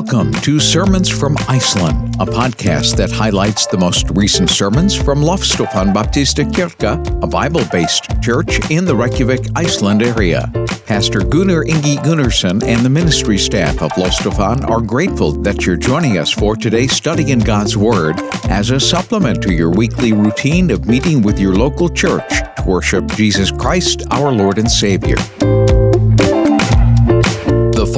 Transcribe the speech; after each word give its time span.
Welcome 0.00 0.32
to 0.32 0.58
Sermons 0.58 1.10
from 1.10 1.36
Iceland, 1.46 2.14
a 2.14 2.24
podcast 2.24 2.96
that 2.96 3.10
highlights 3.10 3.66
the 3.66 3.76
most 3.76 4.08
recent 4.12 4.48
sermons 4.48 4.96
from 4.96 5.20
Lofstofan 5.20 5.92
Baptista 5.92 6.42
Kirka, 6.44 7.22
a 7.22 7.26
Bible 7.26 7.66
based 7.70 8.08
church 8.22 8.70
in 8.70 8.86
the 8.86 8.96
Reykjavik, 8.96 9.48
Iceland 9.54 10.02
area. 10.02 10.50
Pastor 10.86 11.20
Gunnar 11.20 11.66
Ingi 11.66 11.98
Gunnarsson 11.98 12.64
and 12.64 12.80
the 12.80 12.88
ministry 12.88 13.36
staff 13.36 13.82
of 13.82 13.90
Loftstofan 13.92 14.66
are 14.70 14.80
grateful 14.80 15.32
that 15.32 15.66
you're 15.66 15.76
joining 15.76 16.16
us 16.16 16.30
for 16.30 16.56
today's 16.56 16.92
study 16.92 17.30
in 17.30 17.38
God's 17.38 17.76
Word 17.76 18.18
as 18.48 18.70
a 18.70 18.80
supplement 18.80 19.42
to 19.42 19.52
your 19.52 19.70
weekly 19.70 20.14
routine 20.14 20.70
of 20.70 20.86
meeting 20.86 21.20
with 21.20 21.38
your 21.38 21.54
local 21.54 21.90
church 21.90 22.30
to 22.56 22.64
worship 22.66 23.06
Jesus 23.08 23.52
Christ, 23.52 24.04
our 24.10 24.32
Lord 24.32 24.56
and 24.56 24.70
Savior. 24.70 25.18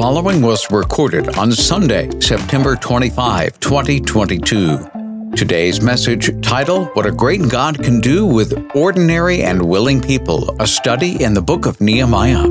Following 0.03 0.41
was 0.41 0.69
recorded 0.69 1.37
on 1.37 1.49
Sunday, 1.53 2.09
September 2.19 2.75
25, 2.75 3.57
2022. 3.61 5.31
Today's 5.33 5.81
message 5.81 6.29
title 6.41 6.87
What 6.87 7.05
a 7.05 7.11
Great 7.13 7.47
God 7.47 7.81
Can 7.81 8.01
Do 8.01 8.25
with 8.25 8.53
Ordinary 8.75 9.43
and 9.43 9.61
Willing 9.65 10.01
People, 10.01 10.53
a 10.59 10.67
study 10.67 11.23
in 11.23 11.35
the 11.35 11.41
book 11.41 11.65
of 11.65 11.79
Nehemiah. 11.79 12.43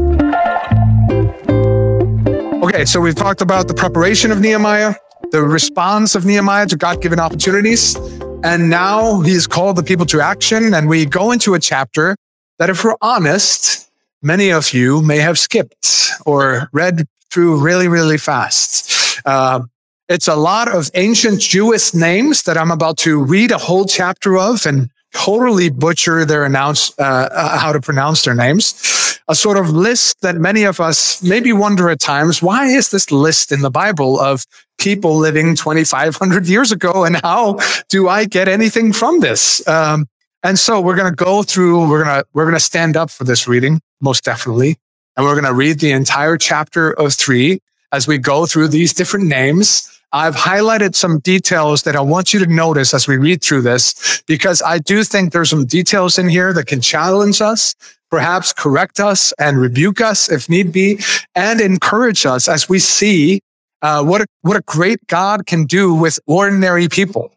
Okay, 2.65 2.87
so 2.87 3.02
we've 3.02 3.15
talked 3.15 3.43
about 3.43 3.69
the 3.69 3.74
preparation 3.74 4.30
of 4.30 4.41
Nehemiah, 4.41 4.95
the 5.30 5.43
response 5.43 6.15
of 6.15 6.24
Nehemiah 6.24 6.65
to 6.69 6.77
God 6.79 7.02
given 7.02 7.21
opportunities, 7.21 7.96
and 8.43 8.71
now 8.71 9.21
he's 9.21 9.46
called 9.46 9.77
the 9.77 9.82
people 9.82 10.07
to 10.07 10.23
action. 10.23 10.73
And 10.73 10.88
we 10.88 11.05
go 11.05 11.32
into 11.32 11.52
a 11.52 11.60
chapter 11.60 12.16
that, 12.59 12.71
if 12.71 12.82
we're 12.82 12.96
honest, 13.02 13.91
many 14.23 14.48
of 14.51 14.73
you 14.73 15.02
may 15.02 15.19
have 15.19 15.38
skipped 15.38 15.87
or 16.24 16.71
read 16.73 17.07
through 17.33 17.61
really, 17.61 17.88
really 17.88 18.19
fast. 18.19 19.21
Uh, 19.25 19.61
it's 20.09 20.29
a 20.29 20.37
lot 20.37 20.69
of 20.69 20.91
ancient 20.95 21.41
Jewish 21.41 21.95
names 21.95 22.43
that 22.43 22.59
I'm 22.59 22.71
about 22.71 22.99
to 22.99 23.23
read 23.23 23.51
a 23.51 23.59
whole 23.59 23.87
chapter 23.87 24.37
of 24.37 24.66
and 24.66 24.91
totally 25.15 25.71
butcher 25.71 26.25
their 26.25 26.45
announce 26.45 26.93
uh, 26.99 27.29
uh, 27.33 27.59
how 27.59 27.73
to 27.73 27.80
pronounce 27.80 28.23
their 28.23 28.35
names. 28.35 29.19
A 29.29 29.35
sort 29.35 29.57
of 29.57 29.71
list 29.71 30.21
that 30.21 30.37
many 30.37 30.65
of 30.65 30.80
us 30.80 31.23
maybe 31.23 31.53
wonder 31.53 31.88
at 31.88 32.01
times: 32.01 32.43
Why 32.43 32.66
is 32.66 32.91
this 32.91 33.10
list 33.10 33.53
in 33.53 33.60
the 33.60 33.71
Bible 33.71 34.19
of 34.21 34.45
people 34.79 35.16
living 35.16 35.55
2,500 35.55 36.47
years 36.47 36.73
ago, 36.73 37.05
and 37.05 37.16
how 37.23 37.59
do 37.88 38.09
I 38.09 38.25
get 38.25 38.49
anything 38.49 38.93
from 38.93 39.21
this? 39.21 39.66
Um, 39.69 40.07
and 40.43 40.59
so 40.59 40.80
we're 40.80 40.97
going 40.97 41.10
to 41.10 41.25
go 41.25 41.43
through. 41.43 41.88
We're 41.88 42.03
gonna 42.05 42.25
we're 42.35 42.45
gonna 42.45 42.60
stand 42.60 42.97
up 42.97 43.10
for 43.10 43.25
this 43.25 43.47
reading, 43.47 43.80
most 44.01 44.25
definitely. 44.25 44.77
And 45.16 45.27
we're 45.27 45.35
going 45.35 45.45
to 45.45 45.52
read 45.52 45.80
the 45.80 45.93
entire 45.93 46.37
chapter 46.37 46.93
of 46.93 47.15
three 47.15 47.60
as 47.93 48.07
we 48.09 48.18
go 48.18 48.46
through 48.46 48.68
these 48.68 48.95
different 48.95 49.27
names. 49.27 49.88
I've 50.15 50.35
highlighted 50.35 50.95
some 50.95 51.21
details 51.21 51.82
that 51.82 51.96
I 51.96 52.01
want 52.01 52.35
you 52.35 52.41
to 52.41 52.46
notice 52.46 52.93
as 52.93 53.09
we 53.09 53.16
read 53.16 53.43
through 53.43 53.63
this, 53.63 54.23
because 54.27 54.60
I 54.63 54.79
do 54.79 55.04
think 55.04 55.32
there's 55.32 55.51
some 55.51 55.65
details 55.65 56.19
in 56.19 56.29
here 56.29 56.52
that 56.52 56.66
can 56.66 56.80
challenge 56.80 57.41
us, 57.41 57.74
perhaps 58.10 58.52
correct 58.52 59.01
us 59.01 59.32
and 59.38 59.59
rebuke 59.59 60.01
us 60.01 60.30
if 60.30 60.49
need 60.49 60.73
be, 60.73 60.99
and 61.35 61.60
encourage 61.60 62.26
us 62.26 62.49
as 62.49 62.69
we 62.69 62.79
see 62.79 63.41
uh, 63.80 64.04
what, 64.04 64.21
a, 64.21 64.26
what 64.43 64.56
a 64.56 64.62
great 64.62 65.06
God 65.06 65.47
can 65.47 65.65
do 65.65 65.94
with 65.94 66.21
ordinary 66.26 66.88
people. 66.88 67.32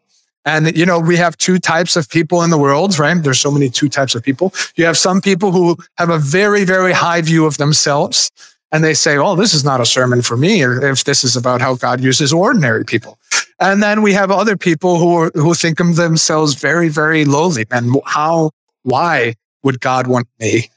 And, 0.46 0.76
you 0.76 0.86
know, 0.86 1.00
we 1.00 1.16
have 1.16 1.36
two 1.36 1.58
types 1.58 1.96
of 1.96 2.08
people 2.08 2.42
in 2.42 2.50
the 2.50 2.56
world, 2.56 2.98
right? 2.98 3.20
There's 3.20 3.40
so 3.40 3.50
many 3.50 3.68
two 3.68 3.88
types 3.88 4.14
of 4.14 4.22
people. 4.22 4.54
You 4.76 4.86
have 4.86 4.96
some 4.96 5.20
people 5.20 5.50
who 5.50 5.76
have 5.98 6.08
a 6.08 6.18
very, 6.18 6.64
very 6.64 6.92
high 6.92 7.20
view 7.20 7.44
of 7.46 7.58
themselves. 7.58 8.30
And 8.72 8.82
they 8.82 8.94
say, 8.94 9.16
oh, 9.16 9.36
this 9.36 9.52
is 9.52 9.64
not 9.64 9.80
a 9.80 9.86
sermon 9.86 10.22
for 10.22 10.36
me, 10.36 10.62
or 10.62 10.84
if 10.84 11.04
this 11.04 11.24
is 11.24 11.36
about 11.36 11.60
how 11.60 11.74
God 11.74 12.00
uses 12.00 12.32
ordinary 12.32 12.84
people. 12.84 13.18
And 13.58 13.82
then 13.82 14.02
we 14.02 14.12
have 14.12 14.30
other 14.30 14.56
people 14.56 14.98
who, 14.98 15.14
are, 15.16 15.30
who 15.34 15.54
think 15.54 15.80
of 15.80 15.96
themselves 15.96 16.54
very, 16.54 16.88
very 16.88 17.24
lowly. 17.24 17.66
And 17.70 17.96
how, 18.04 18.50
why 18.82 19.34
would 19.62 19.80
God 19.80 20.06
want 20.06 20.28
me? 20.38 20.70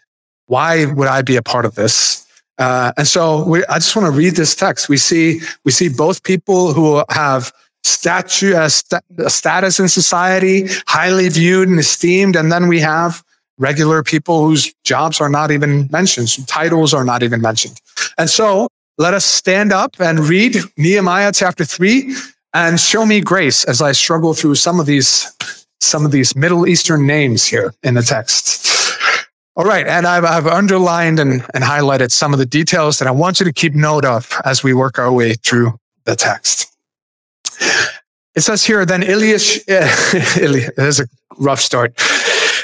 Why 0.48 0.86
would 0.86 1.08
I 1.08 1.22
be 1.22 1.36
a 1.36 1.44
part 1.44 1.66
of 1.66 1.76
this? 1.76 2.26
Uh, 2.58 2.92
and 2.98 3.08
so 3.08 3.46
we, 3.46 3.66
I 3.66 3.76
just 3.76 3.96
want 3.96 4.12
to 4.12 4.18
read 4.18 4.36
this 4.36 4.56
text. 4.56 4.90
We 4.90 4.98
see, 4.98 5.42
we 5.64 5.72
see 5.72 5.90
both 5.90 6.24
people 6.24 6.74
who 6.74 7.04
have 7.10 7.54
statue, 7.84 8.56
uh, 8.56 8.70
st- 8.70 9.04
status 9.28 9.80
in 9.80 9.88
society, 9.88 10.68
highly 10.88 11.30
viewed 11.30 11.70
and 11.70 11.80
esteemed. 11.80 12.36
And 12.36 12.52
then 12.52 12.68
we 12.68 12.80
have 12.80 13.24
regular 13.58 14.04
people 14.04 14.46
whose 14.46 14.74
jobs 14.84 15.20
are 15.20 15.30
not 15.30 15.52
even 15.52 15.90
mentioned, 15.92 16.48
titles 16.48 16.94
are 16.94 17.04
not 17.04 17.24
even 17.24 17.42
mentioned. 17.42 17.80
And 18.18 18.30
so 18.30 18.68
let 18.98 19.14
us 19.14 19.26
stand 19.26 19.74
up 19.74 19.96
and 20.00 20.20
read 20.20 20.58
Nehemiah 20.78 21.32
chapter 21.34 21.66
three 21.66 22.16
and 22.54 22.80
show 22.80 23.06
me 23.06 23.22
grace 23.22 23.64
as 23.66 23.82
I 23.82 23.92
struggle 23.92 24.34
through 24.34 24.56
some 24.56 24.80
of 24.80 24.86
these, 24.86 25.32
some 25.80 26.06
of 26.06 26.12
these 26.12 26.36
Middle 26.36 26.68
Eastern 26.68 27.06
names 27.06 27.46
here 27.46 27.74
in 27.84 27.94
the 27.94 28.02
text. 28.02 28.68
All 29.56 29.66
right. 29.66 29.86
And 29.86 30.08
I've, 30.08 30.24
I've 30.24 30.48
underlined 30.48 31.20
and, 31.20 31.46
and 31.54 31.64
highlighted 31.64 32.12
some 32.12 32.32
of 32.32 32.40
the 32.40 32.46
details 32.46 33.00
that 33.00 33.08
I 33.08 33.12
want 33.12 33.42
you 33.42 33.46
to 33.46 33.52
keep 33.52 33.76
note 33.76 34.06
of 34.06 34.32
as 34.46 34.64
we 34.64 34.74
work 34.74 34.98
our 34.98 35.12
way 35.12 35.34
through 35.34 35.78
the 36.06 36.16
text. 36.16 36.74
It 38.36 38.42
says 38.42 38.66
here, 38.66 38.86
then 38.86 39.02
Eliash, 39.02 39.60
uh, 39.68 40.72
there's 40.76 41.00
a 41.00 41.08
rough 41.38 41.60
start. 41.60 41.94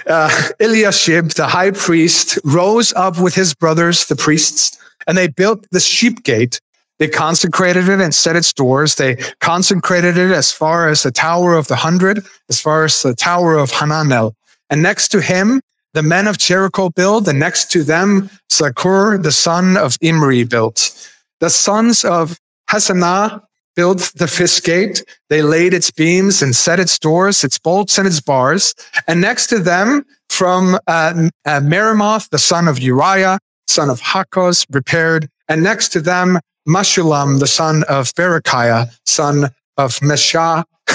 Uh, 0.07 0.29
Eliashib, 0.59 1.31
the 1.31 1.47
high 1.47 1.71
priest, 1.71 2.37
rose 2.43 2.93
up 2.93 3.19
with 3.19 3.35
his 3.35 3.55
brothers, 3.55 4.05
the 4.05 4.15
priests, 4.15 4.77
and 5.07 5.17
they 5.17 5.27
built 5.27 5.65
the 5.71 5.79
sheep 5.79 6.23
gate. 6.23 6.61
They 6.99 7.07
consecrated 7.07 7.89
it 7.89 7.99
and 7.99 8.13
set 8.13 8.35
its 8.35 8.53
doors. 8.53 8.95
They 8.95 9.15
consecrated 9.41 10.17
it 10.17 10.31
as 10.31 10.51
far 10.51 10.87
as 10.87 11.03
the 11.03 11.11
Tower 11.11 11.55
of 11.55 11.67
the 11.67 11.77
Hundred, 11.77 12.23
as 12.49 12.59
far 12.59 12.85
as 12.85 13.01
the 13.01 13.13
Tower 13.13 13.57
of 13.57 13.71
Hananel. 13.71 14.33
And 14.69 14.81
next 14.81 15.09
to 15.09 15.21
him, 15.21 15.61
the 15.93 16.03
men 16.03 16.27
of 16.27 16.37
Jericho 16.37 16.89
built, 16.89 17.27
and 17.27 17.39
next 17.39 17.71
to 17.71 17.83
them, 17.83 18.29
Zaccur, 18.51 19.21
the 19.21 19.31
son 19.31 19.77
of 19.77 19.97
Imri, 20.01 20.43
built. 20.43 20.91
The 21.39 21.49
sons 21.49 22.05
of 22.05 22.39
Hassenaah 22.69 23.41
built 23.75 24.11
the 24.15 24.27
fish 24.27 24.61
gate. 24.61 25.03
They 25.29 25.41
laid 25.41 25.73
its 25.73 25.91
beams 25.91 26.41
and 26.41 26.55
set 26.55 26.79
its 26.79 26.97
doors, 26.97 27.43
its 27.43 27.59
bolts 27.59 27.97
and 27.97 28.07
its 28.07 28.21
bars. 28.21 28.73
And 29.07 29.21
next 29.21 29.47
to 29.47 29.59
them, 29.59 30.05
from 30.29 30.75
uh, 30.87 31.29
uh, 31.45 31.59
Meremoth, 31.61 32.29
the 32.29 32.39
son 32.39 32.67
of 32.67 32.79
Uriah, 32.79 33.39
son 33.67 33.89
of 33.89 34.01
Hakkoz, 34.01 34.65
repaired. 34.71 35.29
And 35.47 35.63
next 35.63 35.89
to 35.89 36.01
them, 36.01 36.39
Meshulam, 36.67 37.39
the 37.39 37.47
son 37.47 37.83
of 37.87 38.11
Berechiah, 38.13 38.97
son 39.05 39.49
of 39.77 39.99
Meshah, 40.01 40.65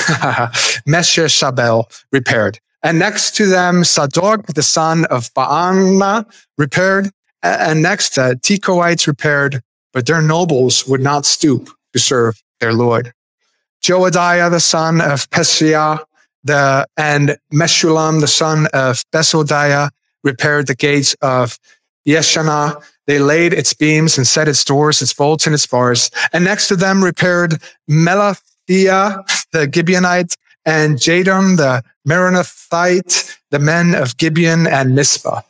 Meshezabel, 0.89 1.85
repaired. 2.13 2.59
And 2.83 2.99
next 2.99 3.37
to 3.37 3.47
them, 3.47 3.85
Zadok, 3.85 4.47
the 4.47 4.63
son 4.63 5.05
of 5.07 5.33
Baana, 5.35 6.27
repaired. 6.57 7.11
And 7.43 7.83
next, 7.83 8.19
uh, 8.19 8.35
Tekoites 8.35 9.07
repaired, 9.07 9.63
but 9.93 10.07
their 10.07 10.23
nobles 10.23 10.87
would 10.87 11.01
not 11.01 11.25
stoop 11.25 11.71
to 11.93 11.99
serve 11.99 12.43
their 12.61 12.73
Lord. 12.73 13.13
Joadiah, 13.83 14.51
the 14.51 14.61
son 14.61 15.01
of 15.01 15.29
Pesiah, 15.31 16.01
the, 16.45 16.87
and 16.97 17.37
Meshulam, 17.53 18.21
the 18.21 18.29
son 18.29 18.67
of 18.73 19.03
Besodeiah, 19.13 19.91
repaired 20.23 20.67
the 20.67 20.75
gates 20.75 21.15
of 21.23 21.59
Yeshanah. 22.07 22.83
They 23.07 23.19
laid 23.19 23.53
its 23.53 23.75
beams 23.75 24.17
and 24.17 24.27
set 24.27 24.49
its 24.49 24.65
doors, 24.65 25.03
its 25.03 25.15
bolts, 25.15 25.47
and 25.47 25.55
its 25.55 25.67
bars. 25.67 26.11
And 26.33 26.45
next 26.45 26.69
to 26.69 26.77
them 26.77 27.03
repaired 27.03 27.61
Melathiah, 27.89 29.25
the 29.53 29.67
Gibeonite, 29.67 30.37
and 30.65 30.97
Jadon, 30.97 31.57
the 31.57 31.83
Meronothite, 32.07 33.39
the 33.51 33.59
men 33.59 33.95
of 33.95 34.17
Gibeon 34.17 34.67
and 34.67 34.95
Mizpah, 34.95 35.41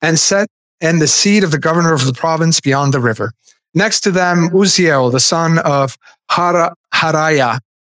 and 0.00 0.18
set 0.18 0.48
and 0.80 1.00
the 1.00 1.08
seat 1.08 1.44
of 1.44 1.50
the 1.50 1.58
governor 1.58 1.92
of 1.92 2.06
the 2.06 2.12
province 2.12 2.60
beyond 2.60 2.94
the 2.94 3.00
river. 3.00 3.32
Next 3.74 4.00
to 4.00 4.10
them, 4.10 4.50
Uzziel, 4.50 5.12
the 5.12 5.20
son 5.20 5.58
of 5.58 5.96
Har- 6.30 6.74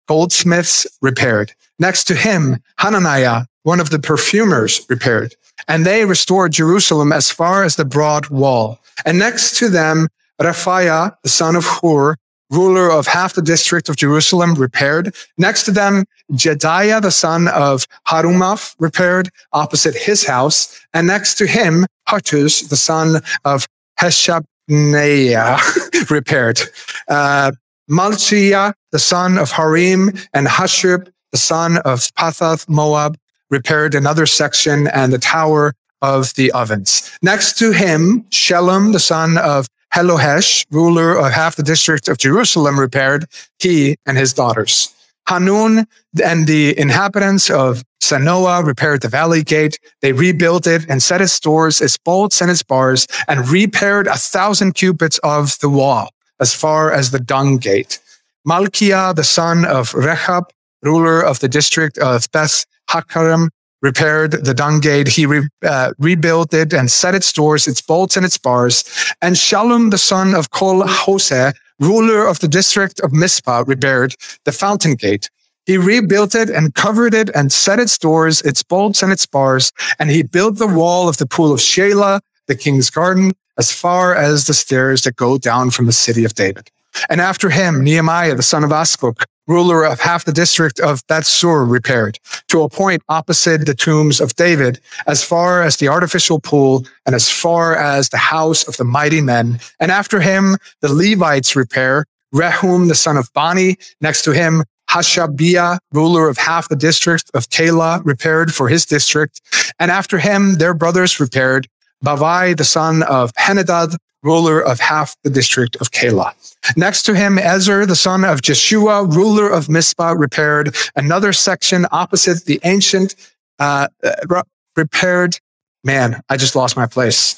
goldsmiths 0.09 0.87
repaired. 1.03 1.53
Next 1.79 2.05
to 2.05 2.15
him, 2.15 2.63
Hananiah, 2.79 3.45
one 3.63 3.81
of 3.81 3.91
the 3.91 3.99
perfumers 3.99 4.85
repaired. 4.89 5.35
And 5.69 5.85
they 5.85 6.05
restored 6.05 6.53
Jerusalem 6.53 7.13
as 7.13 7.31
far 7.31 7.65
as 7.65 7.77
the 7.77 7.85
broad 7.85 8.29
wall. 8.29 8.79
And 9.05 9.19
next 9.19 9.59
to 9.59 9.69
them, 9.69 10.09
Rephaiah, 10.41 11.17
the 11.23 11.29
son 11.29 11.57
of 11.57 11.65
Hur, 11.65 12.17
ruler 12.51 12.91
of 12.91 13.07
half 13.07 13.35
the 13.35 13.43
district 13.43 13.89
of 13.89 13.97
Jerusalem, 13.97 14.55
repaired. 14.55 15.15
Next 15.37 15.65
to 15.65 15.71
them, 15.71 16.05
Jedaiah, 16.33 17.03
the 17.03 17.11
son 17.11 17.49
of 17.49 17.87
Harumaph, 18.07 18.75
repaired 18.79 19.31
opposite 19.53 19.97
his 19.97 20.27
house. 20.27 20.79
And 20.95 21.07
next 21.07 21.35
to 21.37 21.47
him, 21.47 21.87
Hattus, 22.09 22.69
the 22.69 22.77
son 22.77 23.21
of 23.45 23.67
Heshab, 24.01 24.45
Naya 24.69 25.59
repaired. 26.11 26.61
Uh, 27.09 27.53
Malchiah, 27.91 28.75
the 28.93 28.99
son 28.99 29.39
of 29.39 29.53
Harim, 29.53 30.13
and 30.35 30.47
Hashub, 30.47 31.11
the 31.33 31.39
son 31.39 31.79
of 31.79 32.01
Pahath 32.19 32.69
Moab, 32.69 33.17
repaired 33.51 33.95
another 33.95 34.27
section 34.27 34.89
and 34.89 35.13
the 35.13 35.19
tower 35.19 35.75
of 36.03 36.35
the 36.35 36.51
ovens. 36.53 37.17
Next 37.23 37.59
to 37.59 37.73
him, 37.73 38.25
Shelem, 38.31 38.93
the 38.93 39.01
son 39.01 39.39
of 39.39 39.69
Helohesh, 39.95 40.67
ruler 40.71 41.17
of 41.17 41.33
half 41.33 41.57
the 41.57 41.63
district 41.63 42.09
of 42.09 42.19
Jerusalem, 42.19 42.79
repaired, 42.79 43.27
he 43.59 43.97
and 44.05 44.19
his 44.19 44.33
daughters. 44.33 44.93
Hanun 45.29 45.87
and 46.23 46.47
the 46.47 46.79
inhabitants 46.79 47.51
of 47.51 47.83
Zanoah 48.03 48.65
repaired 48.65 49.03
the 49.03 49.09
valley 49.09 49.43
gate. 49.43 49.79
They 50.01 50.13
rebuilt 50.13 50.67
it 50.67 50.87
and 50.89 51.03
set 51.03 51.21
its 51.21 51.39
doors, 51.41 51.81
its 51.81 51.99
bolts, 51.99 52.41
and 52.41 52.51
its 52.51 52.63
bars, 52.63 53.07
and 53.27 53.49
repaired 53.49 54.07
a 54.07 54.17
thousand 54.17 54.75
cubits 54.75 55.19
of 55.25 55.59
the 55.61 55.69
wall 55.69 56.11
as 56.39 56.55
far 56.55 56.93
as 56.93 57.11
the 57.11 57.21
dung 57.21 57.59
gate. 57.59 57.99
Malkiah, 58.47 59.15
the 59.15 59.25
son 59.25 59.65
of 59.65 59.93
Rechab, 59.95 60.45
ruler 60.83 61.21
of 61.21 61.41
the 61.41 61.49
district 61.49 61.99
of 61.99 62.31
Beth 62.31 62.65
Hakarim, 62.91 63.49
repaired 63.83 64.33
the 64.33 64.55
dung 64.55 64.81
gate. 64.81 65.09
He 65.09 65.27
re, 65.27 65.49
uh, 65.65 65.93
rebuilt 65.99 66.55
it 66.55 66.73
and 66.73 66.91
set 66.91 67.15
its 67.15 67.33
doors, 67.33 67.67
its 67.67 67.83
bolts, 67.83 68.17
and 68.17 68.25
its 68.25 68.39
bars. 68.39 68.85
And 69.21 69.35
Shallum, 69.35 69.91
the 69.91 69.99
son 69.99 70.35
of 70.35 70.51
Col-hozeh, 70.51 71.55
ruler 71.81 72.27
of 72.27 72.41
the 72.41 72.49
district 72.49 73.01
of 73.01 73.13
Mizpah, 73.13 73.65
repaired 73.67 74.15
the 74.45 74.53
fountain 74.53 74.95
gate. 74.95 75.31
He 75.67 75.77
rebuilt 75.77 76.35
it 76.35 76.49
and 76.49 76.75
covered 76.75 77.13
it 77.13 77.29
and 77.35 77.53
set 77.53 77.81
its 77.81 77.99
doors, 77.99 78.41
its 78.43 78.63
bolts, 78.63 79.03
and 79.03 79.13
its 79.13 79.27
bars. 79.27 79.73
And 79.99 80.11
he 80.11 80.23
built 80.23 80.59
the 80.59 80.67
wall 80.67 81.09
of 81.09 81.17
the 81.17 81.27
pool 81.27 81.53
of 81.53 81.59
Shelah, 81.59 82.21
the 82.47 82.55
king's 82.55 82.89
garden, 82.89 83.33
as 83.59 83.73
far 83.73 84.15
as 84.15 84.47
the 84.47 84.55
stairs 84.55 85.03
that 85.03 85.17
go 85.17 85.39
down 85.39 85.71
from 85.71 85.87
the 85.87 85.93
city 85.93 86.25
of 86.25 86.35
David. 86.35 86.71
And 87.09 87.21
after 87.21 87.51
him, 87.51 87.83
Nehemiah, 87.83 88.37
the 88.37 88.43
son 88.43 88.63
of 88.65 88.71
Azbuk, 88.71 89.25
ruler 89.47 89.85
of 89.85 90.01
half 90.01 90.25
the 90.25 90.33
district 90.33 90.81
of 90.81 91.07
Beth-zur, 91.07 91.65
repaired 91.65 92.19
to 92.49 92.63
a 92.63 92.69
point 92.69 93.03
opposite 93.09 93.67
the 93.67 93.75
tombs 93.75 94.21
of 94.21 94.35
David, 94.37 94.81
as 95.07 95.23
far 95.23 95.63
as 95.63 95.77
the 95.77 95.89
artificial 95.89 96.41
pool 96.41 96.85
and 97.05 97.15
as 97.15 97.31
far 97.31 97.77
as 97.77 98.09
the 98.09 98.17
house 98.17 98.67
of 98.67 98.77
the 98.77 98.85
mighty 98.85 99.21
men. 99.21 99.59
And 99.79 99.91
after 99.91 100.21
him, 100.21 100.57
the 100.81 100.93
Levites 100.93 101.55
repair 101.55 102.07
Rehum, 102.35 102.89
the 102.89 102.95
son 102.95 103.17
of 103.17 103.33
Bani, 103.33 103.77
next 104.01 104.23
to 104.25 104.33
him, 104.33 104.65
Hashabiah, 104.91 105.79
ruler 105.93 106.29
of 106.29 106.39
half 106.39 106.69
the 106.69 106.77
district 106.77 107.31
of 107.35 107.49
Keilah, 107.49 108.03
repaired 108.05 108.53
for 108.53 108.69
his 108.69 108.85
district. 108.85 109.41
And 109.79 109.91
after 109.91 110.19
him, 110.19 110.55
their 110.55 110.75
brothers 110.75 111.19
repaired 111.19 111.67
Bavai, 112.05 112.57
the 112.57 112.65
son 112.65 113.03
of 113.05 113.33
Henadad, 113.39 113.97
ruler 114.27 114.61
of 114.61 114.81
half 114.81 115.17
the 115.23 115.31
district 115.31 115.77
of 115.77 115.91
Keilah. 115.93 116.33
Next 116.77 117.05
to 117.05 117.15
him, 117.15 117.39
Ezer, 117.39 117.87
the 117.87 117.97
son 117.97 118.25
of 118.25 118.43
Jeshua, 118.43 119.05
ruler 119.05 119.49
of 119.49 119.69
Mizpah, 119.69 120.15
repaired 120.19 120.75
another 120.97 121.33
section 121.33 121.87
opposite 121.93 122.45
the 122.45 122.61
ancient, 122.65 123.15
uh, 123.59 123.89
uh 124.05 124.43
repaired. 124.77 125.39
Man, 125.85 126.21
I 126.29 126.37
just 126.37 126.57
lost 126.57 126.77
my 126.77 126.87
place. 126.87 127.37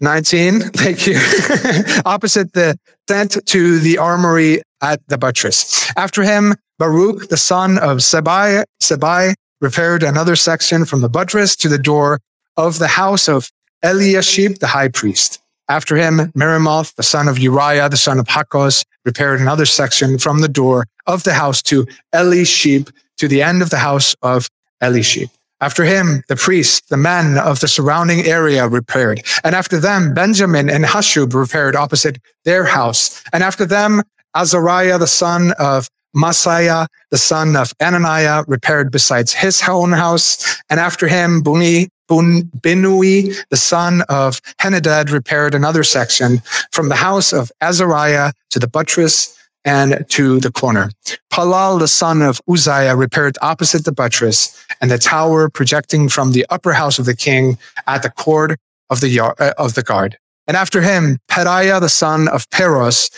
19, 0.00 0.60
thank 0.82 1.06
you. 1.06 1.16
opposite 2.04 2.54
the 2.54 2.78
tent 3.06 3.36
to 3.46 3.78
the 3.78 3.98
armory 3.98 4.62
at 4.80 5.00
the 5.08 5.18
buttress. 5.18 5.92
After 5.96 6.22
him, 6.22 6.54
Baruch, 6.78 7.28
the 7.28 7.36
son 7.36 7.76
of 7.76 7.98
Sabai, 7.98 8.64
Sabai 8.82 9.34
repaired 9.60 10.02
another 10.02 10.36
section 10.36 10.86
from 10.86 11.02
the 11.02 11.10
buttress 11.10 11.54
to 11.56 11.68
the 11.68 11.78
door 11.78 12.20
of 12.56 12.78
the 12.78 12.88
house 12.88 13.28
of 13.28 13.50
Eliashib, 13.82 14.58
the 14.58 14.68
high 14.68 14.88
priest. 14.88 15.39
After 15.70 15.94
him, 15.94 16.32
Meremoth, 16.34 16.96
the 16.96 17.04
son 17.04 17.28
of 17.28 17.38
Uriah, 17.38 17.88
the 17.88 17.96
son 17.96 18.18
of 18.18 18.26
Hakkoz, 18.26 18.84
repaired 19.04 19.40
another 19.40 19.64
section 19.64 20.18
from 20.18 20.40
the 20.40 20.48
door 20.48 20.88
of 21.06 21.22
the 21.22 21.34
house 21.34 21.62
to 21.62 21.86
Elishib, 22.12 22.90
to 23.18 23.28
the 23.28 23.40
end 23.40 23.62
of 23.62 23.70
the 23.70 23.78
house 23.78 24.16
of 24.20 24.48
Elishib. 24.82 25.30
After 25.60 25.84
him, 25.84 26.24
the 26.26 26.34
priests, 26.34 26.80
the 26.88 26.96
men 26.96 27.38
of 27.38 27.60
the 27.60 27.68
surrounding 27.68 28.22
area 28.22 28.66
repaired. 28.66 29.22
And 29.44 29.54
after 29.54 29.78
them, 29.78 30.12
Benjamin 30.12 30.68
and 30.68 30.84
Hashub 30.84 31.34
repaired 31.34 31.76
opposite 31.76 32.18
their 32.44 32.64
house. 32.64 33.22
And 33.32 33.44
after 33.44 33.64
them, 33.64 34.02
Azariah, 34.34 34.98
the 34.98 35.06
son 35.06 35.52
of 35.56 35.88
Maaseiah, 36.14 36.86
the 37.10 37.18
son 37.18 37.56
of 37.56 37.72
Ananiah, 37.80 38.44
repaired 38.46 38.90
besides 38.90 39.32
his 39.32 39.62
own 39.68 39.92
house. 39.92 40.60
And 40.68 40.80
after 40.80 41.08
him, 41.08 41.42
Buni, 41.42 41.88
Bun, 42.08 42.50
Binui, 42.60 43.36
the 43.50 43.56
son 43.56 44.02
of 44.08 44.40
Henadad, 44.60 45.12
repaired 45.12 45.54
another 45.54 45.84
section 45.84 46.42
from 46.72 46.88
the 46.88 46.96
house 46.96 47.32
of 47.32 47.52
Azariah 47.60 48.32
to 48.50 48.58
the 48.58 48.66
buttress 48.66 49.36
and 49.64 50.04
to 50.08 50.40
the 50.40 50.50
corner. 50.50 50.90
Palal, 51.30 51.78
the 51.78 51.86
son 51.86 52.22
of 52.22 52.40
Uzziah, 52.48 52.96
repaired 52.96 53.36
opposite 53.42 53.84
the 53.84 53.92
buttress 53.92 54.56
and 54.80 54.90
the 54.90 54.98
tower 54.98 55.48
projecting 55.48 56.08
from 56.08 56.32
the 56.32 56.46
upper 56.50 56.72
house 56.72 56.98
of 56.98 57.04
the 57.04 57.14
king 57.14 57.58
at 57.86 58.02
the 58.02 58.10
court 58.10 58.58
of 58.88 59.00
the, 59.00 59.08
yard, 59.08 59.36
uh, 59.38 59.52
of 59.58 59.74
the 59.74 59.82
guard. 59.82 60.18
And 60.46 60.56
after 60.56 60.82
him, 60.82 61.18
Pedaiah, 61.30 61.80
the 61.80 61.88
son 61.88 62.26
of 62.26 62.48
Peros, 62.50 63.10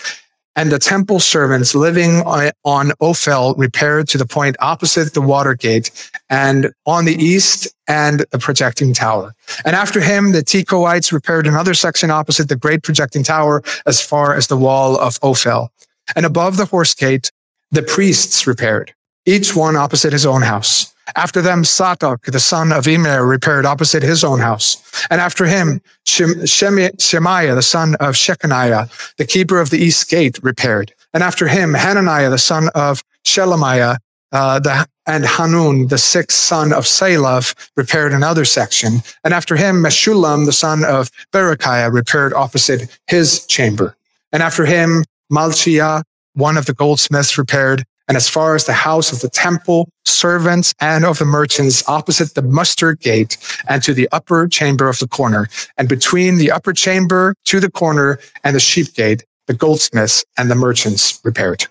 and 0.54 0.70
the 0.70 0.78
temple 0.78 1.19
servants 1.19 1.75
living 1.75 2.22
on 2.22 2.93
Ophel 3.00 3.54
repaired 3.56 4.08
to 4.08 4.19
the 4.19 4.26
point 4.26 4.56
opposite 4.60 5.14
the 5.14 5.20
water 5.20 5.54
gate 5.54 5.90
and 6.28 6.72
on 6.87 7.04
the 7.04 7.14
east 7.14 7.69
and 7.88 8.25
the 8.31 8.38
projecting 8.38 8.93
tower. 8.93 9.34
And 9.64 9.75
after 9.75 10.00
him, 10.00 10.32
the 10.32 10.43
Tekoites 10.43 11.12
repaired 11.12 11.46
another 11.46 11.75
section 11.75 12.10
opposite 12.10 12.49
the 12.49 12.56
great 12.56 12.82
projecting 12.82 13.22
tower 13.22 13.62
as 13.87 14.00
far 14.00 14.34
as 14.34 14.46
the 14.46 14.56
wall 14.56 14.99
of 14.99 15.19
Ophel. 15.22 15.70
And 16.14 16.26
above 16.26 16.56
the 16.56 16.66
horse 16.66 16.94
gate, 16.94 17.31
the 17.70 17.82
priests 17.82 18.46
repaired, 18.46 18.93
each 19.25 19.56
one 19.56 19.76
opposite 19.76 20.12
his 20.12 20.26
own 20.26 20.43
house. 20.43 20.91
After 21.16 21.43
them, 21.43 21.64
Zadok, 21.64 22.25
the 22.26 22.40
son 22.40 22.72
of 22.72 22.87
Immer, 22.87 23.26
repaired 23.26 23.66
opposite 23.66 24.02
his 24.02 24.25
own 24.25 24.38
house. 24.38 24.76
And 25.10 25.20
after 25.20 25.46
him, 25.46 25.81
Shemaiah, 26.04 27.54
the 27.54 27.62
son 27.62 27.96
of 27.96 28.14
Shechaniah, 28.14 29.14
the 29.16 29.26
keeper 29.26 29.60
of 29.60 29.70
the 29.70 29.78
east 29.78 30.08
gate, 30.08 30.38
repaired. 30.43 30.94
And 31.12 31.22
after 31.22 31.49
him, 31.49 31.75
Hananiah, 31.75 32.31
the 32.31 32.38
son 32.38 32.69
of 32.75 33.02
Shelemiah, 33.25 33.99
uh, 34.32 34.58
the, 34.60 34.87
and 35.06 35.26
Hanun, 35.26 35.88
the 35.88 35.99
sixth 35.99 36.38
son 36.38 36.72
of 36.72 36.84
Zalaph, 36.84 37.54
repaired 37.76 38.12
another 38.12 38.44
section. 38.44 39.02
And 39.25 39.34
after 39.34 39.56
him, 39.56 39.82
Meshullam, 39.82 40.46
the 40.46 40.52
son 40.52 40.84
of 40.84 41.10
Berechiah, 41.32 41.93
repaired 41.93 42.32
opposite 42.32 42.99
his 43.08 43.44
chamber. 43.46 43.96
And 44.32 44.43
after 44.43 44.64
him, 44.64 45.04
Malchiah, 45.31 46.04
one 46.34 46.56
of 46.56 46.66
the 46.66 46.72
goldsmiths, 46.72 47.37
repaired 47.37 47.84
and 48.12 48.19
as 48.19 48.29
far 48.29 48.55
as 48.55 48.67
the 48.67 48.75
house 48.75 49.11
of 49.11 49.20
the 49.20 49.31
temple, 49.31 49.88
servants, 50.05 50.75
and 50.82 51.03
of 51.03 51.19
the 51.19 51.25
merchants 51.25 51.88
opposite 51.88 52.35
the 52.35 52.43
muster 52.43 52.94
gate 52.94 53.38
and 53.70 53.82
to 53.82 53.94
the 53.94 54.07
upper 54.12 54.47
chamber 54.49 54.87
of 54.87 54.99
the 54.99 55.09
corner, 55.09 55.49
and 55.78 55.88
between 55.88 56.37
the 56.37 56.50
upper 56.50 56.75
chamber 56.75 57.35
to 57.47 57.59
the 57.59 57.71
corner 57.71 58.19
and 58.45 58.54
the 58.54 58.61
sheep 58.61 58.92
gate, 58.92 59.25
the 59.47 59.54
goldsmiths 59.54 60.26
and 60.37 60.50
the 60.50 60.54
merchants 60.54 61.23
repaired. 61.25 61.64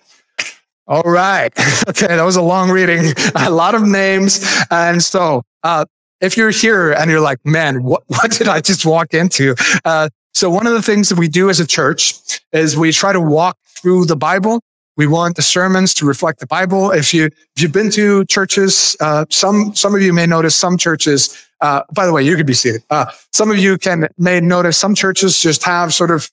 All 0.88 1.04
right. 1.04 1.52
Okay. 1.88 2.08
That 2.08 2.24
was 2.24 2.34
a 2.34 2.42
long 2.42 2.70
reading, 2.70 3.12
a 3.36 3.48
lot 3.48 3.76
of 3.76 3.82
names. 3.82 4.44
And 4.68 5.00
so, 5.00 5.42
uh, 5.62 5.84
if 6.20 6.36
you're 6.36 6.50
here 6.50 6.90
and 6.90 7.08
you're 7.08 7.20
like, 7.20 7.38
man, 7.44 7.84
what, 7.84 8.02
what 8.08 8.32
did 8.32 8.48
I 8.48 8.60
just 8.60 8.84
walk 8.84 9.14
into? 9.14 9.54
Uh, 9.84 10.08
so 10.34 10.50
one 10.50 10.66
of 10.66 10.72
the 10.72 10.82
things 10.82 11.08
that 11.08 11.18
we 11.18 11.28
do 11.28 11.50
as 11.50 11.60
a 11.60 11.66
church 11.66 12.40
is 12.52 12.76
we 12.76 12.90
try 12.90 13.12
to 13.12 13.20
walk 13.20 13.58
through 13.64 14.06
the 14.06 14.16
Bible 14.16 14.60
we 14.96 15.06
want 15.06 15.36
the 15.36 15.42
sermons 15.42 15.94
to 15.94 16.06
reflect 16.06 16.40
the 16.40 16.46
Bible. 16.46 16.90
If 16.90 17.14
you 17.14 17.26
if 17.26 17.62
you've 17.62 17.72
been 17.72 17.90
to 17.92 18.24
churches, 18.26 18.96
uh, 19.00 19.24
some 19.30 19.74
some 19.74 19.94
of 19.94 20.02
you 20.02 20.12
may 20.12 20.26
notice 20.26 20.54
some 20.54 20.76
churches. 20.76 21.46
Uh, 21.60 21.82
by 21.92 22.06
the 22.06 22.12
way, 22.12 22.22
you 22.22 22.36
could 22.36 22.46
be 22.46 22.54
seated. 22.54 22.82
Uh, 22.90 23.06
some 23.32 23.50
of 23.50 23.58
you 23.58 23.78
can 23.78 24.08
may 24.18 24.40
notice 24.40 24.76
some 24.76 24.94
churches 24.94 25.40
just 25.40 25.62
have 25.62 25.94
sort 25.94 26.10
of 26.10 26.30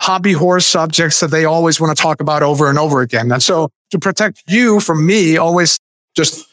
hobby 0.00 0.32
horse 0.32 0.66
subjects 0.66 1.20
that 1.20 1.30
they 1.30 1.44
always 1.44 1.80
want 1.80 1.96
to 1.96 2.02
talk 2.02 2.20
about 2.20 2.42
over 2.42 2.68
and 2.68 2.78
over 2.78 3.00
again. 3.00 3.30
And 3.30 3.42
so 3.42 3.70
to 3.90 3.98
protect 3.98 4.42
you 4.48 4.80
from 4.80 5.06
me, 5.06 5.36
always 5.36 5.78
just 6.16 6.44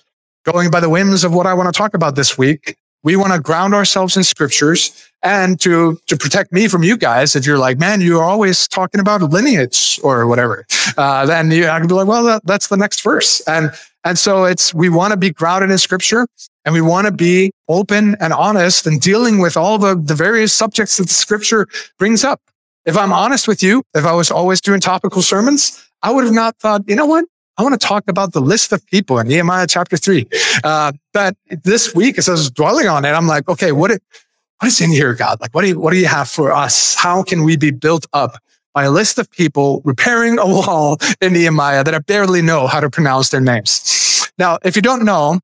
going 0.46 0.70
by 0.70 0.80
the 0.80 0.90
whims 0.90 1.24
of 1.24 1.34
what 1.34 1.48
I 1.48 1.54
want 1.56 1.74
to 1.74 1.78
talk 1.78 1.96
about 1.96 2.16
this 2.16 2.38
week, 2.38 2.78
we 3.04 3.16
want 3.16 3.34
to 3.34 3.40
ground 3.40 3.74
ourselves 3.74 4.18
in 4.18 4.24
scriptures 4.24 5.10
and 5.22 5.60
to, 5.62 6.00
to 6.08 6.18
protect 6.18 6.52
me 6.52 6.68
from 6.68 6.84
you 6.84 6.98
guys. 6.98 7.36
If 7.36 7.46
you're 7.46 7.58
like, 7.58 7.78
man, 7.78 8.02
you're 8.02 8.24
always 8.24 8.68
talking 8.68 9.02
about 9.02 9.22
lineage 9.22 10.00
or 10.04 10.28
whatever, 10.28 10.66
uh, 10.98 11.26
then 11.26 11.52
you, 11.52 11.68
I 11.68 11.80
can 11.80 11.88
be 11.88 11.94
like, 11.94 12.08
well, 12.08 12.24
that, 12.24 12.46
that's 12.46 12.68
the 12.68 12.78
next 12.78 13.02
verse. 13.02 13.42
And, 13.42 13.72
and 14.04 14.18
so 14.18 14.46
it's, 14.46 14.74
we 14.74 14.90
want 14.90 15.12
to 15.12 15.18
be 15.18 15.30
grounded 15.30 15.72
in 15.72 15.78
scripture 15.78 16.28
and 16.66 16.74
we 16.74 16.82
want 16.82 17.08
to 17.08 17.12
be 17.12 17.52
open 17.68 18.16
and 18.20 18.32
honest 18.34 18.88
and 18.88 19.00
dealing 19.00 19.40
with 19.40 19.58
all 19.58 19.78
the, 19.78 19.96
the 19.96 20.16
various 20.16 20.54
subjects 20.54 20.98
that 20.98 21.08
the 21.08 21.14
scripture 21.14 21.68
brings 21.98 22.24
up. 22.24 22.42
If 22.86 22.98
I'm 22.98 23.12
honest 23.12 23.48
with 23.48 23.62
you, 23.62 23.84
if 23.94 24.06
I 24.06 24.14
was 24.14 24.32
always 24.32 24.62
doing 24.62 24.80
topical 24.80 25.22
sermons, 25.22 25.86
I 26.02 26.12
would 26.12 26.24
have 26.24 26.34
not 26.34 26.58
thought, 26.58 26.84
you 26.88 26.96
know 26.96 27.06
what? 27.06 27.26
I 27.60 27.62
want 27.62 27.80
to 27.80 27.88
talk 27.88 28.08
about 28.08 28.32
the 28.32 28.40
list 28.40 28.72
of 28.72 28.86
people 28.88 29.20
in 29.20 29.28
Nehemiah 29.28 29.68
chapter 29.68 29.98
three. 29.98 30.26
Uh, 30.64 30.94
but 31.12 31.36
this 31.50 31.94
week, 31.94 32.18
as 32.18 32.30
I 32.30 32.32
was 32.32 32.50
dwelling 32.50 32.88
on 32.88 33.04
it, 33.04 33.10
I'm 33.10 33.28
like, 33.28 33.50
okay, 33.50 33.74
what, 33.74 33.92
what 33.92 34.68
is 34.68 34.80
in 34.80 34.92
here, 34.92 35.14
God? 35.14 35.42
Like, 35.42 35.54
what 35.54 35.64
do 35.64 35.68
you, 35.68 35.78
what 35.78 35.92
do 35.92 35.98
you 35.98 36.06
have 36.06 36.30
for 36.30 36.54
us? 36.54 36.96
How 36.96 37.22
can 37.22 37.44
we 37.44 37.58
be 37.58 37.72
built 37.72 38.08
up 38.14 38.42
by 38.74 38.86
a 38.86 38.92
list 38.92 39.20
of 39.20 39.30
people 39.30 39.82
repairing 39.84 40.40
a 40.40 40.46
wall 40.46 41.00
in 41.20 41.34
Nehemiah 41.34 41.84
that 41.84 41.94
I 41.94 42.00
barely 42.00 42.42
know 42.42 42.66
how 42.66 42.80
to 42.80 42.90
pronounce 42.90 43.28
their 43.28 43.42
names? 43.42 44.32
Now, 44.38 44.58
if 44.64 44.78
you 44.78 44.82
don't 44.82 45.04
know, 45.04 45.42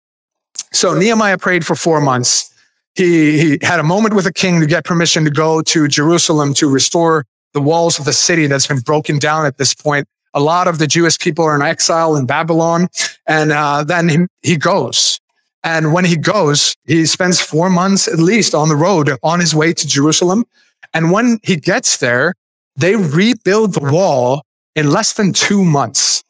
so 0.72 0.98
Nehemiah 0.98 1.38
prayed 1.38 1.65
for 1.65 1.75
four 1.75 2.00
months. 2.00 2.50
He, 2.93 3.38
he 3.39 3.57
had 3.62 3.81
a 3.81 3.84
moment 3.84 4.15
with 4.15 4.24
the 4.24 4.31
king 4.31 4.62
to 4.62 4.65
get 4.65 4.86
permission 4.86 5.25
to 5.25 5.31
go 5.31 5.62
to 5.63 5.89
Jerusalem 5.89 6.53
to 6.53 6.69
restore 6.69 7.25
the 7.51 7.60
walls 7.60 8.00
of 8.00 8.05
the 8.05 8.13
city 8.13 8.48
that's 8.48 8.67
been 8.67 8.79
broken 8.79 9.19
down 9.19 9.45
at 9.45 9.57
this 9.57 9.75
point. 9.75 10.07
A 10.35 10.39
lot 10.39 10.67
of 10.67 10.77
the 10.77 10.85
Jewish 10.85 11.17
people 11.17 11.45
are 11.45 11.55
in 11.55 11.63
exile 11.63 12.15
in 12.15 12.27
Babylon. 12.27 12.89
And 13.25 13.51
uh, 13.51 13.83
then 13.83 14.09
he, 14.09 14.17
he 14.43 14.57
goes. 14.57 15.19
And 15.63 15.93
when 15.93 16.05
he 16.05 16.15
goes, 16.15 16.75
he 16.85 17.07
spends 17.07 17.41
four 17.41 17.71
months 17.71 18.07
at 18.07 18.19
least 18.19 18.53
on 18.53 18.69
the 18.69 18.75
road 18.75 19.17
on 19.23 19.39
his 19.39 19.55
way 19.55 19.73
to 19.73 19.87
Jerusalem. 19.87 20.45
And 20.93 21.11
when 21.11 21.39
he 21.41 21.55
gets 21.55 21.97
there, 21.97 22.35
they 22.75 22.95
rebuild 22.95 23.73
the 23.73 23.91
wall 23.91 24.43
in 24.75 24.91
less 24.91 25.13
than 25.13 25.33
two 25.33 25.65
months. 25.65 26.23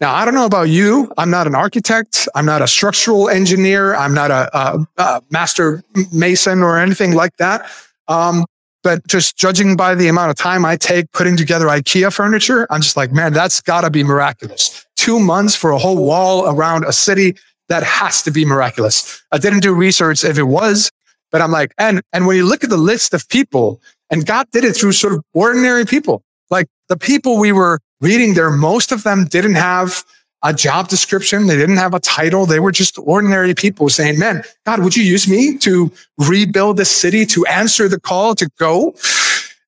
Now, 0.00 0.14
I 0.14 0.24
don't 0.24 0.34
know 0.34 0.46
about 0.46 0.70
you. 0.70 1.12
I'm 1.18 1.30
not 1.30 1.46
an 1.46 1.54
architect. 1.54 2.26
I'm 2.34 2.46
not 2.46 2.62
a 2.62 2.66
structural 2.66 3.28
engineer. 3.28 3.94
I'm 3.94 4.14
not 4.14 4.30
a, 4.30 4.58
a, 4.58 4.86
a 4.96 5.22
master 5.30 5.84
mason 6.10 6.62
or 6.62 6.78
anything 6.78 7.12
like 7.14 7.36
that. 7.36 7.70
Um, 8.08 8.46
but 8.82 9.06
just 9.06 9.36
judging 9.36 9.76
by 9.76 9.94
the 9.94 10.08
amount 10.08 10.30
of 10.30 10.36
time 10.36 10.64
I 10.64 10.76
take 10.76 11.10
putting 11.12 11.36
together 11.36 11.66
IKEA 11.66 12.12
furniture, 12.12 12.66
I'm 12.70 12.80
just 12.80 12.96
like, 12.96 13.12
man, 13.12 13.32
that's 13.32 13.60
gotta 13.60 13.90
be 13.90 14.02
miraculous. 14.02 14.86
Two 14.96 15.20
months 15.20 15.54
for 15.54 15.70
a 15.70 15.78
whole 15.78 16.04
wall 16.04 16.48
around 16.48 16.84
a 16.84 16.92
city. 16.92 17.36
That 17.68 17.84
has 17.84 18.22
to 18.24 18.32
be 18.32 18.44
miraculous. 18.44 19.22
I 19.30 19.38
didn't 19.38 19.60
do 19.60 19.72
research 19.72 20.24
if 20.24 20.38
it 20.38 20.42
was, 20.42 20.90
but 21.30 21.40
I'm 21.40 21.52
like, 21.52 21.72
and, 21.78 22.02
and 22.12 22.26
when 22.26 22.36
you 22.36 22.44
look 22.44 22.64
at 22.64 22.70
the 22.70 22.76
list 22.76 23.14
of 23.14 23.28
people 23.28 23.80
and 24.10 24.26
God 24.26 24.48
did 24.50 24.64
it 24.64 24.72
through 24.72 24.90
sort 24.90 25.12
of 25.12 25.22
ordinary 25.34 25.84
people, 25.84 26.24
like 26.50 26.66
the 26.88 26.96
people 26.96 27.38
we 27.38 27.52
were 27.52 27.78
reading 28.00 28.34
there, 28.34 28.50
most 28.50 28.90
of 28.90 29.04
them 29.04 29.24
didn't 29.24 29.54
have 29.54 30.04
a 30.42 30.54
job 30.54 30.88
description. 30.88 31.46
They 31.46 31.56
didn't 31.56 31.76
have 31.76 31.94
a 31.94 32.00
title. 32.00 32.46
They 32.46 32.60
were 32.60 32.72
just 32.72 32.98
ordinary 32.98 33.54
people 33.54 33.88
saying, 33.88 34.18
man, 34.18 34.42
God, 34.64 34.80
would 34.80 34.96
you 34.96 35.04
use 35.04 35.28
me 35.28 35.58
to 35.58 35.92
rebuild 36.16 36.76
this 36.76 36.90
city, 36.90 37.26
to 37.26 37.44
answer 37.46 37.88
the 37.88 38.00
call 38.00 38.34
to 38.36 38.48
go? 38.58 38.94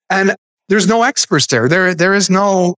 And 0.08 0.34
there's 0.68 0.86
no 0.86 1.02
experts 1.02 1.46
there. 1.46 1.68
There, 1.68 1.94
there 1.94 2.14
is 2.14 2.30
no, 2.30 2.76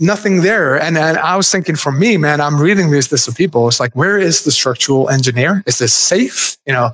nothing 0.00 0.42
there. 0.42 0.80
And, 0.80 0.98
and 0.98 1.18
I 1.18 1.36
was 1.36 1.50
thinking 1.50 1.76
for 1.76 1.92
me, 1.92 2.16
man, 2.16 2.40
I'm 2.40 2.60
reading 2.60 2.90
this 2.90 3.12
list 3.12 3.28
of 3.28 3.36
people. 3.36 3.68
It's 3.68 3.80
like, 3.80 3.94
where 3.94 4.18
is 4.18 4.44
the 4.44 4.50
structural 4.50 5.08
engineer? 5.08 5.62
Is 5.66 5.78
this 5.78 5.94
safe? 5.94 6.56
You 6.66 6.72
know, 6.72 6.90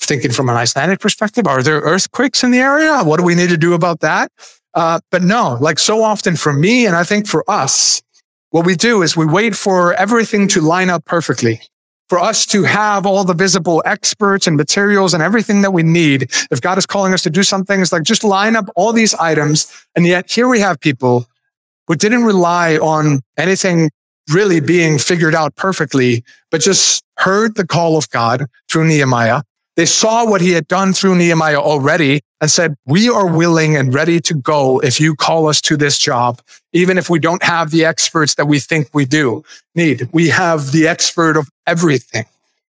thinking 0.00 0.32
from 0.32 0.48
an 0.48 0.56
Icelandic 0.56 1.00
perspective, 1.00 1.46
are 1.46 1.62
there 1.62 1.80
earthquakes 1.80 2.42
in 2.42 2.50
the 2.50 2.58
area? 2.58 3.02
What 3.02 3.18
do 3.18 3.24
we 3.24 3.34
need 3.34 3.50
to 3.50 3.56
do 3.56 3.74
about 3.74 4.00
that? 4.00 4.30
Uh, 4.74 5.00
but 5.10 5.22
no, 5.22 5.58
like 5.60 5.78
so 5.78 6.02
often 6.02 6.36
for 6.36 6.52
me, 6.52 6.86
and 6.86 6.94
I 6.94 7.04
think 7.04 7.26
for 7.26 7.48
us, 7.50 8.02
what 8.50 8.66
we 8.66 8.74
do 8.74 9.02
is 9.02 9.16
we 9.16 9.26
wait 9.26 9.54
for 9.54 9.94
everything 9.94 10.48
to 10.48 10.60
line 10.60 10.90
up 10.90 11.04
perfectly. 11.04 11.60
For 12.08 12.18
us 12.18 12.44
to 12.46 12.64
have 12.64 13.06
all 13.06 13.22
the 13.22 13.34
visible 13.34 13.82
experts 13.86 14.48
and 14.48 14.56
materials 14.56 15.14
and 15.14 15.22
everything 15.22 15.62
that 15.62 15.72
we 15.72 15.84
need. 15.84 16.22
If 16.50 16.60
God 16.60 16.76
is 16.76 16.84
calling 16.84 17.12
us 17.14 17.22
to 17.22 17.30
do 17.30 17.44
something, 17.44 17.80
it's 17.80 17.92
like 17.92 18.02
just 18.02 18.24
line 18.24 18.56
up 18.56 18.68
all 18.74 18.92
these 18.92 19.14
items. 19.14 19.72
And 19.94 20.04
yet 20.04 20.28
here 20.28 20.48
we 20.48 20.58
have 20.58 20.80
people 20.80 21.26
who 21.86 21.94
didn't 21.94 22.24
rely 22.24 22.78
on 22.78 23.20
anything 23.36 23.90
really 24.32 24.58
being 24.58 24.98
figured 24.98 25.36
out 25.36 25.54
perfectly, 25.54 26.24
but 26.50 26.60
just 26.60 27.04
heard 27.18 27.54
the 27.54 27.66
call 27.66 27.96
of 27.96 28.10
God 28.10 28.46
through 28.68 28.88
Nehemiah 28.88 29.42
they 29.80 29.86
saw 29.86 30.28
what 30.28 30.42
he 30.42 30.50
had 30.50 30.68
done 30.68 30.92
through 30.92 31.16
Nehemiah 31.16 31.58
already 31.58 32.20
and 32.42 32.50
said, 32.50 32.74
we 32.84 33.08
are 33.08 33.26
willing 33.26 33.78
and 33.78 33.94
ready 33.94 34.20
to 34.20 34.34
go 34.34 34.78
if 34.80 35.00
you 35.00 35.16
call 35.16 35.48
us 35.48 35.58
to 35.62 35.74
this 35.74 35.98
job, 35.98 36.42
even 36.74 36.98
if 36.98 37.08
we 37.08 37.18
don't 37.18 37.42
have 37.42 37.70
the 37.70 37.86
experts 37.86 38.34
that 38.34 38.44
we 38.44 38.58
think 38.58 38.90
we 38.92 39.06
do 39.06 39.42
need. 39.74 40.06
We 40.12 40.28
have 40.28 40.72
the 40.72 40.86
expert 40.86 41.38
of 41.38 41.48
everything. 41.66 42.26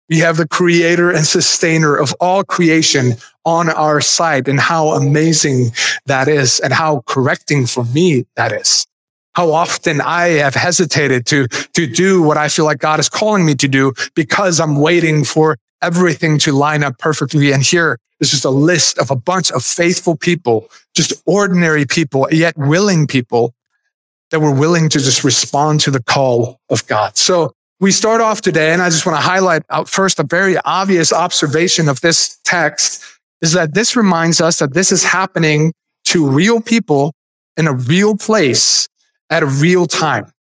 We 0.10 0.20
have 0.20 0.38
the 0.38 0.48
creator 0.48 1.10
and 1.10 1.26
sustainer 1.26 1.96
of 1.96 2.14
all 2.20 2.44
creation 2.44 3.14
on 3.46 3.72
our 3.72 4.00
side 4.00 4.48
and 4.48 4.60
how 4.60 4.90
amazing 4.90 5.72
that 6.06 6.28
is 6.28 6.60
and 6.60 6.72
how 6.72 7.02
correcting 7.08 7.66
for 7.66 7.84
me 7.84 8.28
that 8.36 8.52
is. 8.52 8.86
How 9.34 9.52
often 9.54 10.02
I 10.02 10.28
have 10.44 10.54
hesitated 10.54 11.26
to, 11.28 11.48
to 11.48 11.88
do 11.88 12.22
what 12.22 12.38
I 12.38 12.48
feel 12.48 12.66
like 12.66 12.78
God 12.78 13.00
is 13.00 13.10
calling 13.10 13.44
me 13.44 13.56
to 13.56 13.68
do 13.68 13.94
because 14.14 14.60
I'm 14.60 14.76
waiting 14.76 15.24
for 15.24 15.58
everything 15.82 16.38
to 16.40 16.52
line 16.52 16.84
up 16.84 16.98
perfectly. 16.98 17.52
And 17.52 17.64
here 17.64 17.98
is 18.20 18.32
just 18.32 18.46
a 18.46 18.50
list 18.50 18.98
of 19.00 19.12
a 19.12 19.16
bunch 19.16 19.52
of 19.52 19.64
faithful 19.64 20.16
people, 20.16 20.70
just 20.96 21.14
ordinary 21.26 21.86
people, 21.86 22.28
yet 22.32 22.58
willing 22.58 23.08
people 23.08 23.54
that 24.30 24.40
were 24.40 24.54
willing 24.54 24.90
to 24.90 25.00
just 25.00 25.24
respond 25.24 25.80
to 25.82 25.92
the 25.92 26.02
call 26.02 26.60
of 26.70 26.86
God. 26.88 27.18
So 27.18 27.54
we 27.80 27.92
start 27.92 28.22
off 28.22 28.42
today, 28.42 28.72
and 28.74 28.82
I 28.82 28.90
just 28.90 29.06
want 29.06 29.18
to 29.18 29.22
highlight 29.22 29.64
out 29.70 29.90
first 29.90 30.20
a 30.20 30.24
very 30.24 30.58
obvious 30.60 31.12
observation 31.12 31.90
of 31.90 32.02
this 32.02 32.40
text 32.44 33.04
is 33.42 33.54
that 33.54 33.74
this 33.74 33.96
reminds 33.96 34.40
us 34.40 34.60
that 34.60 34.74
this 34.74 34.92
is 34.92 35.04
happening 35.04 35.74
to 36.06 36.28
real 36.28 36.62
people 36.62 37.14
in 37.58 37.68
a 37.68 37.74
real 37.74 38.16
place 38.16 38.88
at 39.30 39.44
a 39.44 39.48
real 39.48 39.88
time. 39.88 40.32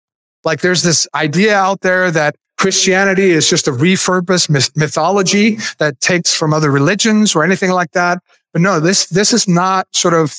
Like 0.45 0.61
there's 0.61 0.83
this 0.83 1.09
idea 1.15 1.57
out 1.57 1.81
there 1.81 2.11
that 2.11 2.37
Christianity 2.61 3.31
is 3.31 3.49
just 3.49 3.67
a 3.69 3.71
repurposed 3.71 4.77
mythology 4.77 5.57
that 5.79 5.99
takes 6.03 6.35
from 6.37 6.53
other 6.53 6.71
religions 6.71 7.35
or 7.35 7.43
anything 7.43 7.71
like 7.71 7.93
that. 7.93 8.19
But 8.53 8.61
no, 8.61 8.81
this, 8.81 9.07
this 9.07 9.33
is 9.33 9.49
not 9.49 9.89
sort 9.93 10.13
of, 10.13 10.37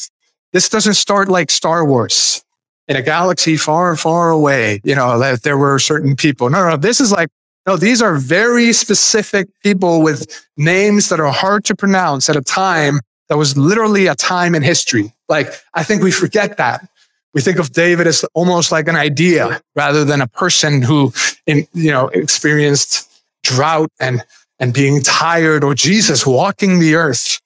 this 0.54 0.70
doesn't 0.70 0.94
start 0.94 1.30
like 1.30 1.50
Star 1.50 1.84
Wars 1.84 2.44
in 2.88 2.96
a 2.96 3.02
galaxy 3.02 3.58
far, 3.58 3.96
far 3.96 4.30
away. 4.30 4.82
You 4.84 4.94
know, 4.94 5.18
that 5.18 5.42
there 5.42 5.58
were 5.58 5.80
certain 5.80 6.16
people. 6.16 6.48
No, 6.52 6.70
no, 6.70 6.78
this 6.78 7.02
is 7.02 7.12
like, 7.12 7.30
no, 7.66 7.76
these 7.76 8.04
are 8.04 8.18
very 8.18 8.72
specific 8.72 9.48
people 9.64 10.04
with 10.04 10.48
names 10.58 11.10
that 11.10 11.20
are 11.20 11.32
hard 11.32 11.66
to 11.66 11.76
pronounce 11.76 12.30
at 12.30 12.36
a 12.36 12.42
time 12.42 13.00
that 13.30 13.38
was 13.38 13.58
literally 13.58 14.06
a 14.06 14.14
time 14.14 14.54
in 14.54 14.62
history. 14.62 15.12
Like, 15.28 15.52
I 15.74 15.84
think 15.84 16.04
we 16.04 16.12
forget 16.12 16.58
that. 16.58 16.88
We 17.34 17.42
think 17.42 17.60
of 17.60 17.72
David 17.72 18.08
as 18.08 18.26
almost 18.34 18.72
like 18.72 18.88
an 18.88 18.96
idea 18.96 19.62
rather 19.76 20.04
than 20.04 20.22
a 20.22 20.28
person 20.28 20.82
who, 20.82 21.14
in, 21.46 21.66
you 21.74 21.92
know, 21.92 22.08
experienced 22.10 23.10
drought 23.44 23.90
and, 24.00 24.24
and 24.60 24.74
being 24.74 25.02
tired 25.02 25.64
or 25.64 25.74
Jesus 25.74 26.26
walking 26.26 26.80
the 26.80 26.96
earth. 26.96 27.40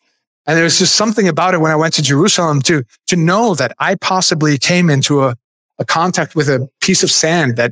And 0.48 0.58
there's 0.58 0.80
just 0.80 0.96
something 0.96 1.27
about 1.27 1.54
it 1.54 1.60
when 1.60 1.72
I 1.72 1.75
went 1.75 1.94
to 1.96 2.01
Jerusalem 2.01 2.62
to, 2.63 2.84
to 3.08 3.15
know 3.15 3.56
that 3.56 3.74
I 3.80 3.96
possibly 3.96 4.58
came 4.58 4.89
into 4.89 5.24
a, 5.24 5.36
a 5.80 5.86
contact 5.86 6.36
with 6.36 6.50
a 6.50 6.68
piece 6.82 7.04
of 7.04 7.12
sand 7.12 7.58
that 7.58 7.72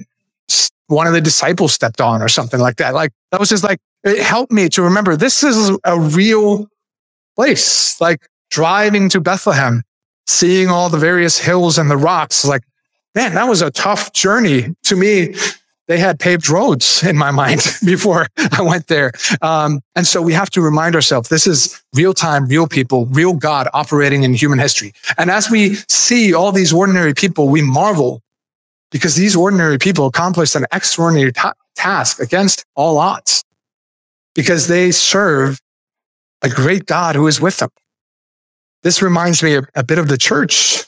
one 0.88 1.08
of 1.08 1.14
the 1.14 1.22
disciples 1.22 1.74
stepped 1.74 2.02
on 2.02 2.22
or 2.22 2.28
something 2.28 2.60
like 2.60 2.78
that. 2.78 2.94
Like 2.94 3.12
that 3.32 3.40
was 3.40 3.50
just 3.50 3.64
like, 3.64 3.80
it 4.04 4.22
helped 4.22 4.52
me 4.52 4.70
to 4.70 4.82
remember 4.82 5.16
this 5.16 5.44
is 5.44 5.72
a 5.84 6.00
real 6.00 6.68
place. 7.36 8.00
Like 8.02 8.28
driving 8.50 9.10
to 9.10 9.22
Bethlehem 9.22 9.84
seeing 10.28 10.70
all 10.70 10.90
the 10.90 10.98
various 10.98 11.40
hills 11.40 11.78
and 11.78 11.90
the 11.90 11.98
rocks, 11.98 12.46
like, 12.46 12.64
man, 13.16 13.34
that 13.36 13.48
was 13.48 13.62
a 13.62 13.72
tough 13.72 14.14
journey. 14.14 14.76
To 14.84 14.96
me, 14.96 15.36
they 15.88 15.98
had 16.00 16.20
paved 16.20 16.50
roads 16.50 17.04
in 17.04 17.18
my 17.18 17.32
mind 17.42 17.62
before 17.86 18.28
I 18.52 18.62
went 18.62 18.88
there. 18.88 19.12
Um, 19.42 19.82
and 19.96 20.06
so 20.08 20.22
we 20.22 20.34
have 20.34 20.50
to 20.52 20.62
remind 20.62 20.96
ourselves 20.96 21.30
this 21.30 21.48
is 21.48 21.82
real 21.94 22.14
time, 22.14 22.48
real 22.48 22.68
people, 22.68 23.06
real 23.08 23.34
God 23.34 23.68
operating 23.74 24.24
in 24.24 24.34
human 24.34 24.60
history. 24.60 24.94
And 25.18 25.30
as 25.30 25.50
we 25.50 25.76
see 25.88 26.34
all 26.34 26.52
these 26.52 26.74
ordinary 26.74 27.14
people, 27.14 27.50
we 27.50 27.62
marvel 27.62 28.22
because 28.92 29.16
these 29.16 29.36
ordinary 29.36 29.78
people 29.78 30.06
accomplished 30.06 30.56
an 30.56 30.66
extraordinary 30.72 31.34
ta- 31.34 31.54
task 31.76 32.20
against 32.20 32.64
all 32.76 32.98
odds 32.98 33.44
because 34.36 34.68
they 34.68 34.92
serve 34.92 35.60
a 36.42 36.50
great 36.50 36.86
God 36.86 37.16
who 37.16 37.28
is 37.28 37.42
with 37.42 37.58
them. 37.58 37.70
This 38.84 39.02
reminds 39.02 39.42
me 39.42 39.56
a, 39.56 39.64
a 39.76 39.84
bit 39.84 39.98
of 39.98 40.08
the 40.08 40.18
church 40.18 40.84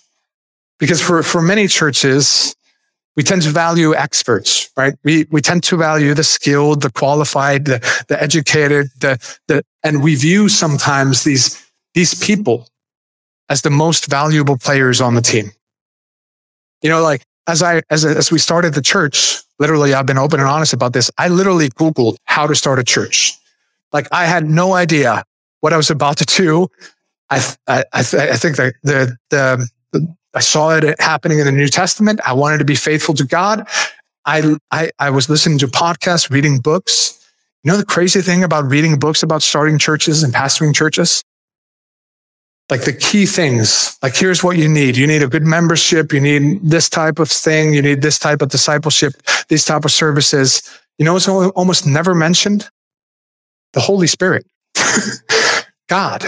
because 0.79 1.01
for, 1.01 1.23
for 1.23 1.41
many 1.41 1.67
churches, 1.67 2.55
we 3.15 3.23
tend 3.23 3.41
to 3.43 3.49
value 3.49 3.95
experts, 3.95 4.69
right? 4.75 4.95
We, 5.03 5.25
we 5.31 5.41
tend 5.41 5.63
to 5.63 5.77
value 5.77 6.13
the 6.13 6.23
skilled, 6.23 6.81
the 6.81 6.91
qualified, 6.91 7.65
the, 7.65 8.03
the 8.09 8.21
educated, 8.21 8.87
the, 8.99 9.37
the, 9.47 9.63
and 9.83 10.03
we 10.03 10.15
view 10.15 10.49
sometimes 10.49 11.23
these, 11.23 11.65
these 11.93 12.13
people 12.13 12.67
as 13.47 13.61
the 13.61 13.69
most 13.69 14.07
valuable 14.07 14.57
players 14.57 14.99
on 14.99 15.15
the 15.15 15.21
team. 15.21 15.51
You 16.81 16.89
know, 16.89 17.01
like 17.01 17.25
as 17.47 17.63
I, 17.63 17.81
as, 17.89 18.03
as 18.03 18.31
we 18.31 18.39
started 18.39 18.73
the 18.73 18.81
church, 18.81 19.41
literally, 19.59 19.93
I've 19.93 20.05
been 20.05 20.17
open 20.17 20.41
and 20.41 20.49
honest 20.49 20.73
about 20.73 20.91
this. 20.91 21.09
I 21.17 21.29
literally 21.29 21.69
Googled 21.69 22.17
how 22.25 22.47
to 22.47 22.55
start 22.55 22.79
a 22.79 22.83
church. 22.83 23.37
Like 23.93 24.07
I 24.11 24.25
had 24.25 24.49
no 24.49 24.73
idea 24.73 25.23
what 25.61 25.71
I 25.71 25.77
was 25.77 25.89
about 25.89 26.17
to 26.17 26.25
do. 26.25 26.67
I, 27.29 27.55
I, 27.67 27.83
I, 27.93 28.03
th- 28.03 28.29
I 28.31 28.35
think 28.35 28.55
the, 28.57 28.73
the, 28.83 29.17
the, 29.29 30.15
I 30.33 30.39
saw 30.39 30.71
it 30.71 30.99
happening 30.99 31.39
in 31.39 31.45
the 31.45 31.51
New 31.51 31.67
Testament. 31.67 32.19
I 32.25 32.33
wanted 32.33 32.59
to 32.59 32.65
be 32.65 32.75
faithful 32.75 33.15
to 33.15 33.23
God. 33.23 33.67
I, 34.25 34.55
I, 34.71 34.91
I 34.99 35.09
was 35.09 35.29
listening 35.29 35.57
to 35.59 35.67
podcasts, 35.67 36.29
reading 36.29 36.59
books. 36.59 37.25
You 37.63 37.71
know, 37.71 37.77
the 37.77 37.85
crazy 37.85 38.21
thing 38.21 38.43
about 38.43 38.65
reading 38.65 38.99
books 38.99 39.23
about 39.23 39.41
starting 39.41 39.79
churches 39.79 40.23
and 40.23 40.33
pastoring 40.33 40.75
churches? 40.75 41.23
Like 42.69 42.83
the 42.83 42.93
key 42.93 43.27
things, 43.27 43.95
like 44.01 44.15
here's 44.15 44.43
what 44.43 44.57
you 44.57 44.67
need. 44.67 44.97
You 44.97 45.05
need 45.05 45.21
a 45.21 45.27
good 45.27 45.43
membership. 45.43 46.11
You 46.11 46.19
need 46.19 46.61
this 46.63 46.89
type 46.89 47.19
of 47.19 47.29
thing. 47.29 47.75
You 47.75 47.81
need 47.83 48.01
this 48.01 48.17
type 48.17 48.41
of 48.41 48.49
discipleship, 48.49 49.13
these 49.49 49.63
type 49.65 49.85
of 49.85 49.91
services. 49.91 50.63
You 50.97 51.05
know, 51.05 51.15
it's 51.15 51.27
almost 51.27 51.85
never 51.85 52.15
mentioned 52.15 52.67
the 53.73 53.81
Holy 53.81 54.07
Spirit, 54.07 54.47
God 55.87 56.25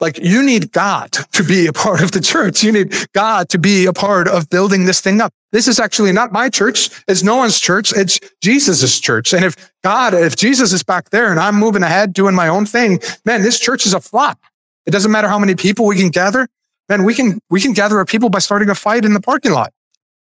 Like 0.00 0.18
you 0.18 0.42
need 0.42 0.72
God 0.72 1.12
to 1.12 1.44
be 1.44 1.66
a 1.66 1.72
part 1.72 2.02
of 2.02 2.12
the 2.12 2.20
church. 2.20 2.62
You 2.62 2.72
need 2.72 2.94
God 3.12 3.48
to 3.50 3.58
be 3.58 3.84
a 3.84 3.92
part 3.92 4.28
of 4.28 4.48
building 4.48 4.86
this 4.86 5.00
thing 5.00 5.20
up. 5.20 5.32
This 5.52 5.68
is 5.68 5.78
actually 5.78 6.12
not 6.12 6.32
my 6.32 6.48
church. 6.48 6.90
It's 7.06 7.22
no 7.22 7.36
one's 7.36 7.60
church. 7.60 7.92
It's 7.94 8.18
Jesus's 8.40 8.98
church. 8.98 9.34
And 9.34 9.44
if 9.44 9.72
God, 9.82 10.14
if 10.14 10.36
Jesus 10.36 10.72
is 10.72 10.82
back 10.82 11.10
there 11.10 11.30
and 11.30 11.38
I'm 11.38 11.56
moving 11.56 11.82
ahead 11.82 12.12
doing 12.12 12.34
my 12.34 12.48
own 12.48 12.66
thing, 12.66 13.00
man, 13.24 13.42
this 13.42 13.60
church 13.60 13.84
is 13.84 13.92
a 13.92 14.00
flop. 14.00 14.40
It 14.86 14.92
doesn't 14.92 15.10
matter 15.10 15.28
how 15.28 15.38
many 15.38 15.54
people 15.54 15.86
we 15.86 15.96
can 15.96 16.08
gather. 16.08 16.48
Man, 16.88 17.04
we 17.04 17.14
can, 17.14 17.40
we 17.50 17.60
can 17.60 17.72
gather 17.72 18.00
a 18.00 18.06
people 18.06 18.30
by 18.30 18.38
starting 18.38 18.70
a 18.70 18.74
fight 18.74 19.04
in 19.04 19.12
the 19.12 19.20
parking 19.20 19.52
lot, 19.52 19.72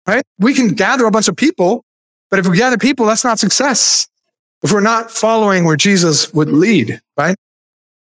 right? 0.07 0.25
We 0.39 0.55
can 0.55 0.69
gather 0.69 1.05
a 1.07 1.11
bunch 1.11 1.29
of 1.29 1.37
people, 1.37 1.85
but 2.31 2.39
if 2.39 2.47
we 2.47 2.57
gather 2.57 2.79
people, 2.79 3.07
that's 3.07 3.25
not 3.25 3.39
success. 3.39 4.09
If 4.63 4.73
we're 4.73 4.81
not 4.81 5.11
following 5.11 5.65
where 5.65 5.77
Jesus 5.77 6.33
would 6.33 6.49
lead, 6.49 7.01
right? 7.17 7.37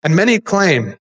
And 0.03 0.17
many 0.17 0.41
claim 0.41 0.97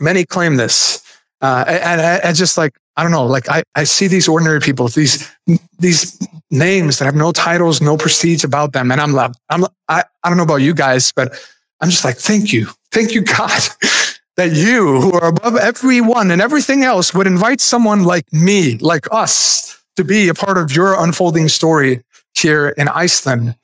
Many 0.00 0.24
claim 0.24 0.56
this. 0.56 1.02
Uh, 1.40 1.64
and 1.66 2.00
I, 2.00 2.20
I, 2.30 2.32
just 2.32 2.56
like, 2.56 2.76
I 2.96 3.02
don't 3.02 3.12
know, 3.12 3.26
like 3.26 3.48
I, 3.48 3.62
I 3.74 3.84
see 3.84 4.06
these 4.06 4.28
ordinary 4.28 4.60
people, 4.60 4.88
these, 4.88 5.30
these 5.78 6.26
names 6.50 6.98
that 6.98 7.04
have 7.04 7.14
no 7.14 7.32
titles, 7.32 7.80
no 7.80 7.96
prestige 7.96 8.44
about 8.44 8.72
them. 8.72 8.90
And 8.90 9.00
I'm 9.00 9.12
like, 9.12 9.32
I'm, 9.50 9.64
I, 9.88 10.04
I 10.22 10.28
don't 10.28 10.38
know 10.38 10.44
about 10.44 10.62
you 10.62 10.74
guys, 10.74 11.12
but 11.12 11.38
I'm 11.80 11.90
just 11.90 12.04
like, 12.04 12.16
thank 12.16 12.52
you. 12.52 12.68
Thank 12.92 13.12
you, 13.12 13.20
God, 13.20 13.60
that 14.36 14.52
you 14.52 15.00
who 15.00 15.12
are 15.12 15.28
above 15.28 15.56
everyone 15.56 16.30
and 16.30 16.40
everything 16.40 16.82
else 16.82 17.12
would 17.12 17.26
invite 17.26 17.60
someone 17.60 18.04
like 18.04 18.32
me, 18.32 18.78
like 18.78 19.06
us 19.12 19.82
to 19.96 20.04
be 20.04 20.28
a 20.28 20.34
part 20.34 20.56
of 20.56 20.74
your 20.74 20.98
unfolding 21.02 21.48
story 21.48 22.02
here 22.34 22.70
in 22.70 22.88
Iceland. 22.88 23.54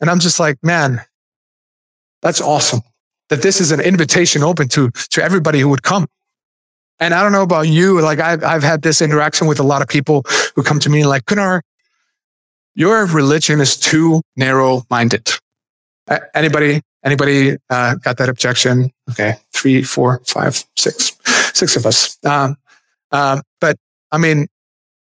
And 0.00 0.10
I'm 0.10 0.20
just 0.20 0.38
like, 0.38 0.58
man, 0.62 1.00
that's 2.20 2.40
awesome 2.40 2.82
that 3.32 3.40
this 3.40 3.62
is 3.62 3.72
an 3.72 3.80
invitation 3.80 4.42
open 4.42 4.68
to, 4.68 4.90
to 5.08 5.24
everybody 5.24 5.58
who 5.58 5.70
would 5.70 5.82
come. 5.82 6.06
And 7.00 7.14
I 7.14 7.22
don't 7.22 7.32
know 7.32 7.42
about 7.42 7.62
you, 7.62 7.98
like 8.02 8.20
I've, 8.20 8.44
I've 8.44 8.62
had 8.62 8.82
this 8.82 9.00
interaction 9.00 9.46
with 9.46 9.58
a 9.58 9.62
lot 9.62 9.80
of 9.80 9.88
people 9.88 10.22
who 10.54 10.62
come 10.62 10.78
to 10.80 10.90
me 10.90 11.06
like, 11.06 11.24
Gunnar, 11.24 11.62
your 12.74 13.06
religion 13.06 13.58
is 13.62 13.78
too 13.78 14.20
narrow 14.36 14.82
minded. 14.90 15.30
Anybody, 16.34 16.82
anybody, 17.02 17.56
uh, 17.70 17.94
got 17.94 18.18
that 18.18 18.28
objection? 18.28 18.90
Okay. 19.12 19.36
Three, 19.54 19.82
four, 19.82 20.20
five, 20.26 20.62
six, 20.76 21.16
six 21.54 21.74
of 21.74 21.86
us. 21.86 22.18
Um, 22.26 22.56
um, 23.12 23.40
but 23.62 23.78
I 24.10 24.18
mean, 24.18 24.46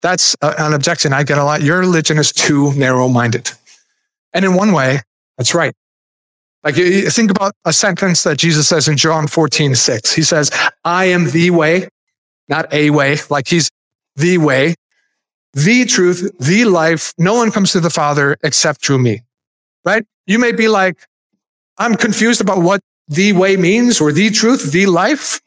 that's 0.01 0.35
a, 0.41 0.51
an 0.57 0.73
objection 0.73 1.13
I 1.13 1.21
get 1.21 1.37
a 1.37 1.43
lot. 1.43 1.61
Your 1.61 1.77
religion 1.77 2.17
is 2.17 2.31
too 2.31 2.73
narrow 2.73 3.07
minded. 3.07 3.51
And 4.33 4.43
in 4.43 4.55
one 4.55 4.71
way, 4.71 5.01
that's 5.37 5.53
right. 5.53 5.75
Like 6.65 6.75
think 6.75 7.29
about 7.29 7.53
a 7.63 7.71
sentence 7.71 8.23
that 8.23 8.39
Jesus 8.39 8.67
says 8.67 8.87
in 8.87 8.97
John 8.97 9.27
14, 9.27 9.75
6. 9.75 10.13
He 10.13 10.23
says, 10.23 10.49
I 10.83 11.05
am 11.05 11.29
the 11.29 11.51
way, 11.51 11.87
not 12.49 12.73
a 12.73 12.89
way, 12.89 13.17
like 13.29 13.47
he's 13.47 13.69
the 14.15 14.39
way, 14.39 14.73
the 15.53 15.85
truth, 15.85 16.31
the 16.39 16.65
life. 16.65 17.13
No 17.19 17.35
one 17.35 17.51
comes 17.51 17.71
to 17.73 17.79
the 17.79 17.91
Father 17.91 18.35
except 18.43 18.83
through 18.83 18.97
me. 18.97 19.21
Right? 19.85 20.03
You 20.25 20.39
may 20.39 20.53
be 20.53 20.67
like, 20.67 21.05
I'm 21.77 21.93
confused 21.93 22.41
about 22.41 22.63
what 22.63 22.81
the 23.07 23.33
way 23.33 23.57
means 23.57 24.01
or 24.01 24.11
the 24.11 24.31
truth, 24.31 24.71
the 24.71 24.87
life. 24.87 25.41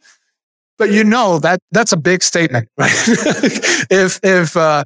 But 0.77 0.93
you 0.93 1.03
know 1.03 1.41
that 1.41 1.59
that's 1.73 1.91
a 1.91 1.97
big 1.97 2.23
statement, 2.23 2.69
right? 2.79 2.93
if, 3.91 4.21
if, 4.23 4.57
uh, 4.57 4.85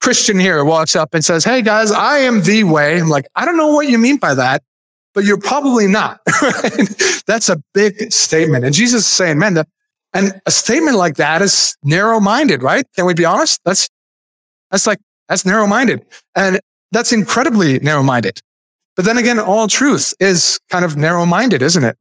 Christian 0.00 0.38
here 0.38 0.64
walks 0.64 0.96
up 0.96 1.14
and 1.14 1.24
says, 1.24 1.44
Hey 1.44 1.62
guys, 1.62 1.90
I 1.90 2.18
am 2.18 2.42
the 2.42 2.64
way. 2.64 2.98
I'm 2.98 3.08
like, 3.08 3.26
I 3.34 3.46
don't 3.46 3.56
know 3.56 3.72
what 3.72 3.88
you 3.88 3.98
mean 3.98 4.18
by 4.18 4.34
that 4.34 4.62
but 5.14 5.24
you're 5.24 5.38
probably 5.38 5.86
not. 5.86 6.20
That's 7.26 7.48
a 7.48 7.62
big 7.72 8.12
statement. 8.12 8.64
And 8.64 8.74
Jesus 8.74 9.06
is 9.06 9.12
saying, 9.12 9.38
man, 9.38 9.54
the, 9.54 9.66
and 10.12 10.40
a 10.46 10.50
statement 10.50 10.96
like 10.96 11.16
that 11.16 11.42
is 11.42 11.76
narrow 11.82 12.20
minded, 12.20 12.62
right? 12.62 12.84
Can 12.94 13.06
we 13.06 13.14
be 13.14 13.24
honest? 13.24 13.60
That's, 13.64 13.88
that's 14.70 14.86
like, 14.86 15.00
that's 15.28 15.44
narrow 15.44 15.66
minded. 15.66 16.04
And 16.36 16.60
that's 16.92 17.12
incredibly 17.12 17.78
narrow 17.80 18.02
minded. 18.02 18.40
But 18.96 19.04
then 19.04 19.18
again, 19.18 19.40
all 19.40 19.66
truth 19.66 20.14
is 20.20 20.60
kind 20.70 20.84
of 20.84 20.96
narrow 20.96 21.26
minded, 21.26 21.62
isn't 21.62 21.82
it? 21.82 21.96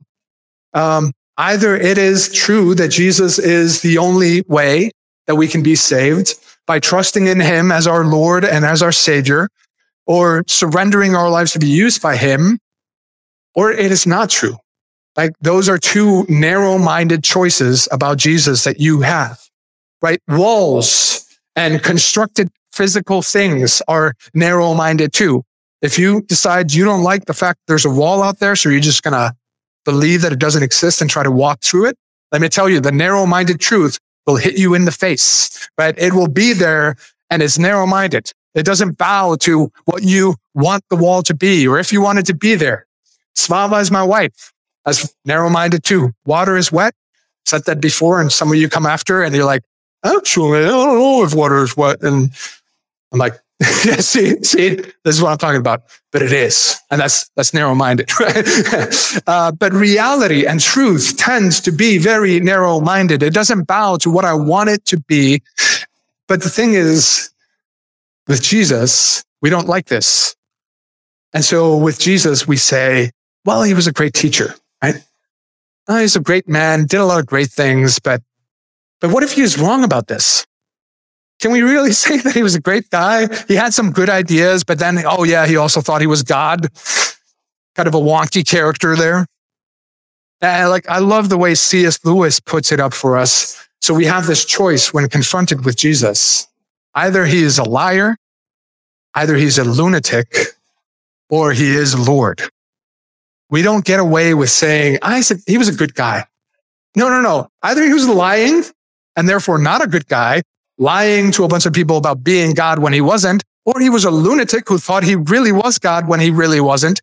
Um, 0.73 1.13
either 1.37 1.75
it 1.75 1.97
is 1.97 2.31
true 2.31 2.75
that 2.75 2.89
Jesus 2.89 3.39
is 3.39 3.81
the 3.81 3.97
only 3.97 4.43
way 4.47 4.91
that 5.25 5.35
we 5.35 5.47
can 5.47 5.63
be 5.63 5.75
saved 5.75 6.35
by 6.67 6.79
trusting 6.79 7.27
in 7.27 7.39
him 7.39 7.71
as 7.71 7.87
our 7.87 8.05
Lord 8.05 8.45
and 8.45 8.63
as 8.63 8.81
our 8.81 8.91
Savior, 8.91 9.49
or 10.05 10.43
surrendering 10.47 11.15
our 11.15 11.29
lives 11.29 11.53
to 11.53 11.59
be 11.59 11.67
used 11.67 12.01
by 12.01 12.15
him 12.15 12.59
or 13.55 13.71
it 13.71 13.91
is 13.91 14.05
not 14.07 14.29
true. 14.29 14.57
Like 15.15 15.33
those 15.41 15.69
are 15.69 15.77
two 15.77 16.25
narrow 16.27 16.77
minded 16.77 17.23
choices 17.23 17.87
about 17.91 18.17
Jesus 18.17 18.63
that 18.63 18.79
you 18.79 19.01
have, 19.01 19.39
right? 20.01 20.19
Walls 20.27 21.25
and 21.55 21.81
constructed 21.83 22.49
physical 22.71 23.21
things 23.21 23.81
are 23.87 24.13
narrow 24.33 24.73
minded 24.73 25.13
too. 25.13 25.43
If 25.81 25.99
you 25.99 26.21
decide 26.21 26.73
you 26.73 26.85
don't 26.85 27.03
like 27.03 27.25
the 27.25 27.33
fact 27.33 27.59
there's 27.67 27.85
a 27.85 27.89
wall 27.89 28.23
out 28.23 28.39
there, 28.39 28.55
so 28.55 28.69
you're 28.69 28.79
just 28.79 29.03
going 29.03 29.13
to 29.13 29.35
believe 29.85 30.21
that 30.21 30.31
it 30.31 30.39
doesn't 30.39 30.63
exist 30.63 31.01
and 31.01 31.09
try 31.09 31.23
to 31.23 31.31
walk 31.31 31.61
through 31.61 31.87
it, 31.87 31.97
let 32.31 32.41
me 32.41 32.49
tell 32.49 32.69
you, 32.69 32.79
the 32.79 32.91
narrow 32.91 33.25
minded 33.25 33.59
truth 33.59 33.99
will 34.25 34.37
hit 34.37 34.57
you 34.57 34.73
in 34.73 34.85
the 34.85 34.91
face, 34.91 35.69
right? 35.77 35.93
It 35.97 36.13
will 36.13 36.29
be 36.29 36.53
there 36.53 36.95
and 37.29 37.43
it's 37.43 37.59
narrow 37.59 37.85
minded. 37.85 38.31
It 38.55 38.65
doesn't 38.65 38.97
bow 38.97 39.35
to 39.41 39.71
what 39.85 40.03
you 40.03 40.35
want 40.55 40.83
the 40.89 40.95
wall 40.95 41.21
to 41.23 41.33
be 41.33 41.67
or 41.67 41.79
if 41.79 41.91
you 41.91 42.01
want 42.01 42.19
it 42.19 42.25
to 42.27 42.35
be 42.35 42.55
there. 42.55 42.87
Svava 43.35 43.81
is 43.81 43.91
my 43.91 44.03
wife. 44.03 44.53
That's 44.85 45.13
narrow 45.25 45.49
minded 45.49 45.83
too. 45.83 46.13
Water 46.25 46.57
is 46.57 46.71
wet. 46.71 46.93
Said 47.45 47.65
that 47.65 47.81
before, 47.81 48.21
and 48.21 48.31
some 48.31 48.49
of 48.49 48.55
you 48.55 48.69
come 48.69 48.85
after 48.85 49.21
and 49.21 49.35
you're 49.35 49.45
like, 49.45 49.63
actually, 50.03 50.59
I 50.59 50.67
don't 50.67 50.97
know 50.97 51.23
if 51.23 51.33
water 51.33 51.63
is 51.63 51.75
wet. 51.75 52.01
And 52.01 52.31
I'm 53.11 53.19
like, 53.19 53.33
yeah, 53.85 53.97
see, 53.97 54.41
see, 54.43 54.75
this 54.75 55.15
is 55.15 55.21
what 55.21 55.31
I'm 55.31 55.37
talking 55.37 55.59
about. 55.59 55.83
But 56.11 56.21
it 56.21 56.31
is. 56.31 56.77
And 56.89 56.99
that's, 56.99 57.29
that's 57.35 57.53
narrow 57.53 57.75
minded, 57.75 58.09
right? 58.19 59.21
uh, 59.27 59.51
but 59.51 59.73
reality 59.73 60.45
and 60.45 60.59
truth 60.59 61.17
tends 61.17 61.59
to 61.61 61.71
be 61.71 61.97
very 61.97 62.39
narrow 62.39 62.79
minded. 62.79 63.23
It 63.23 63.33
doesn't 63.33 63.63
bow 63.63 63.97
to 63.97 64.09
what 64.09 64.25
I 64.25 64.33
want 64.33 64.69
it 64.69 64.85
to 64.85 64.99
be. 64.99 65.41
But 66.27 66.41
the 66.41 66.49
thing 66.49 66.73
is, 66.73 67.31
with 68.27 68.41
Jesus, 68.41 69.23
we 69.41 69.49
don't 69.49 69.67
like 69.67 69.87
this. 69.87 70.35
And 71.33 71.43
so 71.43 71.75
with 71.77 71.99
Jesus, 71.99 72.47
we 72.47 72.57
say, 72.57 73.11
well, 73.45 73.63
he 73.63 73.73
was 73.73 73.87
a 73.87 73.91
great 73.91 74.13
teacher, 74.13 74.55
right? 74.81 75.03
Oh, 75.87 75.99
he's 75.99 76.15
a 76.15 76.21
great 76.21 76.47
man, 76.47 76.85
did 76.85 76.99
a 76.99 77.05
lot 77.05 77.19
of 77.19 77.25
great 77.25 77.49
things, 77.49 77.99
but, 77.99 78.21
but 79.01 79.11
what 79.11 79.23
if 79.23 79.33
he 79.33 79.41
was 79.41 79.57
wrong 79.57 79.83
about 79.83 80.07
this? 80.07 80.45
Can 81.39 81.51
we 81.51 81.61
really 81.61 81.91
say 82.05 82.17
that 82.17 82.33
he 82.33 82.43
was 82.43 82.55
a 82.55 82.61
great 82.61 82.89
guy? 82.89 83.27
He 83.47 83.55
had 83.55 83.73
some 83.73 83.91
good 83.91 84.09
ideas, 84.09 84.63
but 84.63 84.79
then, 84.79 85.03
oh 85.05 85.23
yeah, 85.23 85.45
he 85.45 85.57
also 85.57 85.81
thought 85.81 86.01
he 86.01 86.07
was 86.07 86.23
God. 86.23 86.67
Kind 87.75 87.87
of 87.87 87.95
a 87.95 87.99
wonky 87.99 88.47
character 88.47 88.95
there. 88.95 89.25
And 90.41 90.69
like, 90.69 90.87
I 90.89 90.99
love 90.99 91.29
the 91.29 91.37
way 91.37 91.55
C.S. 91.55 92.03
Lewis 92.05 92.39
puts 92.39 92.71
it 92.71 92.79
up 92.79 92.93
for 92.93 93.17
us. 93.17 93.67
So 93.81 93.93
we 93.93 94.05
have 94.05 94.27
this 94.27 94.45
choice 94.45 94.93
when 94.93 95.07
confronted 95.09 95.65
with 95.65 95.75
Jesus. 95.75 96.47
Either 96.95 97.25
he 97.25 97.43
is 97.43 97.57
a 97.57 97.63
liar, 97.63 98.15
either 99.15 99.35
he's 99.35 99.57
a 99.57 99.63
lunatic, 99.63 100.33
or 101.29 101.51
he 101.51 101.75
is 101.75 102.07
Lord. 102.07 102.41
We 103.53 103.61
don't 103.61 103.85
get 103.85 103.99
away 103.99 104.33
with 104.33 104.49
saying, 104.49 104.97
I 105.03 105.21
said 105.21 105.41
he 105.45 105.59
was 105.59 105.69
a 105.69 105.73
good 105.73 105.93
guy. 105.93 106.25
No, 106.95 107.07
no, 107.07 107.21
no. 107.21 107.49
Either 107.61 107.83
he 107.83 107.93
was 107.93 108.07
lying 108.07 108.63
and 109.15 109.29
therefore 109.29 109.59
not 109.59 109.83
a 109.83 109.87
good 109.87 110.07
guy, 110.07 110.41
lying 110.79 111.31
to 111.33 111.43
a 111.43 111.47
bunch 111.47 111.67
of 111.67 111.71
people 111.71 111.97
about 111.97 112.23
being 112.23 112.55
God 112.55 112.79
when 112.79 112.93
he 112.93 112.99
wasn't, 112.99 113.43
or 113.63 113.79
he 113.79 113.91
was 113.91 114.05
a 114.05 114.09
lunatic 114.09 114.67
who 114.67 114.79
thought 114.79 115.03
he 115.03 115.15
really 115.15 115.51
was 115.51 115.77
God 115.77 116.07
when 116.07 116.19
he 116.19 116.31
really 116.31 116.59
wasn't, 116.59 116.99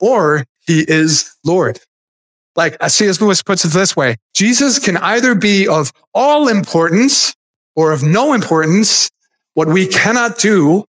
or 0.00 0.46
he 0.66 0.86
is 0.88 1.36
Lord. 1.44 1.80
Like 2.56 2.78
uh, 2.80 2.88
C.S. 2.88 3.20
Lewis 3.20 3.42
puts 3.42 3.62
it 3.66 3.72
this 3.72 3.94
way 3.94 4.16
Jesus 4.32 4.78
can 4.78 4.96
either 4.96 5.34
be 5.34 5.68
of 5.68 5.92
all 6.14 6.48
importance 6.48 7.34
or 7.76 7.92
of 7.92 8.02
no 8.02 8.32
importance. 8.32 9.10
What 9.52 9.68
we 9.68 9.86
cannot 9.86 10.38
do, 10.38 10.86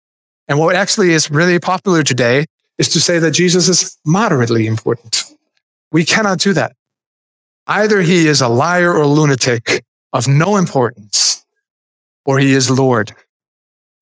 and 0.47 0.57
what 0.57 0.77
actually 0.77 1.11
is 1.11 1.29
really 1.29 1.59
popular 1.59 2.01
today, 2.01 2.45
is 2.77 2.89
to 2.89 2.99
say 2.99 3.19
that 3.19 3.31
Jesus 3.31 3.67
is 3.67 3.97
moderately 4.05 4.67
important. 4.67 5.23
We 5.91 6.05
cannot 6.05 6.39
do 6.39 6.53
that. 6.53 6.75
Either 7.67 8.01
he 8.01 8.27
is 8.27 8.41
a 8.41 8.47
liar 8.47 8.93
or 8.93 9.05
lunatic 9.05 9.83
of 10.13 10.27
no 10.27 10.57
importance, 10.57 11.45
or 12.25 12.39
he 12.39 12.53
is 12.53 12.69
Lord. 12.69 13.13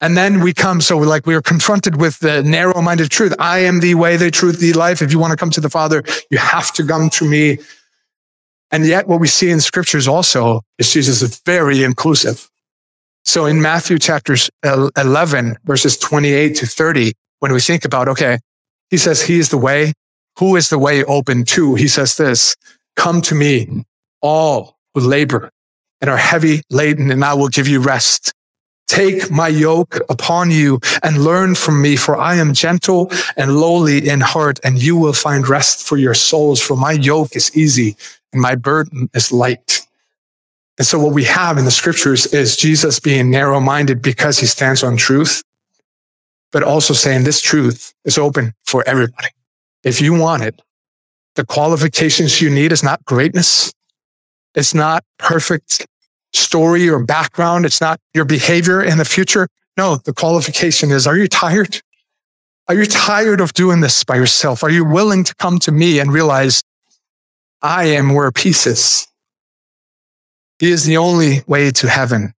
And 0.01 0.15
then 0.15 0.39
we 0.39 0.53
come, 0.53 0.79
so 0.79 0.97
like 0.97 1.25
we 1.25 1.35
are 1.35 1.41
confronted 1.41 1.99
with 1.99 2.19
the 2.19 2.41
narrow 2.41 2.81
minded 2.81 3.11
truth. 3.11 3.35
I 3.37 3.59
am 3.59 3.81
the 3.81 3.95
way, 3.95 4.15
the 4.15 4.31
truth, 4.31 4.59
the 4.59 4.73
life. 4.73 5.01
If 5.01 5.11
you 5.11 5.19
want 5.19 5.31
to 5.31 5.37
come 5.37 5.49
to 5.51 5.61
the 5.61 5.69
Father, 5.69 6.03
you 6.31 6.37
have 6.37 6.71
to 6.73 6.85
come 6.85 7.09
to 7.11 7.25
me. 7.25 7.57
And 8.71 8.85
yet 8.85 9.07
what 9.07 9.19
we 9.19 9.27
see 9.27 9.49
in 9.49 9.59
scriptures 9.59 10.07
also 10.07 10.61
is 10.77 10.93
Jesus 10.93 11.21
is 11.21 11.41
very 11.45 11.83
inclusive. 11.83 12.49
So 13.25 13.45
in 13.45 13.61
Matthew 13.61 13.99
chapters 13.99 14.49
11, 14.63 15.57
verses 15.65 15.97
28 15.97 16.55
to 16.55 16.65
30, 16.65 17.13
when 17.39 17.51
we 17.51 17.59
think 17.59 17.83
about, 17.83 18.07
okay, 18.07 18.39
he 18.89 18.97
says, 18.97 19.21
He 19.21 19.39
is 19.39 19.49
the 19.49 19.57
way. 19.57 19.93
Who 20.39 20.55
is 20.55 20.69
the 20.69 20.79
way 20.79 21.03
open 21.03 21.43
to? 21.45 21.75
He 21.75 21.89
says 21.89 22.15
this, 22.15 22.55
come 22.95 23.21
to 23.21 23.35
me, 23.35 23.85
all 24.21 24.77
who 24.93 25.01
labor 25.01 25.51
and 26.01 26.09
are 26.09 26.17
heavy 26.17 26.61
laden, 26.69 27.11
and 27.11 27.25
I 27.25 27.33
will 27.33 27.49
give 27.49 27.67
you 27.67 27.81
rest. 27.81 28.33
Take 28.87 29.29
my 29.29 29.49
yoke 29.49 29.99
upon 30.09 30.49
you 30.49 30.79
and 31.03 31.23
learn 31.25 31.55
from 31.55 31.81
me, 31.81 31.97
for 31.97 32.17
I 32.17 32.35
am 32.35 32.53
gentle 32.53 33.11
and 33.35 33.57
lowly 33.57 34.07
in 34.07 34.21
heart, 34.21 34.59
and 34.63 34.81
you 34.81 34.95
will 34.95 35.13
find 35.13 35.47
rest 35.47 35.85
for 35.85 35.97
your 35.97 36.13
souls. 36.13 36.61
For 36.61 36.77
my 36.77 36.93
yoke 36.93 37.35
is 37.35 37.55
easy 37.55 37.97
and 38.31 38.41
my 38.41 38.55
burden 38.55 39.09
is 39.13 39.31
light. 39.31 39.85
And 40.77 40.87
so 40.87 40.97
what 40.97 41.13
we 41.13 41.25
have 41.25 41.57
in 41.57 41.65
the 41.65 41.71
scriptures 41.71 42.27
is 42.27 42.55
Jesus 42.55 42.99
being 42.99 43.29
narrow 43.29 43.59
minded 43.59 44.01
because 44.01 44.39
he 44.39 44.45
stands 44.45 44.83
on 44.83 44.95
truth, 44.95 45.43
but 46.51 46.63
also 46.63 46.93
saying 46.93 47.23
this 47.23 47.41
truth 47.41 47.93
is 48.05 48.17
open 48.17 48.53
for 48.65 48.83
everybody. 48.87 49.29
If 49.83 50.01
you 50.01 50.13
want 50.13 50.43
it, 50.43 50.61
the 51.35 51.45
qualifications 51.45 52.41
you 52.41 52.49
need 52.49 52.71
is 52.71 52.83
not 52.83 53.05
greatness. 53.05 53.71
It's 54.55 54.73
not 54.73 55.03
perfect 55.17 55.85
story 56.33 56.89
or 56.89 57.03
background. 57.03 57.65
It's 57.65 57.81
not 57.81 57.99
your 58.13 58.25
behavior 58.25 58.81
in 58.81 58.97
the 58.97 59.05
future. 59.05 59.47
No, 59.77 59.97
the 59.97 60.13
qualification 60.13 60.91
is, 60.91 61.07
are 61.07 61.15
you 61.15 61.27
tired? 61.27 61.81
Are 62.67 62.75
you 62.75 62.85
tired 62.85 63.41
of 63.41 63.53
doing 63.53 63.81
this 63.81 64.03
by 64.03 64.15
yourself? 64.15 64.63
Are 64.63 64.69
you 64.69 64.85
willing 64.85 65.23
to 65.23 65.33
come 65.35 65.59
to 65.59 65.71
me 65.71 65.99
and 65.99 66.11
realize 66.11 66.61
I 67.61 67.85
am 67.85 68.13
where 68.13 68.31
peace 68.31 68.67
is? 68.67 69.07
He 70.59 70.71
is 70.71 70.85
the 70.85 70.97
only 70.97 71.41
way 71.47 71.71
to 71.71 71.87
heaven. 71.87 72.33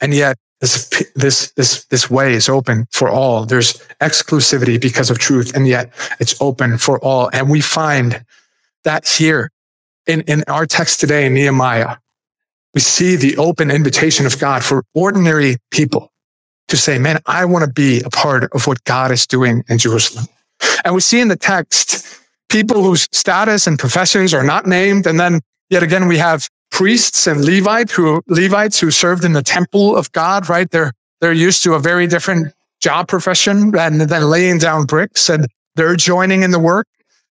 And 0.00 0.14
yet 0.14 0.38
this, 0.62 0.88
this, 1.16 1.50
this, 1.52 1.84
this 1.86 2.08
way 2.08 2.34
is 2.34 2.48
open 2.48 2.86
for 2.92 3.10
all. 3.10 3.44
There's 3.44 3.74
exclusivity 4.00 4.80
because 4.80 5.10
of 5.10 5.18
truth. 5.18 5.54
And 5.56 5.66
yet 5.66 5.92
it's 6.20 6.40
open 6.40 6.78
for 6.78 7.00
all. 7.00 7.28
And 7.32 7.50
we 7.50 7.60
find 7.60 8.24
that 8.84 9.08
here 9.08 9.50
in, 10.06 10.20
in 10.22 10.44
our 10.46 10.64
text 10.64 11.00
today 11.00 11.26
in 11.26 11.34
Nehemiah, 11.34 11.96
we 12.74 12.80
see 12.80 13.16
the 13.16 13.36
open 13.38 13.72
invitation 13.72 14.24
of 14.24 14.38
God 14.38 14.64
for 14.64 14.84
ordinary 14.94 15.56
people 15.72 16.12
to 16.68 16.76
say, 16.76 16.96
man, 16.96 17.18
I 17.26 17.44
want 17.44 17.64
to 17.64 17.70
be 17.70 18.00
a 18.02 18.10
part 18.10 18.44
of 18.54 18.68
what 18.68 18.84
God 18.84 19.10
is 19.10 19.26
doing 19.26 19.64
in 19.68 19.78
Jerusalem. 19.78 20.26
And 20.84 20.94
we 20.94 21.00
see 21.00 21.20
in 21.20 21.26
the 21.26 21.36
text 21.36 22.20
people 22.48 22.84
whose 22.84 23.08
status 23.10 23.66
and 23.66 23.80
professions 23.80 24.32
are 24.32 24.44
not 24.44 24.64
named. 24.64 25.08
And 25.08 25.18
then 25.18 25.40
yet 25.70 25.82
again, 25.82 26.06
we 26.06 26.18
have 26.18 26.48
priests 26.72 27.26
and 27.26 27.44
Levite 27.44 27.90
who, 27.90 28.22
Levites 28.26 28.80
who 28.80 28.90
served 28.90 29.24
in 29.24 29.34
the 29.34 29.42
temple 29.42 29.96
of 29.96 30.10
God, 30.12 30.48
right? 30.48 30.68
They're, 30.70 30.92
they're 31.20 31.32
used 31.32 31.62
to 31.62 31.74
a 31.74 31.78
very 31.78 32.08
different 32.08 32.52
job 32.80 33.06
profession 33.06 33.70
rather 33.70 34.04
than 34.04 34.24
laying 34.24 34.58
down 34.58 34.86
bricks 34.86 35.28
and 35.28 35.46
they're 35.76 35.94
joining 35.94 36.42
in 36.42 36.50
the 36.50 36.58
work. 36.58 36.88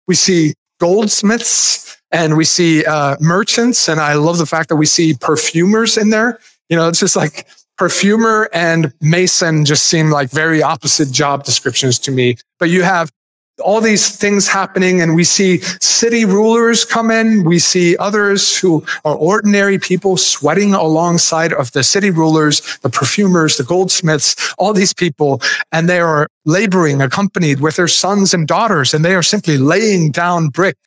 We 0.08 0.16
see 0.16 0.54
goldsmiths 0.80 1.98
and 2.12 2.38
we 2.38 2.46
see 2.46 2.86
uh, 2.86 3.18
merchants. 3.20 3.90
And 3.90 4.00
I 4.00 4.14
love 4.14 4.38
the 4.38 4.46
fact 4.46 4.70
that 4.70 4.78
we 4.78 4.86
see 4.86 5.14
perfumers 5.14 5.98
in 5.98 6.12
there. 6.12 6.40
You 6.70 6.78
know, 6.78 6.88
it's 6.88 7.00
just 7.00 7.16
like 7.16 7.48
perfumer 7.78 8.50
and 8.54 8.94
mason 9.02 9.66
just 9.66 9.86
seem 9.86 10.12
like 10.12 10.30
very 10.30 10.62
opposite 10.62 11.12
job 11.12 11.44
descriptions 11.44 11.98
to 12.00 12.12
me. 12.12 12.38
But 12.60 12.70
you 12.70 12.84
have 12.84 13.12
all 13.62 13.82
these 13.82 14.15
things 14.15 14.47
happening 14.47 15.02
and 15.02 15.15
we 15.15 15.24
see 15.24 15.60
city 15.80 16.26
rulers 16.26 16.86
come 16.86 17.10
in. 17.12 17.43
We 17.43 17.60
see 17.60 17.95
others 17.97 18.58
who 18.58 18.86
are 19.06 19.15
ordinary 19.15 19.80
people 19.80 20.17
sweating 20.17 20.74
alongside 20.74 21.54
of 21.54 21.71
the 21.71 21.84
city 21.84 22.12
rulers, 22.12 22.78
the 22.80 22.89
perfumers, 22.89 23.58
the 23.58 23.63
goldsmiths, 23.63 24.54
all 24.58 24.74
these 24.74 24.93
people. 24.93 25.41
And 25.71 25.88
they 25.88 26.00
are 26.00 26.28
laboring 26.45 27.02
accompanied 27.02 27.62
with 27.62 27.76
their 27.76 27.88
sons 27.88 28.34
and 28.34 28.47
daughters 28.47 28.93
and 28.93 29.06
they 29.06 29.15
are 29.15 29.24
simply 29.24 29.58
laying 29.58 30.12
down 30.12 30.50
brick 30.50 30.78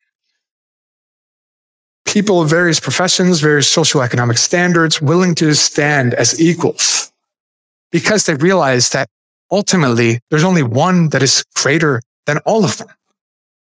people 2.04 2.42
of 2.42 2.48
various 2.48 2.78
professions, 2.78 3.40
various 3.40 3.74
socioeconomic 3.74 4.38
standards, 4.38 5.02
willing 5.02 5.34
to 5.34 5.54
stand 5.54 6.14
as 6.14 6.40
equals 6.40 7.12
because 7.90 8.26
they 8.26 8.34
realize 8.34 8.90
that 8.90 9.08
ultimately 9.50 10.20
there's 10.30 10.44
only 10.44 10.62
one 10.62 11.08
that 11.10 11.22
is 11.22 11.44
greater 11.54 12.00
than 12.26 12.38
all 12.38 12.64
of 12.64 12.78
them. 12.78 12.88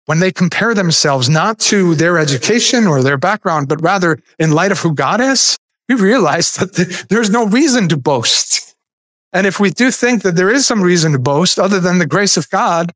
When 0.05 0.19
they 0.19 0.31
compare 0.31 0.73
themselves 0.73 1.29
not 1.29 1.59
to 1.59 1.95
their 1.95 2.19
education 2.19 2.85
or 2.85 3.01
their 3.01 3.17
background, 3.17 3.67
but 3.67 3.81
rather 3.81 4.19
in 4.37 4.51
light 4.51 4.71
of 4.71 4.79
who 4.79 4.93
God 4.93 5.19
is, 5.19 5.57
we 5.89 5.95
realize 5.95 6.53
that 6.55 7.05
there's 7.09 7.29
no 7.29 7.45
reason 7.45 7.89
to 7.89 7.97
boast. 7.97 8.75
And 9.33 9.45
if 9.45 9.59
we 9.59 9.69
do 9.69 9.91
think 9.91 10.21
that 10.21 10.35
there 10.35 10.49
is 10.49 10.65
some 10.65 10.81
reason 10.81 11.11
to 11.11 11.19
boast 11.19 11.59
other 11.59 11.79
than 11.79 11.97
the 11.97 12.05
grace 12.05 12.37
of 12.37 12.49
God, 12.49 12.91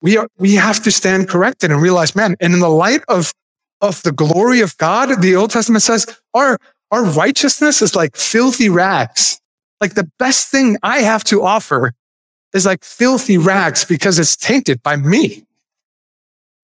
we, 0.00 0.16
are, 0.16 0.28
we 0.38 0.54
have 0.54 0.82
to 0.84 0.90
stand 0.90 1.28
corrected 1.28 1.70
and 1.70 1.80
realize, 1.80 2.16
man, 2.16 2.36
and 2.40 2.54
in 2.54 2.60
the 2.60 2.68
light 2.68 3.02
of 3.08 3.32
of 3.82 4.02
the 4.04 4.12
glory 4.12 4.60
of 4.60 4.78
God, 4.78 5.20
the 5.20 5.34
Old 5.34 5.50
Testament 5.50 5.82
says 5.82 6.06
our, 6.32 6.58
our 6.90 7.04
righteousness 7.04 7.82
is 7.82 7.96
like 7.96 8.16
filthy 8.16 8.68
rags. 8.68 9.40
Like 9.80 9.94
the 9.94 10.08
best 10.18 10.48
thing 10.48 10.78
I 10.82 11.00
have 11.00 11.24
to 11.24 11.42
offer 11.42 11.92
is 12.54 12.66
like 12.66 12.84
filthy 12.84 13.38
rags 13.38 13.84
because 13.84 14.18
it's 14.18 14.36
tainted 14.36 14.82
by 14.82 14.96
me. 14.96 15.44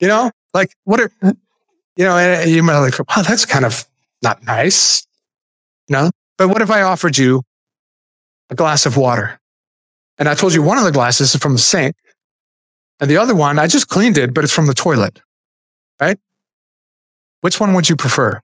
You 0.01 0.09
know, 0.09 0.31
like 0.55 0.75
what 0.85 1.01
are, 1.01 1.11
you 1.23 2.05
know, 2.05 2.17
and 2.17 2.51
you 2.51 2.63
might 2.63 2.79
like, 2.79 2.95
oh, 3.01 3.23
that's 3.23 3.45
kind 3.45 3.65
of 3.65 3.85
not 4.23 4.45
nice. 4.45 5.07
You 5.89 5.97
know, 5.97 6.11
but 6.37 6.49
what 6.49 6.63
if 6.63 6.71
I 6.71 6.83
offered 6.83 7.19
you 7.19 7.43
a 8.51 8.55
glass 8.55 8.87
of 8.87 8.97
water? 8.97 9.41
And 10.19 10.29
I 10.29 10.35
told 10.35 10.55
you 10.55 10.63
one 10.63 10.79
of 10.79 10.85
the 10.85 10.93
glasses 10.93 11.35
is 11.35 11.41
from 11.41 11.53
the 11.53 11.59
sink 11.59 11.97
and 13.01 13.11
the 13.11 13.17
other 13.17 13.35
one, 13.35 13.59
I 13.59 13.67
just 13.67 13.89
cleaned 13.89 14.19
it, 14.19 14.35
but 14.35 14.45
it's 14.45 14.53
from 14.53 14.67
the 14.67 14.75
toilet, 14.75 15.21
right? 16.01 16.19
Which 17.41 17.61
one 17.61 17.75
would 17.75 17.89
you 17.89 17.97
prefer? 17.97 18.41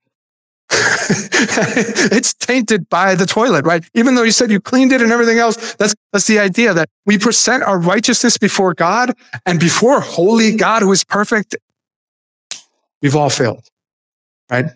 it's 2.13 2.35
tainted 2.35 2.89
by 2.89 3.15
the 3.15 3.27
toilet, 3.27 3.65
right? 3.65 3.85
Even 3.95 4.15
though 4.15 4.23
you 4.23 4.31
said 4.31 4.51
you 4.51 4.61
cleaned 4.61 4.93
it 4.93 5.03
and 5.03 5.13
everything 5.13 5.39
else, 5.39 5.75
that's, 5.75 5.95
that's 6.13 6.27
the 6.27 6.39
idea 6.39 6.75
that 6.75 6.89
we 7.07 7.19
present 7.19 7.63
our 7.63 7.79
righteousness 7.79 8.39
before 8.39 8.75
God 8.75 9.15
and 9.47 9.61
before 9.61 10.01
holy 10.01 10.57
God 10.57 10.83
who 10.83 10.93
is 10.93 11.05
perfect. 11.05 11.57
We've 13.03 13.17
all 13.17 13.31
failed, 13.31 13.69
right? 14.51 14.67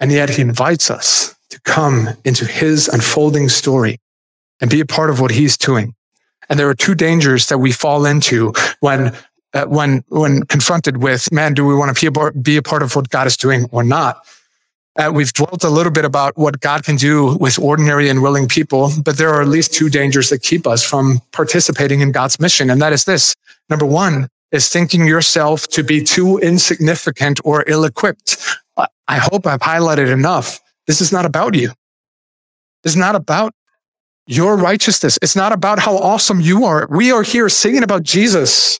And 0.00 0.10
yet 0.10 0.30
he 0.30 0.42
invites 0.42 0.90
us 0.90 1.34
to 1.50 1.60
come 1.60 2.08
into 2.24 2.46
his 2.46 2.88
unfolding 2.88 3.48
story 3.48 3.98
and 4.60 4.70
be 4.70 4.80
a 4.80 4.86
part 4.86 5.10
of 5.10 5.20
what 5.20 5.30
he's 5.30 5.56
doing. 5.56 5.94
And 6.48 6.58
there 6.58 6.68
are 6.68 6.74
two 6.74 6.94
dangers 6.94 7.48
that 7.48 7.58
we 7.58 7.72
fall 7.72 8.06
into 8.06 8.52
when 8.80 9.14
uh, 9.52 9.66
when 9.66 10.04
when 10.08 10.44
confronted 10.44 11.02
with, 11.02 11.30
man, 11.32 11.54
do 11.54 11.64
we 11.64 11.74
want 11.74 11.96
to 11.96 12.10
be 12.10 12.20
a, 12.20 12.32
be 12.32 12.56
a 12.56 12.62
part 12.62 12.82
of 12.82 12.94
what 12.94 13.08
God 13.08 13.26
is 13.26 13.36
doing 13.36 13.66
or 13.72 13.82
not? 13.82 14.24
Uh, 14.96 15.10
we've 15.12 15.32
dwelt 15.32 15.62
a 15.62 15.70
little 15.70 15.92
bit 15.92 16.04
about 16.04 16.36
what 16.36 16.60
God 16.60 16.84
can 16.84 16.96
do 16.96 17.36
with 17.38 17.58
ordinary 17.58 18.08
and 18.08 18.22
willing 18.22 18.48
people, 18.48 18.90
but 19.04 19.16
there 19.16 19.30
are 19.30 19.40
at 19.40 19.48
least 19.48 19.72
two 19.72 19.88
dangers 19.88 20.30
that 20.30 20.42
keep 20.42 20.66
us 20.66 20.82
from 20.82 21.20
participating 21.32 22.00
in 22.00 22.12
God's 22.12 22.40
mission. 22.40 22.70
And 22.70 22.82
that 22.82 22.92
is 22.92 23.04
this. 23.04 23.36
Number 23.68 23.86
one 23.86 24.28
is 24.50 24.68
thinking 24.68 25.06
yourself 25.06 25.68
to 25.68 25.84
be 25.84 26.02
too 26.02 26.38
insignificant 26.38 27.40
or 27.44 27.64
ill 27.68 27.84
equipped. 27.84 28.36
I 28.76 29.18
hope 29.18 29.46
I've 29.46 29.60
highlighted 29.60 30.10
enough. 30.10 30.60
This 30.86 31.00
is 31.00 31.12
not 31.12 31.24
about 31.24 31.54
you. 31.54 31.72
Is 32.84 32.96
not 32.96 33.14
about 33.14 33.52
your 34.26 34.56
righteousness. 34.56 35.18
It's 35.22 35.36
not 35.36 35.52
about 35.52 35.80
how 35.80 35.96
awesome 35.96 36.40
you 36.40 36.64
are. 36.64 36.86
We 36.90 37.12
are 37.12 37.22
here 37.22 37.48
singing 37.48 37.82
about 37.82 38.02
Jesus. 38.02 38.78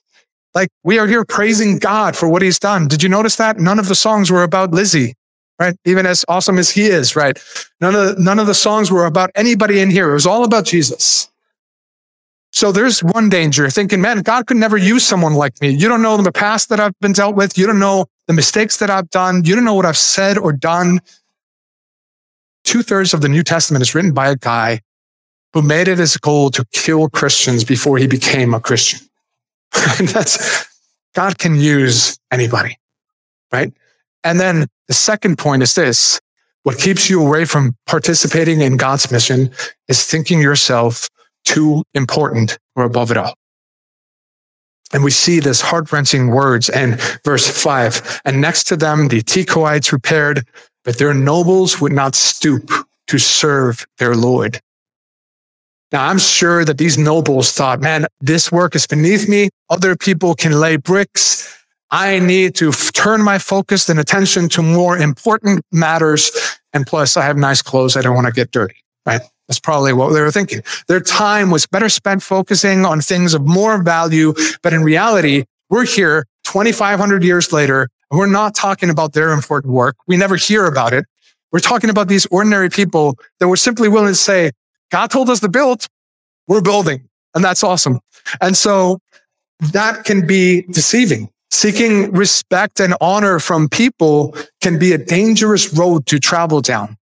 Like 0.53 0.69
we 0.83 0.99
are 0.99 1.07
here 1.07 1.23
praising 1.23 1.77
God 1.77 2.15
for 2.15 2.27
what 2.27 2.41
he's 2.41 2.59
done. 2.59 2.87
Did 2.87 3.03
you 3.03 3.09
notice 3.09 3.35
that? 3.37 3.59
None 3.59 3.79
of 3.79 3.87
the 3.87 3.95
songs 3.95 4.31
were 4.31 4.43
about 4.43 4.71
Lizzie, 4.71 5.13
right? 5.61 5.75
Even 5.85 6.07
as 6.07 6.25
awesome 6.27 6.57
as 6.57 6.71
he 6.71 6.87
is, 6.87 7.15
right? 7.15 7.37
None 7.79 7.93
of, 7.93 8.15
the, 8.15 8.21
none 8.21 8.39
of 8.39 8.47
the 8.47 8.55
songs 8.55 8.89
were 8.89 9.05
about 9.05 9.29
anybody 9.35 9.79
in 9.79 9.91
here. 9.91 10.09
It 10.09 10.13
was 10.13 10.25
all 10.25 10.43
about 10.43 10.65
Jesus. 10.65 11.29
So 12.51 12.71
there's 12.71 13.01
one 13.01 13.29
danger 13.29 13.69
thinking, 13.69 14.01
man, 14.01 14.23
God 14.23 14.47
could 14.47 14.57
never 14.57 14.75
use 14.75 15.05
someone 15.05 15.35
like 15.35 15.61
me. 15.61 15.69
You 15.69 15.87
don't 15.87 16.01
know 16.01 16.17
the 16.17 16.31
past 16.31 16.69
that 16.69 16.79
I've 16.79 16.97
been 16.99 17.13
dealt 17.13 17.35
with. 17.35 17.59
You 17.59 17.67
don't 17.67 17.79
know 17.79 18.07
the 18.25 18.33
mistakes 18.33 18.77
that 18.77 18.89
I've 18.89 19.11
done. 19.11 19.45
You 19.45 19.53
don't 19.53 19.63
know 19.63 19.75
what 19.75 19.85
I've 19.85 19.97
said 19.97 20.39
or 20.39 20.51
done. 20.51 20.99
Two 22.63 22.81
thirds 22.81 23.13
of 23.13 23.21
the 23.21 23.29
New 23.29 23.43
Testament 23.43 23.83
is 23.83 23.93
written 23.93 24.13
by 24.13 24.29
a 24.29 24.35
guy 24.35 24.81
who 25.53 25.61
made 25.61 25.87
it 25.87 25.99
his 25.99 26.17
goal 26.17 26.49
to 26.51 26.65
kill 26.71 27.07
Christians 27.07 27.63
before 27.63 27.99
he 27.99 28.07
became 28.07 28.55
a 28.55 28.59
Christian. 28.59 28.99
That's 29.99 30.67
God 31.13 31.37
can 31.37 31.55
use 31.55 32.17
anybody, 32.31 32.79
right? 33.51 33.71
And 34.23 34.39
then 34.39 34.67
the 34.87 34.93
second 34.93 35.37
point 35.37 35.63
is 35.63 35.75
this. 35.75 36.19
What 36.63 36.77
keeps 36.77 37.09
you 37.09 37.25
away 37.25 37.45
from 37.45 37.75
participating 37.87 38.61
in 38.61 38.77
God's 38.77 39.11
mission 39.11 39.49
is 39.87 40.05
thinking 40.05 40.41
yourself 40.41 41.09
too 41.43 41.83
important 41.93 42.59
or 42.75 42.83
above 42.83 43.09
it 43.09 43.17
all. 43.17 43.33
And 44.93 45.03
we 45.03 45.11
see 45.11 45.39
this 45.39 45.61
heart 45.61 45.91
wrenching 45.91 46.27
words 46.27 46.69
in 46.69 46.99
verse 47.23 47.49
five. 47.49 48.21
And 48.25 48.41
next 48.41 48.65
to 48.65 48.75
them, 48.75 49.07
the 49.07 49.21
Tekoites 49.21 49.91
repaired, 49.91 50.45
but 50.83 50.97
their 50.97 51.13
nobles 51.13 51.81
would 51.81 51.93
not 51.93 52.13
stoop 52.13 52.69
to 53.07 53.17
serve 53.17 53.85
their 53.97 54.15
Lord. 54.15 54.59
Now, 55.91 56.07
I'm 56.07 56.19
sure 56.19 56.63
that 56.63 56.77
these 56.77 56.97
nobles 56.97 57.51
thought, 57.53 57.81
man, 57.81 58.05
this 58.19 58.51
work 58.51 58.75
is 58.75 58.85
beneath 58.85 59.27
me. 59.27 59.49
Other 59.69 59.95
people 59.95 60.35
can 60.35 60.53
lay 60.53 60.77
bricks. 60.77 61.60
I 61.91 62.19
need 62.19 62.55
to 62.55 62.69
f- 62.69 62.93
turn 62.93 63.21
my 63.21 63.37
focus 63.37 63.89
and 63.89 63.99
attention 63.99 64.47
to 64.49 64.61
more 64.61 64.97
important 64.97 65.61
matters. 65.71 66.31
And 66.73 66.87
plus, 66.87 67.17
I 67.17 67.23
have 67.23 67.37
nice 67.37 67.61
clothes. 67.61 67.97
I 67.97 68.01
don't 68.01 68.15
want 68.15 68.27
to 68.27 68.33
get 68.33 68.51
dirty, 68.51 68.75
right? 69.05 69.21
That's 69.47 69.59
probably 69.59 69.91
what 69.91 70.13
they 70.13 70.21
were 70.21 70.31
thinking. 70.31 70.61
Their 70.87 71.01
time 71.01 71.51
was 71.51 71.67
better 71.67 71.89
spent 71.89 72.23
focusing 72.23 72.85
on 72.85 73.01
things 73.01 73.33
of 73.33 73.45
more 73.45 73.83
value. 73.83 74.33
But 74.63 74.71
in 74.71 74.83
reality, 74.83 75.43
we're 75.69 75.85
here 75.85 76.25
2,500 76.45 77.23
years 77.23 77.51
later, 77.51 77.89
and 78.09 78.17
we're 78.17 78.27
not 78.27 78.55
talking 78.55 78.89
about 78.89 79.11
their 79.11 79.31
important 79.31 79.73
work. 79.73 79.97
We 80.07 80.15
never 80.15 80.37
hear 80.37 80.65
about 80.65 80.93
it. 80.93 81.05
We're 81.51 81.59
talking 81.59 81.89
about 81.89 82.07
these 82.07 82.25
ordinary 82.27 82.69
people 82.69 83.17
that 83.39 83.49
were 83.49 83.57
simply 83.57 83.89
willing 83.89 84.13
to 84.13 84.15
say, 84.15 84.51
God 84.89 85.11
told 85.11 85.29
us 85.29 85.41
to 85.41 85.49
build, 85.49 85.87
we're 86.47 86.61
building. 86.61 87.09
And 87.35 87.43
that's 87.43 87.63
awesome. 87.63 87.99
And 88.39 88.55
so 88.55 88.99
that 89.73 90.05
can 90.05 90.25
be 90.25 90.63
deceiving. 90.63 91.29
Seeking 91.51 92.11
respect 92.11 92.79
and 92.79 92.95
honor 93.01 93.39
from 93.39 93.69
people 93.69 94.35
can 94.61 94.79
be 94.79 94.93
a 94.93 94.97
dangerous 94.97 95.73
road 95.73 96.05
to 96.07 96.19
travel 96.19 96.61
down. 96.61 96.97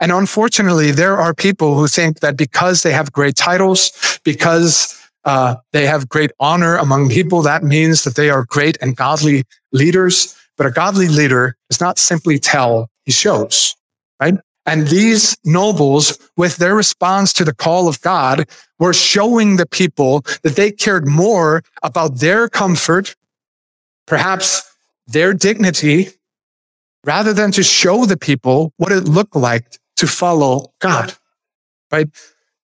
And 0.00 0.10
unfortunately, 0.10 0.90
there 0.90 1.18
are 1.18 1.34
people 1.34 1.74
who 1.74 1.86
think 1.86 2.20
that 2.20 2.36
because 2.36 2.82
they 2.82 2.92
have 2.92 3.12
great 3.12 3.36
titles, 3.36 3.92
because 4.24 4.96
uh, 5.24 5.56
they 5.72 5.86
have 5.86 6.08
great 6.08 6.30
honor 6.40 6.76
among 6.76 7.10
people, 7.10 7.42
that 7.42 7.62
means 7.62 8.04
that 8.04 8.16
they 8.16 8.30
are 8.30 8.46
great 8.48 8.78
and 8.80 8.96
godly 8.96 9.44
leaders. 9.72 10.34
But 10.56 10.66
a 10.66 10.70
godly 10.70 11.08
leader 11.08 11.56
does 11.68 11.80
not 11.80 11.98
simply 11.98 12.38
tell, 12.38 12.88
he 13.04 13.12
shows, 13.12 13.76
right? 14.20 14.34
And 14.64 14.88
these 14.88 15.36
nobles, 15.44 16.18
with 16.36 16.56
their 16.56 16.74
response 16.74 17.32
to 17.34 17.44
the 17.44 17.54
call 17.54 17.88
of 17.88 18.00
God, 18.00 18.46
were 18.78 18.92
showing 18.92 19.56
the 19.56 19.66
people 19.66 20.22
that 20.42 20.56
they 20.56 20.70
cared 20.70 21.06
more 21.06 21.62
about 21.82 22.20
their 22.20 22.48
comfort, 22.48 23.14
perhaps 24.06 24.62
their 25.06 25.32
dignity, 25.34 26.10
rather 27.04 27.32
than 27.32 27.50
to 27.52 27.62
show 27.62 28.04
the 28.06 28.16
people 28.16 28.72
what 28.76 28.92
it 28.92 29.04
looked 29.04 29.36
like 29.36 29.78
to 29.96 30.06
follow 30.06 30.72
God, 30.80 31.14
right? 31.90 32.08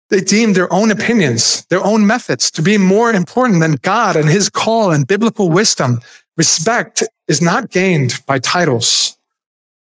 They 0.10 0.22
deemed 0.22 0.56
their 0.56 0.72
own 0.72 0.92
opinions, 0.92 1.66
their 1.66 1.84
own 1.84 2.06
methods 2.06 2.52
to 2.52 2.62
be 2.62 2.78
more 2.78 3.12
important 3.12 3.60
than 3.60 3.76
God 3.82 4.16
and 4.16 4.30
his 4.30 4.50
call 4.50 4.92
and 4.92 5.08
biblical 5.08 5.50
wisdom. 5.50 6.02
Respect 6.38 7.04
is 7.28 7.42
not 7.42 7.72
gained 7.72 8.22
by 8.28 8.40
titles, 8.40 9.18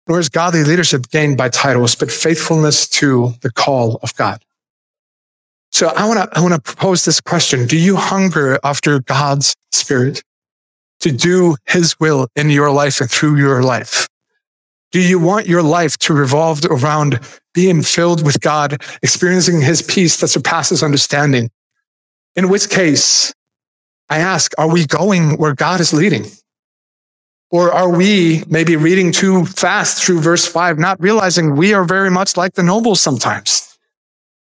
nor 0.08 0.18
is 0.18 0.28
godly 0.28 0.64
leadership 0.64 1.08
gained 1.10 1.36
by 1.36 1.48
titles, 1.48 1.94
but 1.94 2.10
faithfulness 2.10 2.88
to 2.88 3.34
the 3.42 3.52
call 3.52 4.00
of 4.02 4.14
God. 4.16 4.44
So 5.70 5.88
I 5.88 6.08
want 6.08 6.18
to, 6.18 6.38
I 6.38 6.42
want 6.42 6.54
to 6.54 6.60
propose 6.60 7.04
this 7.04 7.20
question. 7.20 7.66
Do 7.66 7.78
you 7.78 7.94
hunger 7.94 8.58
after 8.64 9.00
God's 9.00 9.54
spirit 9.70 10.22
to 11.00 11.10
do 11.10 11.56
his 11.66 11.98
will 11.98 12.28
in 12.36 12.50
your 12.50 12.70
life 12.70 13.00
and 13.00 13.10
through 13.10 13.36
your 13.36 13.62
life? 13.62 14.08
Do 14.92 15.00
you 15.00 15.18
want 15.18 15.46
your 15.46 15.62
life 15.62 15.96
to 15.98 16.14
revolve 16.14 16.64
around 16.64 17.20
being 17.54 17.82
filled 17.82 18.24
with 18.24 18.40
God, 18.40 18.82
experiencing 19.02 19.60
his 19.60 19.82
peace 19.82 20.20
that 20.20 20.28
surpasses 20.28 20.82
understanding? 20.82 21.50
In 22.34 22.48
which 22.48 22.68
case, 22.68 23.32
I 24.08 24.18
ask, 24.18 24.52
are 24.58 24.68
we 24.68 24.86
going 24.86 25.36
where 25.38 25.54
God 25.54 25.80
is 25.80 25.92
leading? 25.92 26.26
Or 27.52 27.72
are 27.72 27.88
we 27.88 28.44
maybe 28.48 28.76
reading 28.76 29.12
too 29.12 29.44
fast 29.44 30.02
through 30.02 30.20
verse 30.20 30.46
five, 30.46 30.78
not 30.78 31.00
realizing 31.00 31.56
we 31.56 31.74
are 31.74 31.84
very 31.84 32.10
much 32.10 32.36
like 32.36 32.54
the 32.54 32.62
nobles 32.62 33.00
sometimes, 33.00 33.76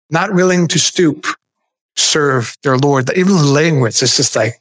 not 0.09 0.33
willing 0.33 0.67
to 0.69 0.79
stoop, 0.79 1.25
serve 1.95 2.55
their 2.63 2.77
Lord. 2.77 3.09
Even 3.15 3.35
the 3.35 3.43
language 3.43 4.01
is 4.01 4.15
just 4.17 4.35
like 4.35 4.55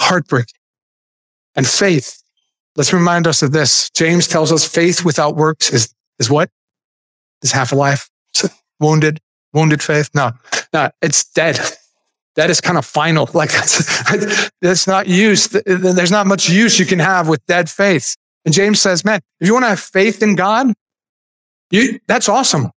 heartbreaking. 0.00 0.58
And 1.56 1.66
faith 1.66 2.24
Let's 2.76 2.92
remind 2.92 3.26
us 3.26 3.42
of 3.42 3.52
this. 3.52 3.88
James 3.90 4.26
tells 4.26 4.50
us 4.50 4.66
faith 4.66 5.04
without 5.04 5.36
works 5.36 5.72
is, 5.72 5.94
is 6.18 6.28
what? 6.28 6.50
Is 7.42 7.52
half 7.52 7.72
a 7.72 7.76
life. 7.76 8.10
wounded, 8.80 9.20
wounded 9.52 9.82
faith. 9.82 10.10
No, 10.14 10.32
no, 10.72 10.90
it's 11.00 11.24
dead. 11.32 11.58
That 12.34 12.50
is 12.50 12.60
kind 12.60 12.76
of 12.76 12.84
final. 12.84 13.30
Like 13.34 13.52
that's, 13.52 14.50
that's 14.60 14.86
not 14.88 15.06
use. 15.06 15.48
There's 15.48 16.10
not 16.10 16.26
much 16.26 16.48
use 16.48 16.78
you 16.80 16.86
can 16.86 16.98
have 16.98 17.28
with 17.28 17.44
dead 17.46 17.70
faith. 17.70 18.16
And 18.44 18.52
James 18.52 18.80
says, 18.80 19.04
man, 19.04 19.20
if 19.40 19.46
you 19.46 19.52
want 19.52 19.64
to 19.64 19.68
have 19.68 19.80
faith 19.80 20.22
in 20.22 20.34
God, 20.34 20.74
you, 21.70 22.00
that's 22.08 22.28
awesome. 22.28 22.70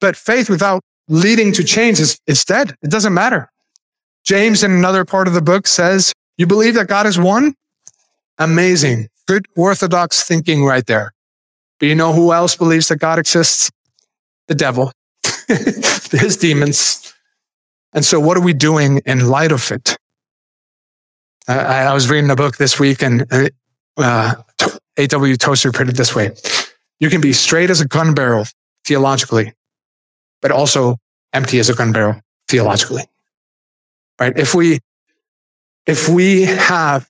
But 0.00 0.16
faith 0.16 0.48
without 0.48 0.82
leading 1.08 1.52
to 1.52 1.62
change 1.62 2.00
is, 2.00 2.18
is 2.26 2.44
dead. 2.44 2.74
It 2.82 2.90
doesn't 2.90 3.12
matter. 3.12 3.50
James 4.24 4.64
in 4.64 4.72
another 4.72 5.04
part 5.04 5.28
of 5.28 5.34
the 5.34 5.42
book 5.42 5.66
says, 5.66 6.12
you 6.38 6.46
believe 6.46 6.74
that 6.74 6.88
God 6.88 7.06
is 7.06 7.18
one? 7.18 7.54
Amazing. 8.38 9.08
Good 9.26 9.46
orthodox 9.56 10.26
thinking 10.26 10.64
right 10.64 10.86
there. 10.86 11.12
But 11.78 11.88
you 11.88 11.94
know 11.94 12.12
who 12.12 12.32
else 12.32 12.56
believes 12.56 12.88
that 12.88 12.96
God 12.96 13.18
exists? 13.18 13.70
The 14.48 14.54
devil, 14.54 14.92
his 15.48 16.36
demons. 16.36 17.14
And 17.92 18.04
so 18.04 18.18
what 18.20 18.36
are 18.36 18.42
we 18.42 18.52
doing 18.52 19.00
in 19.04 19.28
light 19.28 19.52
of 19.52 19.70
it? 19.70 19.96
I, 21.48 21.84
I 21.84 21.94
was 21.94 22.08
reading 22.08 22.30
a 22.30 22.36
book 22.36 22.56
this 22.56 22.78
week 22.78 23.02
and 23.02 23.26
uh, 23.96 24.34
A.W. 24.96 25.36
Tozer 25.36 25.72
put 25.72 25.88
it 25.88 25.96
this 25.96 26.14
way. 26.14 26.30
You 27.00 27.10
can 27.10 27.20
be 27.20 27.32
straight 27.32 27.70
as 27.70 27.80
a 27.80 27.86
gun 27.86 28.14
barrel 28.14 28.46
theologically, 28.84 29.52
but 30.40 30.50
also 30.50 30.96
empty 31.32 31.58
as 31.58 31.68
a 31.68 31.74
gun 31.74 31.92
barrel 31.92 32.20
theologically. 32.48 33.02
Right? 34.20 34.36
If 34.38 34.54
we, 34.54 34.78
if 35.86 36.08
we 36.08 36.42
have 36.42 37.08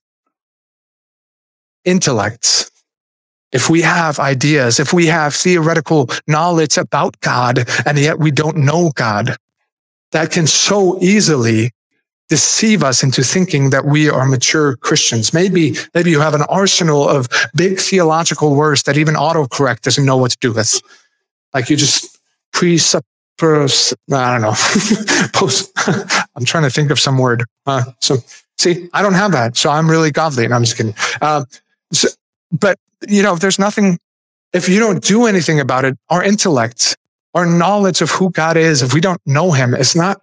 intellects, 1.85 2.71
if 3.53 3.69
we 3.69 3.83
have 3.83 4.19
ideas, 4.19 4.81
if 4.81 4.93
we 4.93 5.07
have 5.07 5.35
theoretical 5.35 6.09
knowledge 6.27 6.79
about 6.79 7.21
God, 7.21 7.69
and 7.87 7.99
yet 7.99 8.19
we 8.19 8.31
don't 8.31 8.57
know 8.57 8.93
God, 8.95 9.37
that 10.13 10.31
can 10.31 10.47
so 10.47 10.99
easily 11.03 11.73
deceive 12.29 12.83
us 12.83 13.03
into 13.03 13.23
thinking 13.23 13.71
that 13.71 13.85
we 13.85 14.09
are 14.09 14.25
mature 14.25 14.77
Christians. 14.77 15.35
Maybe, 15.35 15.75
maybe 15.95 16.11
you 16.11 16.21
have 16.21 16.33
an 16.33 16.43
arsenal 16.43 17.07
of 17.07 17.29
big 17.55 17.79
theological 17.79 18.55
words 18.55 18.85
that 18.85 18.97
even 18.97 19.15
autocorrect 19.17 19.83
doesn't 19.83 20.07
know 20.07 20.17
what 20.17 20.31
to 20.31 20.39
do 20.41 20.53
with. 20.53 20.81
Like 21.53 21.69
you 21.69 21.77
just 21.77 22.19
presuppose, 22.55 23.93
I 24.11 24.33
don't 24.33 24.41
know, 24.41 24.55
post, 25.35 25.73
I'm 26.35 26.47
trying 26.47 26.63
to 26.63 26.71
think 26.71 26.91
of 26.91 26.99
some 26.99 27.19
word. 27.19 27.45
Uh, 27.67 27.85
so 28.01 28.17
see, 28.57 28.89
I 28.95 29.03
don't 29.03 29.13
have 29.13 29.33
that. 29.33 29.59
So 29.59 29.69
I'm 29.69 29.91
really 29.91 30.11
godly 30.11 30.47
and 30.47 30.55
I'm 30.55 30.65
just 30.65 30.79
kidding. 30.79 30.95
Uh, 31.21 31.45
but, 32.53 32.79
you 33.09 33.23
know, 33.23 33.35
there's 33.35 33.59
nothing, 33.59 33.99
if 34.53 34.69
you 34.69 34.79
don't 34.79 35.03
do 35.03 35.27
anything 35.27 35.59
about 35.59 35.85
it, 35.85 35.97
our 36.11 36.23
intellect, 36.23 36.97
our 37.35 37.47
knowledge 37.47 38.03
of 38.03 38.11
who 38.11 38.31
God 38.31 38.57
is, 38.57 38.83
if 38.83 38.93
we 38.93 39.01
don't 39.01 39.21
know 39.27 39.53
him, 39.53 39.75
it's 39.75 39.97
not, 39.97 40.21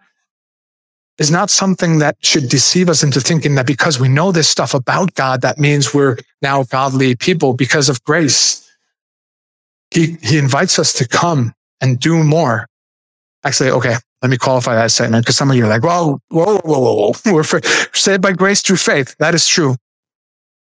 is 1.18 1.32
not 1.32 1.50
something 1.50 2.00
that 2.00 2.16
should 2.22 2.48
deceive 2.48 2.88
us 2.88 3.04
into 3.04 3.20
thinking 3.20 3.56
that 3.56 3.68
because 3.68 4.00
we 4.00 4.08
know 4.08 4.32
this 4.32 4.48
stuff 4.48 4.74
about 4.74 5.14
God, 5.16 5.42
that 5.42 5.58
means 5.58 5.94
we're 5.94 6.18
now 6.42 6.64
godly 6.64 7.16
people 7.16 7.54
because 7.54 7.90
of 7.90 8.02
grace. 8.04 8.66
He, 9.92 10.18
he 10.22 10.38
invites 10.38 10.80
us 10.80 10.94
to 10.94 11.08
come 11.08 11.54
and 11.82 12.00
do 12.00 12.24
more. 12.24 12.68
Actually, 13.44 13.72
okay, 13.72 13.96
let 14.22 14.30
me 14.30 14.38
qualify 14.38 14.76
that 14.76 14.92
statement 14.92 15.26
because 15.26 15.36
some 15.36 15.50
of 15.50 15.58
you 15.58 15.66
are 15.66 15.70
like, 15.70 15.84
whoa, 15.84 16.20
whoa, 16.30 16.58
whoa, 16.60 16.80
whoa, 16.80 17.14
whoa. 17.26 17.34
We're 17.34 17.44
saved 17.94 18.22
by 18.22 18.34
grace 18.34 18.62
through 18.62 18.78
faith. 18.78 19.16
That 19.20 19.34
is 19.34 19.48
true. 19.48 19.76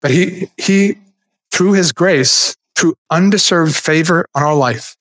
But 0.01 0.13
he, 0.13 0.51
he, 0.57 0.97
through 1.51 1.73
his 1.73 1.93
grace, 1.93 2.57
through 2.77 2.95
undeserved 3.11 3.77
favor 3.77 4.27
on 4.35 4.43
our 4.43 4.55
life, 4.55 4.97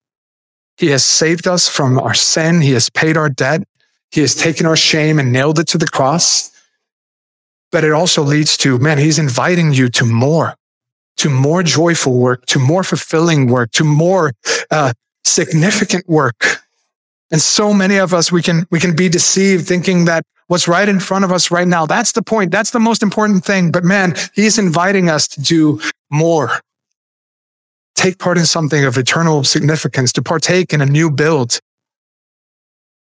he 0.78 0.88
has 0.88 1.04
saved 1.04 1.48
us 1.48 1.68
from 1.68 2.00
our 2.00 2.14
sin. 2.14 2.62
He 2.62 2.72
has 2.72 2.90
paid 2.90 3.18
our 3.18 3.30
debt. 3.30 3.64
He 4.12 4.22
has 4.22 4.36
taken 4.36 4.66
our 4.66 4.76
shame 4.76 5.20
and 5.20 5.32
nailed 5.32 5.60
it 5.60 5.68
to 5.70 5.78
the 5.78 5.88
cross. 5.88 6.52
But 7.72 7.84
it 7.84 7.92
also 7.92 8.22
leads 8.22 8.56
to, 8.58 8.78
man, 8.78 8.98
he's 8.98 9.20
inviting 9.20 9.74
you 9.74 9.90
to 9.90 10.06
more, 10.06 10.56
to 11.18 11.30
more 11.30 11.64
joyful 11.64 12.14
work, 12.14 12.46
to 12.48 12.60
more 12.60 12.84
fulfilling 12.84 13.48
work, 13.48 13.72
to 13.72 13.84
more 13.84 14.34
uh, 14.72 14.94
significant 15.26 16.08
work. 16.08 16.62
And 17.32 17.42
so 17.42 17.74
many 17.74 17.98
of 17.98 18.14
us, 18.14 18.32
we 18.32 18.42
can, 18.42 18.68
we 18.72 18.80
can 18.80 18.96
be 18.96 19.10
deceived 19.10 19.68
thinking 19.68 20.06
that 20.06 20.24
what's 20.48 20.68
right 20.68 20.88
in 20.88 21.00
front 21.00 21.26
of 21.26 21.32
us 21.32 21.52
right 21.52 21.68
now. 21.68 21.86
That's 21.86 22.14
the 22.14 22.22
point. 22.22 22.52
That's 22.52 22.72
the 22.72 22.80
most 22.80 23.04
important 23.04 23.46
thing. 23.46 23.72
But 23.72 23.84
man, 23.84 24.16
he's 24.34 24.58
inviting 24.58 25.10
us 25.10 25.28
to 25.30 25.42
do 25.42 25.80
more. 26.10 26.60
Take 27.96 28.20
part 28.20 28.38
in 28.38 28.46
something 28.46 28.84
of 28.86 28.98
eternal 28.98 29.44
significance, 29.44 30.12
to 30.14 30.22
partake 30.22 30.74
in 30.74 30.82
a 30.82 30.86
new 30.86 31.12
build. 31.12 31.60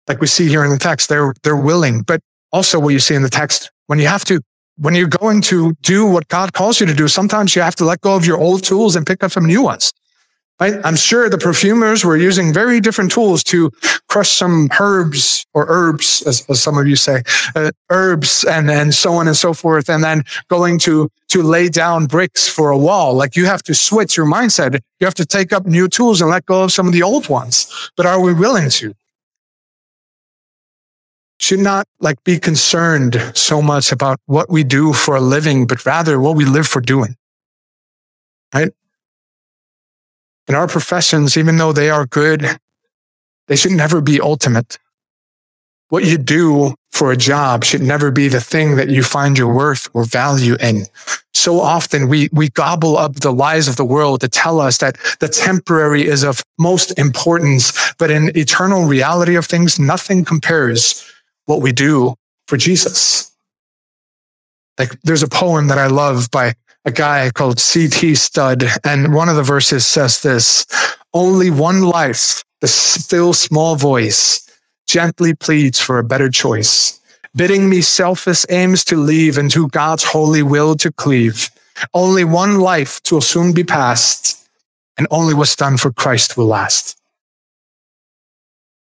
Like 0.08 0.20
we 0.20 0.28
see 0.28 0.48
here 0.48 0.64
in 0.64 0.72
the 0.72 0.78
text, 0.78 1.10
they're, 1.10 1.34
they're 1.44 1.56
willing, 1.56 2.02
but 2.02 2.22
also 2.52 2.80
what 2.80 2.90
you 2.90 3.00
see 3.00 3.16
in 3.16 3.22
the 3.22 3.30
text, 3.30 3.72
when 3.88 4.00
you 4.00 4.08
have 4.08 4.26
to, 4.26 4.42
when 4.78 4.96
you're 4.96 5.08
going 5.08 5.42
to 5.44 5.74
do 5.82 6.06
what 6.06 6.28
God 6.28 6.54
calls 6.54 6.80
you 6.80 6.86
to 6.88 6.94
do, 6.94 7.08
sometimes 7.08 7.56
you 7.56 7.62
have 7.62 7.76
to 7.76 7.86
let 7.86 8.02
go 8.02 8.16
of 8.16 8.26
your 8.26 8.38
old 8.38 8.64
tools 8.64 8.96
and 8.96 9.06
pick 9.06 9.24
up 9.24 9.32
some 9.32 9.46
new 9.46 9.62
ones. 9.62 9.94
Right? 10.62 10.80
I'm 10.84 10.96
sure 10.96 11.28
the 11.28 11.40
perfumers 11.40 12.06
were 12.06 12.16
using 12.16 12.54
very 12.54 12.80
different 12.80 13.12
tools 13.12 13.44
to 13.46 13.72
crush 14.08 14.30
some 14.30 14.70
herbs 14.80 15.44
or 15.56 15.66
herbs, 15.68 16.22
as, 16.28 16.46
as 16.50 16.62
some 16.62 16.78
of 16.78 16.88
you 16.88 16.96
say, 16.96 17.24
uh, 17.56 17.72
herbs 17.90 18.44
and, 18.44 18.70
and 18.70 18.94
so 18.94 19.14
on 19.14 19.28
and 19.28 19.36
so 19.36 19.56
forth. 19.56 19.90
And 19.90 20.04
then 20.04 20.24
going 20.50 20.78
to, 20.80 21.10
to 21.30 21.42
lay 21.42 21.68
down 21.68 22.06
bricks 22.06 22.48
for 22.48 22.70
a 22.70 22.78
wall. 22.78 23.16
Like 23.16 23.36
you 23.36 23.48
have 23.48 23.64
to 23.64 23.74
switch 23.74 24.16
your 24.16 24.28
mindset. 24.28 24.80
You 25.00 25.06
have 25.06 25.16
to 25.16 25.26
take 25.26 25.52
up 25.52 25.66
new 25.66 25.88
tools 25.88 26.22
and 26.22 26.30
let 26.30 26.46
go 26.46 26.66
of 26.66 26.72
some 26.72 26.86
of 26.86 26.94
the 26.94 27.02
old 27.02 27.28
ones. 27.28 27.90
But 27.98 28.06
are 28.06 28.22
we 28.22 28.32
willing 28.32 28.70
to? 28.70 28.94
Should 31.40 31.62
not 31.62 31.88
like 32.00 32.24
be 32.24 32.38
concerned 32.38 33.32
so 33.34 33.64
much 33.64 33.92
about 33.92 34.20
what 34.28 34.52
we 34.52 34.64
do 34.64 34.94
for 34.94 35.16
a 35.16 35.22
living, 35.22 35.66
but 35.66 35.88
rather 35.88 36.22
what 36.22 36.36
we 36.36 36.46
live 36.46 36.68
for 36.68 36.82
doing. 36.82 37.16
Right? 38.54 38.72
In 40.48 40.56
our 40.56 40.68
professions, 40.68 41.38
even 41.38 41.58
though 41.58 41.74
they 41.74 41.90
are 41.90 42.06
good, 42.06 42.58
they 43.48 43.56
should 43.56 43.72
never 43.72 44.02
be 44.02 44.20
ultimate. 44.20 44.78
What 45.90 46.06
you 46.06 46.18
do 46.18 46.76
for 46.92 47.12
a 47.12 47.18
job 47.18 47.64
should 47.64 47.82
never 47.82 48.12
be 48.12 48.28
the 48.28 48.40
thing 48.40 48.76
that 48.76 48.90
you 48.90 49.04
find 49.04 49.38
your 49.38 49.54
worth 49.54 49.90
or 49.94 50.06
value 50.06 50.56
in. 50.60 50.86
So 51.34 51.60
often 51.60 52.08
we, 52.08 52.30
we 52.32 52.50
gobble 52.50 52.98
up 52.98 53.16
the 53.16 53.32
lies 53.34 53.68
of 53.68 53.76
the 53.76 53.86
world 53.86 54.22
to 54.22 54.28
tell 54.28 54.60
us 54.60 54.78
that 54.78 54.98
the 55.20 55.28
temporary 55.28 56.06
is 56.06 56.24
of 56.24 56.44
most 56.60 56.98
importance, 57.00 57.94
but 57.98 58.12
in 58.12 58.36
eternal 58.38 58.86
reality 58.86 59.36
of 59.36 59.46
things, 59.46 59.80
nothing 59.80 60.24
compares 60.24 61.06
what 61.46 61.62
we 61.62 61.72
do 61.72 62.16
for 62.48 62.58
Jesus. 62.58 63.32
Like 64.78 65.00
there's 65.04 65.24
a 65.24 65.28
poem 65.28 65.68
that 65.68 65.78
I 65.78 65.88
love 65.88 66.30
by 66.32 66.54
a 66.86 66.92
guy 66.92 67.30
called 67.32 67.60
C.T. 67.60 68.16
Studd, 68.16 68.66
And 68.84 69.14
one 69.14 69.30
of 69.30 69.36
the 69.36 69.44
verses 69.44 69.86
says 69.86 70.22
this 70.22 70.66
Only 71.14 71.50
one 71.50 71.84
life, 71.84 72.44
the 72.60 72.68
still 72.68 73.34
small 73.34 73.76
voice, 73.76 74.50
gently 74.88 75.34
pleads 75.34 75.80
for 75.80 76.00
a 76.00 76.04
better 76.04 76.30
choice, 76.30 77.00
bidding 77.36 77.70
me 77.70 77.82
selfish 77.82 78.46
aims 78.50 78.84
to 78.86 78.98
leave 78.98 79.38
and 79.38 79.52
to 79.52 79.68
God's 79.70 80.04
holy 80.04 80.44
will 80.44 80.76
to 80.78 80.92
cleave. 80.92 81.50
Only 81.94 82.24
one 82.24 82.60
life 82.60 83.00
will 83.12 83.22
soon 83.22 83.54
be 83.54 83.64
past, 83.64 84.48
and 84.98 85.08
only 85.10 85.34
what's 85.34 85.56
done 85.56 85.78
for 85.78 85.92
Christ 85.92 86.38
will 86.38 86.48
last. 86.48 86.98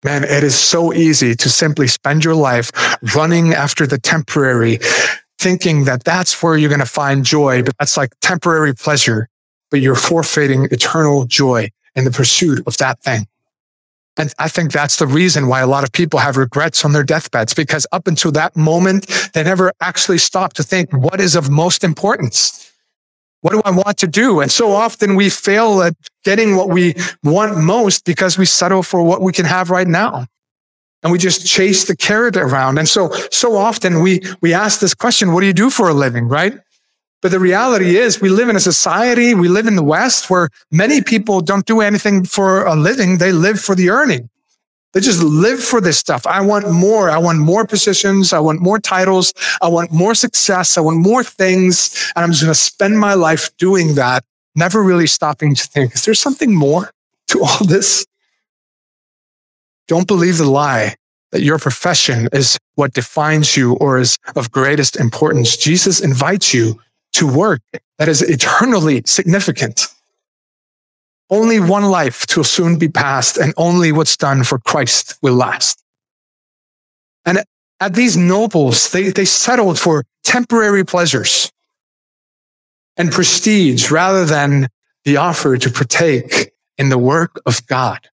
Man, 0.03 0.23
it 0.23 0.43
is 0.43 0.55
so 0.55 0.93
easy 0.93 1.35
to 1.35 1.49
simply 1.49 1.87
spend 1.87 2.25
your 2.25 2.33
life 2.33 2.71
running 3.15 3.53
after 3.53 3.85
the 3.85 3.99
temporary, 3.99 4.79
thinking 5.41 5.85
that 5.85 6.03
that's 6.03 6.43
where 6.43 6.55
you're 6.55 6.69
going 6.69 6.79
to 6.79 6.85
find 6.85 7.25
joy, 7.25 7.63
but 7.63 7.75
that's 7.79 7.97
like 7.97 8.13
temporary 8.21 8.75
pleasure, 8.75 9.27
but 9.71 9.81
you're 9.81 9.95
forfeiting 9.95 10.65
eternal 10.65 11.25
joy 11.25 11.69
in 11.95 12.05
the 12.05 12.11
pursuit 12.11 12.61
of 12.67 12.77
that 12.77 13.01
thing. 13.01 13.25
And 14.17 14.31
I 14.37 14.49
think 14.49 14.71
that's 14.71 14.97
the 14.97 15.07
reason 15.07 15.47
why 15.47 15.61
a 15.61 15.67
lot 15.67 15.83
of 15.83 15.91
people 15.91 16.19
have 16.19 16.37
regrets 16.37 16.85
on 16.85 16.91
their 16.91 17.03
deathbeds, 17.03 17.53
because 17.53 17.87
up 17.91 18.07
until 18.07 18.31
that 18.33 18.55
moment, 18.55 19.07
they 19.33 19.43
never 19.43 19.71
actually 19.81 20.19
stop 20.19 20.53
to 20.53 20.63
think, 20.63 20.93
what 20.93 21.19
is 21.19 21.35
of 21.35 21.49
most 21.49 21.83
importance? 21.83 22.71
What 23.39 23.53
do 23.53 23.61
I 23.65 23.71
want 23.71 23.97
to 23.97 24.07
do? 24.07 24.41
And 24.41 24.51
so 24.51 24.73
often 24.73 25.15
we 25.15 25.29
fail 25.31 25.81
at 25.81 25.95
getting 26.23 26.55
what 26.55 26.69
we 26.69 26.93
want 27.23 27.57
most 27.57 28.05
because 28.05 28.37
we 28.37 28.45
settle 28.45 28.83
for 28.83 29.01
what 29.01 29.21
we 29.21 29.33
can 29.33 29.45
have 29.45 29.71
right 29.71 29.87
now 29.87 30.27
and 31.03 31.11
we 31.11 31.17
just 31.17 31.45
chase 31.45 31.85
the 31.85 31.95
carrot 31.95 32.37
around. 32.37 32.77
And 32.77 32.87
so, 32.87 33.11
so 33.31 33.55
often 33.55 34.01
we, 34.01 34.21
we 34.41 34.53
ask 34.53 34.79
this 34.79 34.93
question, 34.93 35.33
what 35.33 35.41
do 35.41 35.47
you 35.47 35.53
do 35.53 35.69
for 35.69 35.89
a 35.89 35.93
living? 35.93 36.27
Right? 36.27 36.59
But 37.21 37.31
the 37.31 37.39
reality 37.39 37.97
is 37.97 38.19
we 38.19 38.29
live 38.29 38.49
in 38.49 38.55
a 38.55 38.59
society, 38.59 39.35
we 39.35 39.47
live 39.47 39.67
in 39.67 39.75
the 39.75 39.83
West 39.83 40.29
where 40.29 40.49
many 40.71 41.01
people 41.01 41.41
don't 41.41 41.65
do 41.65 41.79
anything 41.81 42.25
for 42.25 42.65
a 42.65 42.75
living. 42.75 43.19
They 43.19 43.31
live 43.31 43.59
for 43.59 43.75
the 43.75 43.91
earning. 43.91 44.29
They 44.93 44.99
just 44.99 45.23
live 45.23 45.63
for 45.63 45.79
this 45.79 45.97
stuff. 45.97 46.27
I 46.27 46.41
want 46.41 46.69
more. 46.69 47.09
I 47.09 47.17
want 47.17 47.39
more 47.39 47.65
positions. 47.65 48.33
I 48.33 48.39
want 48.39 48.59
more 48.59 48.79
titles. 48.79 49.33
I 49.61 49.69
want 49.69 49.91
more 49.91 50.13
success. 50.15 50.77
I 50.77 50.81
want 50.81 50.97
more 50.97 51.23
things. 51.23 52.11
And 52.15 52.23
I'm 52.23 52.31
just 52.31 52.43
going 52.43 52.53
to 52.53 52.59
spend 52.59 52.99
my 52.99 53.13
life 53.13 53.55
doing 53.57 53.95
that, 53.95 54.25
never 54.55 54.83
really 54.83 55.07
stopping 55.07 55.55
to 55.55 55.63
think, 55.63 55.95
is 55.95 56.03
there 56.03 56.13
something 56.13 56.53
more 56.53 56.91
to 57.27 57.41
all 57.41 57.65
this? 57.65 58.05
Don't 59.91 60.07
believe 60.07 60.37
the 60.37 60.49
lie 60.49 60.95
that 61.33 61.41
your 61.41 61.59
profession 61.59 62.29
is 62.31 62.57
what 62.75 62.93
defines 62.93 63.57
you 63.57 63.73
or 63.73 63.99
is 63.99 64.17
of 64.37 64.49
greatest 64.49 64.95
importance. 64.95 65.57
Jesus 65.57 65.99
invites 65.99 66.53
you 66.53 66.79
to 67.11 67.27
work 67.27 67.59
that 67.97 68.07
is 68.07 68.21
eternally 68.21 69.01
significant. 69.05 69.87
Only 71.29 71.59
one 71.59 71.83
life 71.83 72.25
will 72.37 72.45
soon 72.45 72.79
be 72.79 72.87
passed 72.87 73.35
and 73.35 73.53
only 73.57 73.91
what's 73.91 74.15
done 74.15 74.45
for 74.45 74.59
Christ 74.59 75.17
will 75.21 75.33
last. 75.33 75.83
And 77.25 77.43
at 77.81 77.93
these 77.93 78.15
nobles, 78.15 78.91
they, 78.91 79.09
they 79.09 79.25
settled 79.25 79.77
for 79.77 80.05
temporary 80.23 80.85
pleasures 80.85 81.51
and 82.95 83.11
prestige 83.11 83.91
rather 83.91 84.23
than 84.23 84.69
the 85.03 85.17
offer 85.17 85.57
to 85.57 85.69
partake 85.69 86.53
in 86.77 86.87
the 86.87 86.97
work 86.97 87.41
of 87.45 87.67
God 87.67 88.07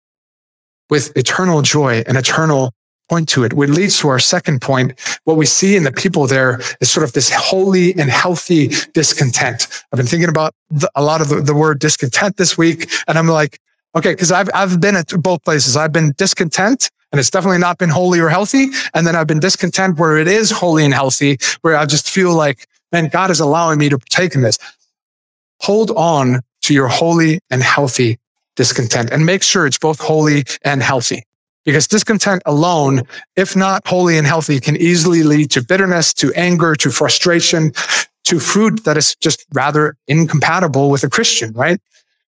with 0.90 1.16
eternal 1.16 1.62
joy 1.62 2.02
and 2.06 2.16
eternal 2.16 2.72
point 3.08 3.28
to 3.30 3.44
it, 3.44 3.52
which 3.52 3.70
leads 3.70 3.98
to 4.00 4.08
our 4.08 4.18
second 4.18 4.60
point. 4.60 4.98
What 5.24 5.36
we 5.36 5.46
see 5.46 5.76
in 5.76 5.84
the 5.84 5.92
people 5.92 6.26
there 6.26 6.60
is 6.80 6.90
sort 6.90 7.04
of 7.04 7.12
this 7.12 7.30
holy 7.30 7.92
and 7.94 8.10
healthy 8.10 8.68
discontent. 8.94 9.68
I've 9.92 9.96
been 9.96 10.06
thinking 10.06 10.28
about 10.28 10.54
the, 10.70 10.90
a 10.94 11.02
lot 11.02 11.20
of 11.20 11.28
the, 11.28 11.40
the 11.40 11.54
word 11.54 11.78
discontent 11.78 12.36
this 12.36 12.58
week, 12.58 12.90
and 13.06 13.18
I'm 13.18 13.28
like, 13.28 13.60
okay, 13.94 14.12
because 14.12 14.32
I've 14.32 14.50
I've 14.54 14.80
been 14.80 14.96
at 14.96 15.08
both 15.22 15.42
places. 15.44 15.76
I've 15.76 15.92
been 15.92 16.14
discontent, 16.16 16.90
and 17.12 17.20
it's 17.20 17.30
definitely 17.30 17.58
not 17.58 17.78
been 17.78 17.90
holy 17.90 18.18
or 18.18 18.28
healthy, 18.28 18.68
and 18.94 19.06
then 19.06 19.14
I've 19.14 19.26
been 19.26 19.40
discontent 19.40 19.98
where 19.98 20.16
it 20.16 20.28
is 20.28 20.50
holy 20.50 20.84
and 20.84 20.94
healthy, 20.94 21.38
where 21.62 21.76
I 21.76 21.86
just 21.86 22.10
feel 22.10 22.34
like, 22.34 22.66
man, 22.92 23.08
God 23.08 23.30
is 23.30 23.40
allowing 23.40 23.78
me 23.78 23.88
to 23.88 23.98
partake 23.98 24.34
in 24.34 24.42
this. 24.42 24.58
Hold 25.62 25.90
on 25.92 26.40
to 26.62 26.74
your 26.74 26.88
holy 26.88 27.40
and 27.50 27.62
healthy 27.62 28.18
discontent 28.56 29.10
and 29.10 29.24
make 29.24 29.42
sure 29.42 29.66
it's 29.66 29.78
both 29.78 30.00
holy 30.00 30.44
and 30.64 30.82
healthy. 30.82 31.22
Because 31.64 31.88
discontent 31.88 32.42
alone, 32.46 33.02
if 33.34 33.56
not 33.56 33.86
holy 33.86 34.18
and 34.18 34.26
healthy, 34.26 34.60
can 34.60 34.76
easily 34.76 35.22
lead 35.22 35.50
to 35.50 35.62
bitterness, 35.62 36.14
to 36.14 36.32
anger, 36.34 36.74
to 36.76 36.90
frustration, 36.90 37.72
to 38.24 38.40
fruit 38.40 38.84
that 38.84 38.96
is 38.96 39.16
just 39.16 39.44
rather 39.52 39.96
incompatible 40.06 40.90
with 40.90 41.02
a 41.04 41.08
Christian, 41.08 41.52
right? 41.52 41.80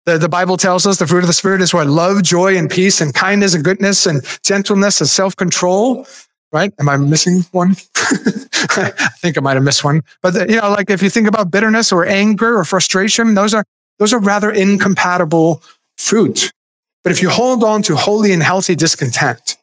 The, 0.06 0.17
the 0.17 0.30
Bible 0.30 0.56
tells 0.56 0.88
us 0.88 0.99
the 0.99 1.08
fruit 1.08 1.23
of 1.23 1.27
the 1.27 1.34
Spirit 1.34 1.62
is 1.62 1.73
what 1.73 1.88
love, 1.88 2.23
joy, 2.23 2.58
and 2.58 2.69
peace, 2.69 3.01
and 3.01 3.13
kindness, 3.13 3.53
and 3.53 3.63
goodness, 3.63 4.06
and 4.06 4.23
gentleness, 4.43 5.01
and 5.01 5.10
self 5.10 5.36
control, 5.36 6.08
right? 6.53 6.73
Am 6.80 6.88
I 6.88 6.95
missing 6.95 7.41
one? 7.51 7.75
I 7.95 9.10
think 9.19 9.38
I 9.38 9.41
might 9.41 9.56
have 9.56 9.63
missed 9.63 9.84
one. 9.84 10.03
But, 10.21 10.34
the, 10.34 10.49
you 10.49 10.62
know, 10.62 10.69
like 10.69 10.89
if 10.89 11.01
you 11.01 11.10
think 11.10 11.27
about 11.27 11.51
bitterness 11.51 11.91
or 11.91 12.06
anger 12.06 12.58
or 12.58 12.63
frustration, 12.63 13.34
those 13.34 13.53
are, 13.53 13.65
those 13.99 14.13
are 14.13 14.19
rather 14.19 14.49
incompatible 14.49 15.62
fruit. 15.97 16.51
But 17.03 17.12
if 17.12 17.21
you 17.21 17.29
hold 17.29 17.63
on 17.63 17.81
to 17.83 17.95
holy 17.95 18.33
and 18.33 18.43
healthy 18.43 18.75
discontent, 18.75 19.57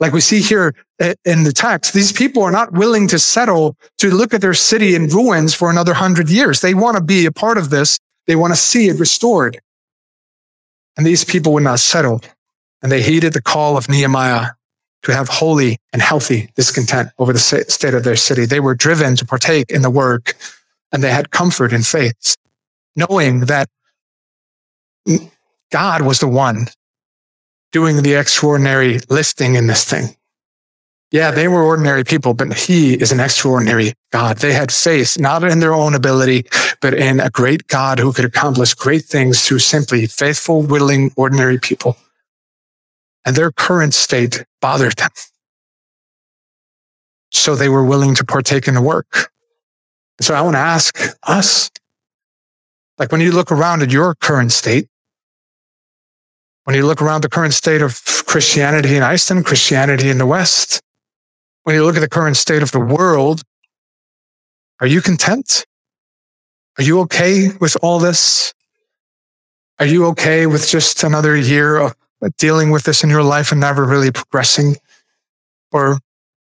like 0.00 0.12
we 0.12 0.20
see 0.20 0.40
here 0.40 0.74
eh, 0.98 1.14
in 1.24 1.44
the 1.44 1.52
text, 1.52 1.92
these 1.92 2.12
people 2.12 2.42
are 2.42 2.50
not 2.50 2.72
willing 2.72 3.06
to 3.08 3.18
settle 3.18 3.76
to 3.98 4.10
look 4.10 4.32
at 4.32 4.40
their 4.40 4.54
city 4.54 4.94
in 4.94 5.08
ruins 5.08 5.54
for 5.54 5.70
another 5.70 5.94
hundred 5.94 6.30
years. 6.30 6.60
They 6.60 6.74
want 6.74 6.96
to 6.96 7.02
be 7.02 7.26
a 7.26 7.32
part 7.32 7.58
of 7.58 7.70
this. 7.70 7.98
They 8.26 8.36
want 8.36 8.52
to 8.52 8.60
see 8.60 8.88
it 8.88 8.98
restored. 8.98 9.60
And 10.96 11.06
these 11.06 11.24
people 11.24 11.52
would 11.52 11.62
not 11.62 11.80
settle. 11.80 12.20
And 12.82 12.90
they 12.90 13.02
heeded 13.02 13.34
the 13.34 13.42
call 13.42 13.76
of 13.76 13.88
Nehemiah 13.88 14.48
to 15.02 15.12
have 15.12 15.28
holy 15.28 15.78
and 15.92 16.02
healthy 16.02 16.50
discontent 16.56 17.10
over 17.18 17.32
the 17.32 17.38
state 17.38 17.94
of 17.94 18.04
their 18.04 18.16
city. 18.16 18.44
They 18.44 18.60
were 18.60 18.74
driven 18.74 19.16
to 19.16 19.24
partake 19.24 19.70
in 19.70 19.82
the 19.82 19.90
work 19.90 20.34
and 20.92 21.02
they 21.02 21.10
had 21.10 21.30
comfort 21.30 21.72
in 21.72 21.82
faith, 21.82 22.36
knowing 22.96 23.40
that 23.40 23.68
God 25.70 26.02
was 26.02 26.18
the 26.18 26.28
one 26.28 26.66
doing 27.72 28.02
the 28.02 28.14
extraordinary 28.14 28.98
lifting 29.08 29.54
in 29.54 29.66
this 29.66 29.84
thing. 29.84 30.16
Yeah, 31.12 31.32
they 31.32 31.48
were 31.48 31.62
ordinary 31.62 32.04
people, 32.04 32.34
but 32.34 32.56
he 32.56 32.94
is 32.94 33.10
an 33.10 33.18
extraordinary 33.18 33.94
God. 34.12 34.38
They 34.38 34.52
had 34.52 34.70
faith, 34.70 35.18
not 35.18 35.42
in 35.42 35.58
their 35.58 35.74
own 35.74 35.94
ability, 35.94 36.46
but 36.80 36.94
in 36.94 37.18
a 37.18 37.30
great 37.30 37.66
God 37.66 37.98
who 37.98 38.12
could 38.12 38.24
accomplish 38.24 38.74
great 38.74 39.04
things 39.04 39.44
through 39.46 39.58
simply 39.58 40.06
faithful, 40.06 40.62
willing, 40.62 41.12
ordinary 41.16 41.58
people. 41.58 41.96
And 43.26 43.34
their 43.34 43.50
current 43.50 43.92
state 43.92 44.44
bothered 44.60 44.94
them. 44.94 45.10
So 47.32 47.56
they 47.56 47.68
were 47.68 47.84
willing 47.84 48.14
to 48.16 48.24
partake 48.24 48.68
in 48.68 48.74
the 48.74 48.82
work. 48.82 49.32
So 50.20 50.34
I 50.34 50.42
want 50.42 50.54
to 50.54 50.60
ask 50.60 50.96
us, 51.24 51.70
like 52.98 53.10
when 53.10 53.20
you 53.20 53.32
look 53.32 53.50
around 53.50 53.82
at 53.82 53.90
your 53.90 54.14
current 54.14 54.52
state, 54.52 54.88
when 56.70 56.76
you 56.76 56.86
look 56.86 57.02
around 57.02 57.24
the 57.24 57.28
current 57.28 57.52
state 57.52 57.82
of 57.82 58.00
Christianity 58.26 58.94
in 58.94 59.02
Iceland, 59.02 59.44
Christianity 59.44 60.08
in 60.08 60.18
the 60.18 60.24
West, 60.24 60.80
when 61.64 61.74
you 61.74 61.84
look 61.84 61.96
at 61.96 62.00
the 62.00 62.08
current 62.08 62.36
state 62.36 62.62
of 62.62 62.70
the 62.70 62.78
world, 62.78 63.42
are 64.78 64.86
you 64.86 65.00
content? 65.00 65.66
Are 66.78 66.84
you 66.84 67.00
okay 67.00 67.48
with 67.60 67.76
all 67.82 67.98
this? 67.98 68.54
Are 69.80 69.84
you 69.84 70.06
okay 70.10 70.46
with 70.46 70.68
just 70.68 71.02
another 71.02 71.36
year 71.36 71.76
of 71.76 71.96
dealing 72.38 72.70
with 72.70 72.84
this 72.84 73.02
in 73.02 73.10
your 73.10 73.24
life 73.24 73.50
and 73.50 73.60
never 73.60 73.84
really 73.84 74.12
progressing? 74.12 74.76
Or 75.72 75.98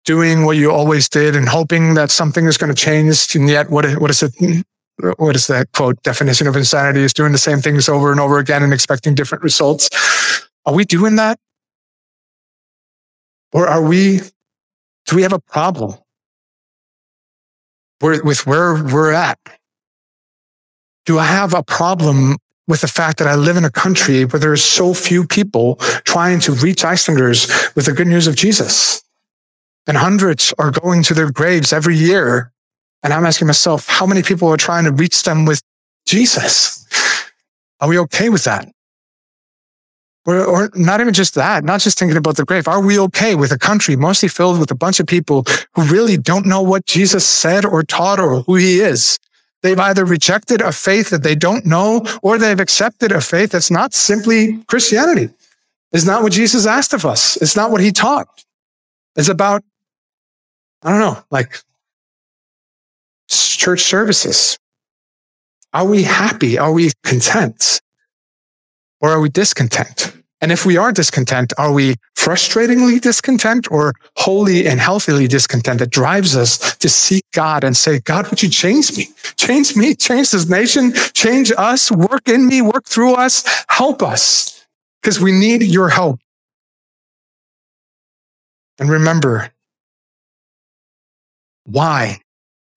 doing 0.03 0.43
what 0.43 0.57
you 0.57 0.70
always 0.70 1.07
did 1.07 1.34
and 1.38 1.47
hoping 1.47 1.93
that 1.93 2.11
something 2.11 2.43
is 2.43 2.57
going 2.57 2.76
to 2.76 2.76
change. 2.76 3.34
And 3.36 3.47
yet, 3.47 3.70
what, 3.70 3.89
what 4.01 4.11
is 4.11 4.22
it? 4.22 4.34
What 5.18 5.36
is 5.36 5.47
that 5.47 5.72
quote 5.72 6.02
definition 6.04 6.47
of 6.47 6.56
insanity 6.56 7.02
is 7.02 7.14
doing 7.14 7.32
the 7.32 7.38
same 7.38 7.60
things 7.60 7.88
over 7.88 8.12
and 8.12 8.20
over 8.20 8.38
again 8.38 8.64
and 8.64 8.74
expecting 8.74 9.16
different 9.16 9.43
results. 9.43 9.89
Are 10.66 10.74
we 10.74 10.84
doing 10.84 11.16
that? 11.16 11.39
Or 13.54 13.68
are 13.68 13.82
we, 13.82 14.20
do 15.06 15.16
we 15.16 15.24
have 15.24 15.34
a 15.34 15.39
problem 15.39 15.95
with 18.02 18.45
where 18.45 18.84
we're 18.84 19.14
at? 19.14 19.39
Do 21.06 21.18
I 21.18 21.26
have 21.26 21.54
a 21.54 21.64
problem 21.64 22.38
with 22.68 22.82
the 22.82 22.88
fact 22.88 23.18
that 23.18 23.28
I 23.28 23.36
live 23.36 23.58
in 23.58 23.66
a 23.66 23.72
country 23.72 24.26
where 24.26 24.39
there 24.39 24.52
are 24.52 24.58
so 24.58 24.93
few 24.93 25.26
people 25.26 25.78
trying 26.04 26.39
to 26.41 26.52
reach 26.52 26.86
Icelanders 26.86 27.47
with 27.76 27.86
the 27.86 27.93
good 27.93 28.08
news 28.08 28.28
of 28.28 28.36
Jesus? 28.36 29.02
and 29.89 29.97
hundreds 29.97 30.54
are 30.60 30.70
going 30.70 31.02
to 31.02 31.16
their 31.16 31.32
graves 31.32 31.74
every 31.74 31.95
year. 31.95 32.52
And 33.04 33.14
I'm 33.14 33.26
asking 33.26 33.47
myself, 33.47 33.88
how 33.88 34.06
many 34.06 34.24
people 34.24 34.50
are 34.50 34.58
trying 34.58 34.86
to 34.86 34.91
reach 34.91 35.24
them 35.24 35.45
with 35.45 35.62
Jesus? 36.06 36.86
Are 37.80 37.88
we 37.88 37.97
okay 38.00 38.30
with 38.30 38.43
that? 38.43 38.68
Or, 40.26 40.43
or 40.43 40.70
not 40.76 41.00
even 41.00 41.14
just 41.14 41.36
that, 41.36 41.64
not 41.64 41.80
just 41.80 41.97
thinking 41.97 42.18
about 42.18 42.36
the 42.36 42.43
grave. 42.43 42.68
Are 42.68 42.86
we 42.86 43.00
okay 43.00 43.36
with 43.36 43.52
a 43.52 43.58
country 43.58 43.95
mostly 43.95 44.28
filled 44.28 44.60
with 44.60 44.70
a 44.70 44.76
bunch 44.76 45.00
of 45.00 45.08
people 45.08 45.45
who 45.74 45.84
really 45.84 46.18
don't 46.18 46.45
know 46.45 46.62
what 46.62 46.86
Jesus 46.86 47.26
said 47.26 47.66
or 47.66 47.84
taught 47.84 48.20
or 48.20 48.41
who 48.41 48.56
he 48.56 48.80
is? 48.82 49.18
They've 49.64 49.80
either 49.80 50.06
rejected 50.06 50.62
a 50.62 50.72
faith 50.72 51.10
that 51.10 51.24
they 51.24 51.36
don't 51.36 51.66
know 51.66 52.06
or 52.22 52.38
they've 52.38 52.60
accepted 52.60 53.12
a 53.12 53.22
faith 53.22 53.52
that's 53.52 53.72
not 53.72 53.93
simply 53.93 54.64
Christianity. 54.68 55.30
It's 55.91 56.06
not 56.06 56.22
what 56.22 56.34
Jesus 56.34 56.66
asked 56.66 56.93
of 56.93 57.06
us. 57.06 57.38
It's 57.38 57.56
not 57.56 57.72
what 57.72 57.82
he 57.82 57.91
taught. 57.91 58.28
It's 59.16 59.30
about 59.30 59.64
I 60.82 60.91
don't 60.91 61.00
know, 61.00 61.22
like 61.30 61.60
church 63.60 63.82
services. 63.82 64.57
Are 65.74 65.86
we 65.86 66.03
happy? 66.03 66.57
Are 66.57 66.72
we 66.72 66.91
content? 67.03 67.82
Or 69.01 69.10
are 69.12 69.20
we 69.20 69.30
discontent? 69.30 70.14
And 70.41 70.53
if 70.53 70.66
we 70.66 70.78
are 70.78 70.93
discontent, 70.93 71.51
are 71.57 71.74
we 71.74 71.95
frustratingly 72.18 73.01
discontent 73.01 73.70
or 73.70 73.93
wholly 74.16 74.66
and 74.66 74.80
healthily 74.80 75.28
discontent 75.28 75.80
that 75.80 75.89
drives 75.89 76.36
us 76.38 76.78
to 76.78 76.88
seek 76.88 77.26
God 77.34 77.66
and 77.66 77.76
say, 77.76 77.99
God, 77.99 78.30
would 78.30 78.41
you 78.41 78.49
change 78.49 78.95
me? 78.97 79.10
Change 79.36 79.76
me, 79.76 79.93
change 79.93 80.32
this 80.32 80.47
nation, 80.47 80.93
change 81.14 81.51
us, 81.57 81.91
work 81.91 82.30
in 82.30 82.47
me, 82.47 82.62
work 82.62 82.86
through 82.86 83.16
us, 83.16 83.43
help 83.68 84.01
us 84.01 84.66
because 85.01 85.20
we 85.20 85.34
need 85.34 85.62
your 85.62 85.89
help. 85.89 86.20
And 88.80 88.89
remember, 88.89 89.51
why 91.66 92.22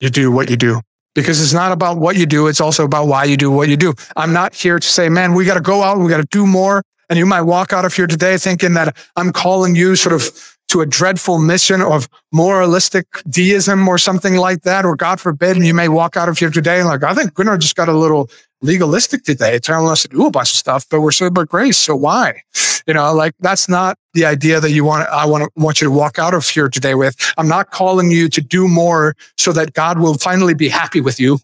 you 0.02 0.10
do 0.10 0.30
what 0.30 0.50
you 0.50 0.56
do. 0.56 0.80
Because 1.14 1.40
it's 1.40 1.52
not 1.52 1.72
about 1.72 1.98
what 1.98 2.16
you 2.16 2.26
do, 2.26 2.46
it's 2.48 2.60
also 2.60 2.84
about 2.84 3.06
why 3.06 3.24
you 3.24 3.36
do 3.36 3.50
what 3.50 3.68
you 3.68 3.76
do. 3.76 3.94
I'm 4.16 4.32
not 4.32 4.54
here 4.54 4.78
to 4.78 4.86
say, 4.86 5.08
man, 5.08 5.34
we 5.34 5.44
got 5.44 5.54
to 5.54 5.60
go 5.60 5.82
out, 5.82 5.98
we 5.98 6.10
got 6.10 6.18
to 6.18 6.28
do 6.30 6.46
more. 6.46 6.82
And 7.08 7.18
you 7.18 7.26
might 7.26 7.42
walk 7.42 7.72
out 7.72 7.84
of 7.84 7.94
here 7.94 8.06
today 8.06 8.38
thinking 8.38 8.72
that 8.74 8.96
I'm 9.16 9.32
calling 9.32 9.74
you 9.74 9.94
sort 9.94 10.14
of 10.14 10.56
to 10.68 10.80
a 10.80 10.86
dreadful 10.86 11.38
mission 11.38 11.82
of 11.82 12.08
moralistic 12.32 13.06
deism 13.28 13.86
or 13.86 13.98
something 13.98 14.36
like 14.36 14.62
that, 14.62 14.86
or 14.86 14.96
God 14.96 15.20
forbid, 15.20 15.56
and 15.56 15.66
you 15.66 15.74
may 15.74 15.88
walk 15.88 16.16
out 16.16 16.30
of 16.30 16.38
here 16.38 16.48
today 16.48 16.80
and 16.80 16.88
like, 16.88 17.02
I 17.02 17.14
think 17.14 17.34
Gunnar 17.34 17.58
just 17.58 17.76
got 17.76 17.90
a 17.90 17.92
little 17.92 18.30
legalistic 18.62 19.24
today, 19.24 19.58
telling 19.58 19.90
us 19.90 20.02
to 20.02 20.08
do 20.08 20.26
a 20.26 20.30
bunch 20.30 20.52
of 20.52 20.56
stuff, 20.56 20.86
but 20.88 21.00
we're 21.00 21.10
saved 21.10 21.34
by 21.34 21.44
grace. 21.44 21.76
So 21.76 21.94
why? 21.94 22.42
You 22.86 22.94
know, 22.94 23.12
like 23.12 23.34
that's 23.40 23.68
not 23.68 23.98
the 24.14 24.24
idea 24.24 24.60
that 24.60 24.70
you 24.70 24.84
want. 24.84 25.08
I 25.08 25.26
want 25.26 25.44
to 25.44 25.50
want 25.60 25.80
you 25.80 25.86
to 25.86 25.92
walk 25.92 26.18
out 26.18 26.34
of 26.34 26.48
here 26.48 26.68
today 26.68 26.94
with. 26.94 27.14
I'm 27.36 27.48
not 27.48 27.70
calling 27.70 28.10
you 28.10 28.28
to 28.30 28.40
do 28.40 28.66
more 28.66 29.14
so 29.36 29.52
that 29.52 29.74
God 29.74 29.98
will 29.98 30.14
finally 30.14 30.54
be 30.54 30.68
happy 30.68 31.00
with 31.00 31.20
you. 31.20 31.38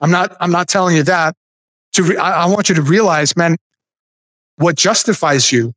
I'm 0.00 0.10
not. 0.10 0.36
I'm 0.40 0.52
not 0.52 0.68
telling 0.68 0.96
you 0.96 1.02
that. 1.04 1.34
To 1.94 2.02
re- 2.02 2.16
I, 2.16 2.44
I 2.44 2.46
want 2.46 2.68
you 2.68 2.74
to 2.74 2.82
realize, 2.82 3.36
man, 3.36 3.56
what 4.56 4.76
justifies 4.76 5.50
you, 5.50 5.72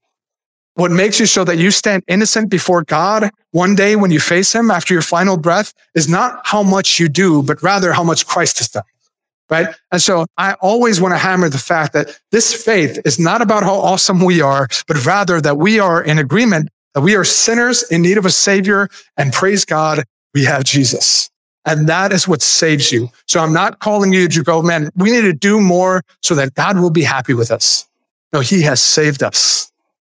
what 0.76 0.92
makes 0.92 1.20
you 1.20 1.26
so 1.26 1.44
that 1.44 1.58
you 1.58 1.72
stand 1.72 2.04
innocent 2.08 2.50
before 2.50 2.84
God 2.84 3.32
one 3.52 3.74
day 3.74 3.96
when 3.96 4.12
you 4.12 4.20
face 4.20 4.54
Him 4.54 4.70
after 4.70 4.94
your 4.94 5.02
final 5.02 5.38
breath, 5.38 5.74
is 5.96 6.08
not 6.08 6.42
how 6.46 6.62
much 6.62 7.00
you 7.00 7.10
do, 7.10 7.42
but 7.42 7.64
rather 7.64 7.94
how 7.94 8.04
much 8.04 8.28
Christ 8.28 8.60
has 8.60 8.70
done 8.70 8.84
right? 9.50 9.68
And 9.92 10.02
so 10.02 10.26
I 10.38 10.54
always 10.62 11.02
want 11.02 11.14
to 11.14 11.18
hammer 11.18 11.50
the 11.50 11.58
fact 11.58 11.94
that 11.94 12.20
this 12.32 12.54
faith 12.54 13.00
is 13.06 13.20
not 13.20 13.42
about 13.42 13.64
how 13.64 13.76
awesome 13.76 14.24
we 14.24 14.42
are, 14.42 14.68
but 14.88 15.06
rather 15.06 15.42
that 15.42 15.58
we 15.58 15.80
are 15.80 16.02
in 16.02 16.20
agreement 16.20 16.70
that 16.94 17.02
we 17.02 17.16
are 17.16 17.24
sinners 17.24 17.84
in 17.84 18.02
need 18.02 18.18
of 18.18 18.26
a 18.26 18.32
savior 18.32 18.90
and 19.18 19.32
praise 19.32 19.66
God, 19.66 20.04
we 20.34 20.46
have 20.46 20.64
Jesus. 20.64 21.30
And 21.66 21.88
that 21.88 22.12
is 22.12 22.28
what 22.28 22.42
saves 22.42 22.92
you. 22.92 23.10
So 23.28 23.42
I'm 23.42 23.54
not 23.54 23.80
calling 23.80 24.14
you 24.14 24.28
to 24.30 24.44
go, 24.44 24.62
man, 24.62 24.90
we 24.96 25.12
need 25.12 25.22
to 25.22 25.34
do 25.34 25.60
more 25.60 26.04
so 26.22 26.36
that 26.36 26.56
God 26.56 26.80
will 26.80 26.90
be 26.90 27.04
happy 27.04 27.34
with 27.34 27.52
us. 27.52 27.88
No, 28.34 28.40
he 28.40 28.64
has 28.64 28.82
saved 28.82 29.22
us. 29.22 29.72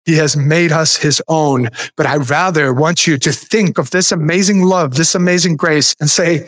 He 0.05 0.17
has 0.17 0.37
made 0.37 0.73
us 0.73 0.97
his 0.97 1.23
own. 1.29 1.69
But 1.97 2.07
I 2.07 2.17
rather 2.17 2.73
want 2.73 3.07
you 3.07 3.19
to 3.19 3.33
think 3.33 3.79
of 3.79 3.91
this 3.91 4.13
amazing 4.13 4.63
love, 4.63 4.95
this 4.95 5.15
amazing 5.15 5.57
grace 5.57 5.95
and 6.01 6.09
say, 6.09 6.47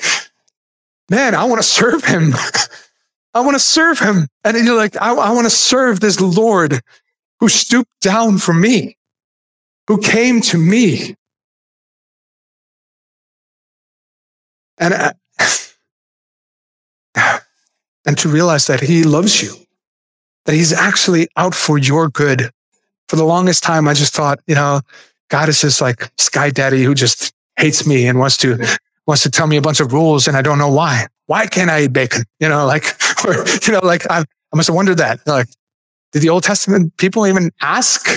man, 1.13 1.35
I 1.35 1.45
want 1.45 1.61
to 1.61 1.69
serve 1.69 2.05
him. 2.05 2.33
I 3.35 3.41
want 3.41 3.55
to 3.55 3.61
serve 3.61 3.99
him. 3.99 4.29
And 4.45 4.57
you're 4.65 4.77
like, 4.77 4.97
I, 4.97 5.13
I 5.13 5.31
want 5.33 5.45
to 5.45 5.51
serve 5.51 6.01
this 6.01 6.19
Lord 6.21 6.81
who 7.39 7.49
stooped 7.51 8.01
down 8.01 8.39
for 8.39 8.55
me, 8.55 8.97
who 9.89 9.99
came 9.99 10.41
to 10.41 10.57
me. 10.57 11.15
And, 14.79 14.95
uh, 14.95 15.13
and 18.07 18.17
to 18.17 18.31
realize 18.31 18.67
that 18.69 18.81
he 18.81 19.05
loves 19.05 19.43
you, 19.43 19.55
that 20.47 20.55
he's 20.55 20.73
actually 20.73 21.29
out 21.37 21.55
for 21.55 21.77
your 21.77 22.09
good. 22.09 22.51
For 23.09 23.17
the 23.17 23.25
longest 23.25 23.63
time, 23.63 23.87
I 23.87 23.93
just 23.93 24.15
thought, 24.15 24.41
you 24.47 24.55
know, 24.55 24.81
God 25.29 25.51
is 25.51 25.61
this 25.61 25.83
like 25.83 26.11
sky 26.17 26.49
daddy 26.49 26.83
who 26.83 26.95
just 26.95 27.35
hates 27.59 27.87
me 27.87 28.07
and 28.07 28.19
wants 28.19 28.39
to 28.39 28.57
wants 29.07 29.23
to 29.25 29.31
tell 29.31 29.47
me 29.47 29.57
a 29.57 29.63
bunch 29.63 29.81
of 29.81 29.93
rules 29.93 30.29
and 30.29 30.37
I 30.37 30.43
don't 30.43 30.59
know 30.59 30.71
why. 30.71 31.07
Why 31.27 31.47
can't 31.47 31.71
I 31.71 31.83
eat 31.83 31.93
bacon? 31.93 32.25
You 32.41 32.49
know, 32.49 32.67
like, 32.67 32.85
or, 33.25 33.45
you 33.63 33.73
know, 33.73 33.81
like 33.83 34.09
I, 34.11 34.21
I 34.21 34.57
must 34.57 34.69
have 34.69 34.77
wondered 34.77 34.99
that. 34.99 35.27
Like, 35.27 35.49
did 36.13 36.23
the 36.23 36.29
Old 36.29 36.45
Testament 36.45 36.97
people 36.99 37.27
even 37.27 37.51
ask 37.61 38.09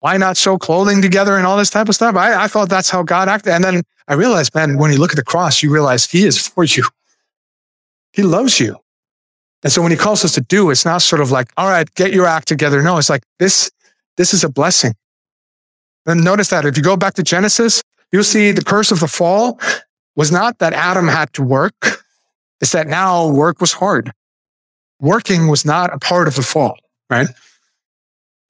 why 0.00 0.16
not 0.16 0.36
sew 0.36 0.58
clothing 0.58 1.00
together 1.00 1.36
and 1.36 1.46
all 1.46 1.56
this 1.56 1.70
type 1.70 1.88
of 1.88 1.94
stuff? 1.94 2.16
I, 2.16 2.44
I 2.44 2.48
thought 2.48 2.68
that's 2.68 2.90
how 2.90 3.04
God 3.04 3.28
acted. 3.28 3.52
And 3.52 3.62
then 3.62 3.82
I 4.08 4.14
realized, 4.14 4.52
man, 4.52 4.76
when 4.76 4.92
you 4.92 4.98
look 4.98 5.12
at 5.12 5.16
the 5.16 5.22
cross, 5.22 5.62
you 5.62 5.72
realize 5.72 6.10
he 6.10 6.24
is 6.24 6.36
for 6.36 6.64
you. 6.64 6.84
He 8.12 8.24
loves 8.24 8.58
you. 8.58 8.76
And 9.62 9.72
so 9.72 9.80
when 9.80 9.92
he 9.92 9.96
calls 9.96 10.24
us 10.24 10.32
to 10.32 10.40
do, 10.40 10.70
it's 10.70 10.84
not 10.84 11.02
sort 11.02 11.22
of 11.22 11.30
like, 11.30 11.52
all 11.56 11.68
right, 11.68 11.92
get 11.94 12.12
your 12.12 12.26
act 12.26 12.48
together. 12.48 12.82
No, 12.82 12.98
it's 12.98 13.08
like 13.08 13.22
this, 13.38 13.70
this 14.16 14.34
is 14.34 14.42
a 14.42 14.48
blessing. 14.48 14.94
And 16.04 16.24
notice 16.24 16.50
that 16.50 16.64
if 16.64 16.76
you 16.76 16.82
go 16.82 16.96
back 16.96 17.14
to 17.14 17.22
Genesis, 17.22 17.80
you'll 18.10 18.24
see 18.24 18.50
the 18.50 18.64
curse 18.64 18.90
of 18.90 18.98
the 18.98 19.06
fall 19.06 19.60
was 20.16 20.30
not 20.30 20.58
that 20.58 20.72
Adam 20.72 21.08
had 21.08 21.32
to 21.34 21.42
work. 21.42 22.02
It's 22.60 22.72
that 22.72 22.86
now 22.86 23.28
work 23.28 23.60
was 23.60 23.72
hard. 23.72 24.12
Working 25.00 25.48
was 25.48 25.64
not 25.64 25.92
a 25.92 25.98
part 25.98 26.28
of 26.28 26.36
the 26.36 26.42
fall, 26.42 26.76
right? 27.10 27.28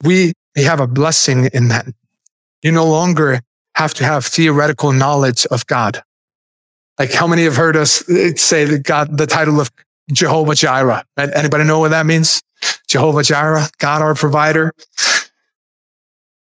We, 0.05 0.33
we 0.55 0.65
have 0.65 0.81
a 0.81 0.87
blessing 0.87 1.47
in 1.55 1.69
that. 1.69 1.87
You 2.63 2.73
no 2.73 2.87
longer 2.87 3.41
have 3.75 3.95
to 3.95 4.05
have 4.05 4.27
theoretical 4.27 4.93
knowledge 4.93 5.47
of 5.47 5.67
God. 5.67 6.03
Like 6.99 7.13
how 7.13 7.27
many 7.27 7.45
have 7.45 7.57
heard 7.57 7.77
us 7.77 8.09
uh, 8.09 8.35
say 8.37 8.65
that 8.67 8.83
God, 8.85 9.17
the 9.17 9.27
title 9.27 9.61
of 9.61 9.71
Jehovah 10.13 10.55
Jireh? 10.55 11.05
Right? 11.17 11.31
Anybody 11.35 11.65
know 11.65 11.79
what 11.79 11.93
that 11.93 12.07
means? 12.07 12.43
Jehovah 12.87 13.23
Jireh, 13.23 13.69
God 13.79 14.03
our 14.03 14.15
provider. 14.15 14.73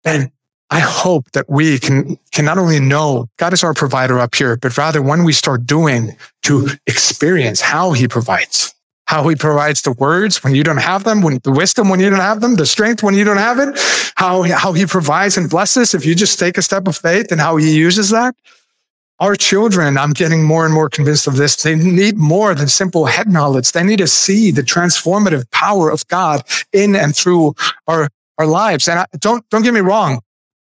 And 0.05 0.31
I 0.71 0.81
hope 0.81 1.31
that 1.33 1.49
we 1.49 1.79
can, 1.79 2.19
can 2.31 2.45
not 2.45 2.59
only 2.59 2.79
know 2.79 3.29
God 3.39 3.53
is 3.53 3.65
our 3.65 3.73
provider 3.73 4.19
up 4.19 4.35
here, 4.35 4.57
but 4.57 4.77
rather 4.77 5.01
when 5.01 5.25
we 5.25 5.33
start 5.33 5.67
doing 5.67 6.17
to 6.43 6.69
experience 6.87 7.61
how 7.63 7.93
he 7.93 8.07
provides, 8.07 8.75
how 9.07 9.27
he 9.29 9.35
provides 9.35 9.81
the 9.83 9.93
words 9.93 10.45
when 10.45 10.55
you 10.55 10.63
don't 10.63 10.77
have 10.77 11.05
them, 11.05 11.23
when 11.23 11.39
the 11.43 11.51
wisdom 11.51 11.89
when 11.89 12.01
you 12.01 12.11
don't 12.11 12.19
have 12.21 12.43
them, 12.43 12.57
the 12.57 12.67
strength 12.67 13.03
when 13.03 13.15
you 13.15 13.25
don't 13.25 13.39
have 13.39 13.59
it, 13.59 13.79
how, 14.17 14.43
how 14.43 14.73
he 14.73 14.85
provides 14.85 15.39
and 15.39 15.49
blesses 15.49 15.95
if 15.95 16.05
you 16.05 16.15
just 16.15 16.39
take 16.39 16.59
a 16.59 16.63
step 16.63 16.87
of 16.87 16.97
faith 16.97 17.33
and 17.33 17.41
how 17.41 17.57
he 17.57 17.75
uses 17.75 18.11
that. 18.11 18.35
Our 19.21 19.35
children, 19.35 19.97
I'm 19.97 20.13
getting 20.13 20.45
more 20.45 20.65
and 20.65 20.73
more 20.73 20.89
convinced 20.89 21.27
of 21.27 21.37
this. 21.37 21.57
They 21.57 21.75
need 21.75 22.17
more 22.19 22.55
than 22.55 22.69
simple 22.69 23.07
head 23.07 23.27
knowledge. 23.27 23.73
They 23.73 23.83
need 23.83 23.99
to 23.99 24.07
see 24.07 24.53
the 24.53 24.63
transformative 24.63 25.51
power 25.51 25.91
of 25.91 26.07
God 26.09 26.43
in 26.73 26.95
and 26.95 27.17
through 27.17 27.55
our, 27.89 28.11
our 28.37 28.47
lives. 28.47 28.87
And 28.87 29.01
I, 29.01 29.07
don't, 29.19 29.49
don't 29.49 29.63
get 29.63 29.75
me 29.75 29.81
wrong. 29.81 30.21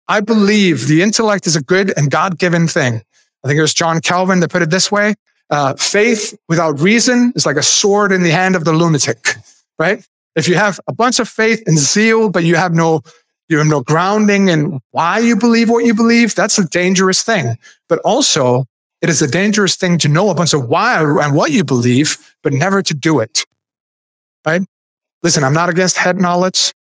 I 0.07 0.19
believe 0.19 0.87
the 0.87 1.01
intellect 1.01 1.47
is 1.47 1.55
a 1.55 1.61
good 1.61 1.93
and 1.97 2.11
God 2.11 2.37
given 2.37 2.67
thing. 2.67 3.01
I 3.43 3.47
think 3.47 3.57
it 3.57 3.61
was 3.61 3.73
John 3.73 4.01
Calvin 4.01 4.39
that 4.41 4.51
put 4.51 4.61
it 4.61 4.69
this 4.69 4.91
way. 4.91 5.15
Uh, 5.49 5.75
faith 5.75 6.37
without 6.47 6.79
reason 6.79 7.33
is 7.35 7.45
like 7.45 7.57
a 7.57 7.63
sword 7.63 8.11
in 8.11 8.23
the 8.23 8.31
hand 8.31 8.55
of 8.55 8.65
the 8.65 8.73
lunatic, 8.73 9.35
right? 9.77 10.05
If 10.35 10.47
you 10.47 10.55
have 10.55 10.79
a 10.87 10.93
bunch 10.93 11.19
of 11.19 11.29
faith 11.29 11.61
and 11.67 11.77
zeal, 11.77 12.29
but 12.29 12.43
you 12.43 12.55
have 12.55 12.73
no, 12.73 13.01
you 13.49 13.57
have 13.57 13.67
no 13.67 13.81
grounding 13.81 14.47
in 14.47 14.79
why 14.91 15.19
you 15.19 15.35
believe 15.35 15.69
what 15.69 15.85
you 15.85 15.93
believe, 15.93 16.33
that's 16.33 16.57
a 16.57 16.67
dangerous 16.67 17.21
thing. 17.21 17.57
But 17.87 17.99
also, 17.99 18.65
it 19.01 19.09
is 19.09 19.21
a 19.21 19.27
dangerous 19.27 19.75
thing 19.75 19.97
to 19.99 20.07
know 20.07 20.29
a 20.29 20.35
bunch 20.35 20.53
of 20.53 20.67
why 20.67 21.01
and 21.01 21.35
what 21.35 21.51
you 21.51 21.63
believe, 21.63 22.35
but 22.41 22.53
never 22.53 22.81
to 22.81 22.93
do 22.93 23.19
it. 23.19 23.45
Right? 24.45 24.61
Listen, 25.21 25.43
I'm 25.43 25.53
not 25.53 25.69
against 25.69 25.97
head 25.97 26.19
knowledge. 26.19 26.73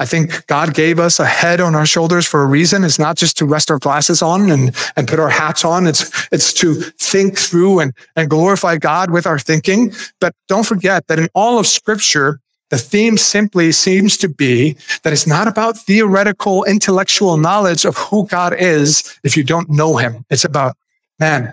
I 0.00 0.06
think 0.06 0.46
God 0.46 0.72
gave 0.72 0.98
us 0.98 1.20
a 1.20 1.26
head 1.26 1.60
on 1.60 1.74
our 1.74 1.84
shoulders 1.84 2.26
for 2.26 2.42
a 2.42 2.46
reason. 2.46 2.84
It's 2.84 2.98
not 2.98 3.18
just 3.18 3.36
to 3.36 3.44
rest 3.44 3.70
our 3.70 3.78
glasses 3.78 4.22
on 4.22 4.50
and, 4.50 4.74
and 4.96 5.06
put 5.06 5.20
our 5.20 5.28
hats 5.28 5.62
on. 5.62 5.86
It's, 5.86 6.26
it's 6.32 6.54
to 6.54 6.74
think 6.74 7.38
through 7.38 7.80
and, 7.80 7.92
and 8.16 8.30
glorify 8.30 8.78
God 8.78 9.10
with 9.10 9.26
our 9.26 9.38
thinking. 9.38 9.92
But 10.18 10.34
don't 10.48 10.64
forget 10.64 11.06
that 11.08 11.18
in 11.18 11.28
all 11.34 11.58
of 11.58 11.66
scripture, 11.66 12.40
the 12.70 12.78
theme 12.78 13.18
simply 13.18 13.72
seems 13.72 14.16
to 14.18 14.28
be 14.30 14.78
that 15.02 15.12
it's 15.12 15.26
not 15.26 15.46
about 15.46 15.76
theoretical 15.76 16.64
intellectual 16.64 17.36
knowledge 17.36 17.84
of 17.84 17.98
who 17.98 18.26
God 18.26 18.54
is 18.58 19.18
if 19.22 19.36
you 19.36 19.44
don't 19.44 19.68
know 19.68 19.98
him. 19.98 20.24
It's 20.30 20.46
about, 20.46 20.76
man, 21.18 21.52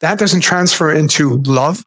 that 0.00 0.18
doesn't 0.18 0.42
transfer 0.42 0.92
into 0.92 1.38
love, 1.46 1.86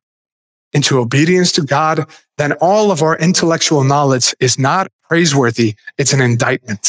into 0.74 0.98
obedience 0.98 1.52
to 1.52 1.62
God, 1.62 2.10
then 2.38 2.54
all 2.54 2.90
of 2.90 3.04
our 3.04 3.16
intellectual 3.18 3.84
knowledge 3.84 4.34
is 4.40 4.58
not 4.58 4.88
praiseworthy. 5.08 5.76
It's 5.98 6.14
an 6.14 6.22
indictment. 6.22 6.88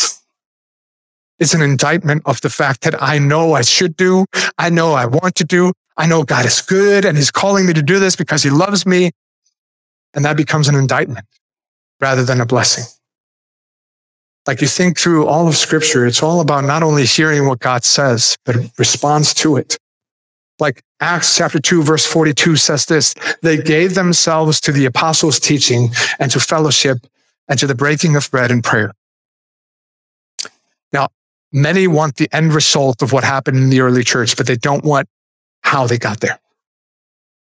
It's 1.39 1.55
an 1.55 1.63
indictment 1.63 2.23
of 2.25 2.41
the 2.41 2.51
fact 2.51 2.83
that 2.83 3.01
I 3.03 3.19
know 3.19 3.53
I 3.53 3.63
should 3.63 3.97
do. 3.97 4.25
I 4.59 4.71
know 4.71 4.95
I 4.95 5.07
want 5.07 5.35
to 5.37 5.45
do. 5.45 5.73
I 5.97 6.07
know 6.07 6.25
God 6.25 6.47
is 6.47 6.61
good 6.61 7.05
and 7.05 7.17
he's 7.17 7.31
calling 7.31 7.67
me 7.67 7.73
to 7.75 7.83
do 7.83 7.99
this 7.99 8.17
because 8.17 8.43
he 8.43 8.51
loves 8.51 8.87
me. 8.87 9.11
And 10.15 10.25
that 10.25 10.37
becomes 10.37 10.69
an 10.69 10.75
indictment 10.75 11.27
rather 12.01 12.25
than 12.25 12.41
a 12.41 12.47
blessing. 12.47 12.85
Like 14.47 14.61
you 14.61 14.69
think 14.69 14.99
through 14.99 15.27
all 15.27 15.49
of 15.49 15.57
scripture, 15.57 16.07
it's 16.07 16.23
all 16.23 16.41
about 16.41 16.65
not 16.65 16.83
only 16.83 17.05
hearing 17.05 17.49
what 17.49 17.59
God 17.59 17.85
says, 17.85 18.37
but 18.45 18.57
response 18.79 19.35
to 19.35 19.57
it. 19.57 19.77
Like 20.59 20.83
Acts 21.01 21.37
chapter 21.37 21.59
2, 21.59 21.83
verse 21.83 22.07
42 22.07 22.57
says 22.57 22.87
this 22.87 23.15
they 23.43 23.59
gave 23.59 23.95
themselves 23.95 24.61
to 24.63 24.73
the 24.73 24.87
apostles' 24.87 25.41
teaching 25.41 25.91
and 26.19 26.31
to 26.31 26.41
fellowship 26.41 26.99
and 27.49 27.59
to 27.59 27.67
the 27.67 27.75
breaking 27.75 28.17
of 28.17 28.31
bread 28.31 28.51
and 28.51 28.63
prayer. 28.63 28.93
Now, 30.93 31.09
many 31.53 31.87
want 31.87 32.17
the 32.17 32.29
end 32.33 32.55
result 32.55 33.03
of 33.03 33.13
what 33.13 33.25
happened 33.25 33.59
in 33.59 33.71
the 33.71 33.81
early 33.81 34.05
church, 34.05 34.37
but 34.37 34.47
they 34.47 34.57
don't 34.57 34.85
want 34.85 35.09
how 35.63 35.87
they 35.87 35.99
got 35.99 36.21
there. 36.21 36.39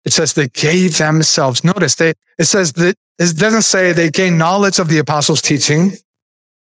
It 0.04 0.12
says 0.12 0.32
they 0.32 0.48
gave 0.48 0.98
themselves. 0.98 1.62
Notice 1.62 1.94
they, 1.94 2.14
it 2.38 2.44
says 2.44 2.72
that 2.74 2.96
it 3.18 3.36
doesn't 3.36 3.62
say 3.62 3.92
they 3.92 4.10
gained 4.10 4.38
knowledge 4.38 4.78
of 4.78 4.88
the 4.88 4.98
apostles' 4.98 5.42
teaching. 5.42 5.92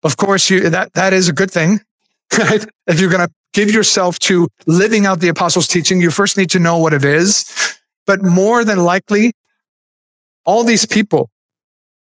Of 0.02 0.16
course, 0.16 0.50
you, 0.50 0.70
that, 0.70 0.92
that 0.92 1.12
is 1.12 1.28
a 1.28 1.32
good 1.32 1.50
thing, 1.50 1.80
right? 2.38 2.64
If 2.86 3.00
you're 3.00 3.10
going 3.10 3.26
to 3.26 3.32
give 3.52 3.72
yourself 3.72 4.18
to 4.20 4.48
living 4.66 5.06
out 5.06 5.20
the 5.20 5.28
apostles' 5.28 5.66
teaching, 5.66 6.00
you 6.00 6.10
first 6.10 6.36
need 6.36 6.50
to 6.50 6.58
know 6.58 6.78
what 6.78 6.92
it 6.92 7.04
is. 7.04 7.78
But 8.06 8.22
more 8.22 8.64
than 8.64 8.84
likely, 8.84 9.32
all 10.44 10.62
these 10.62 10.86
people 10.86 11.30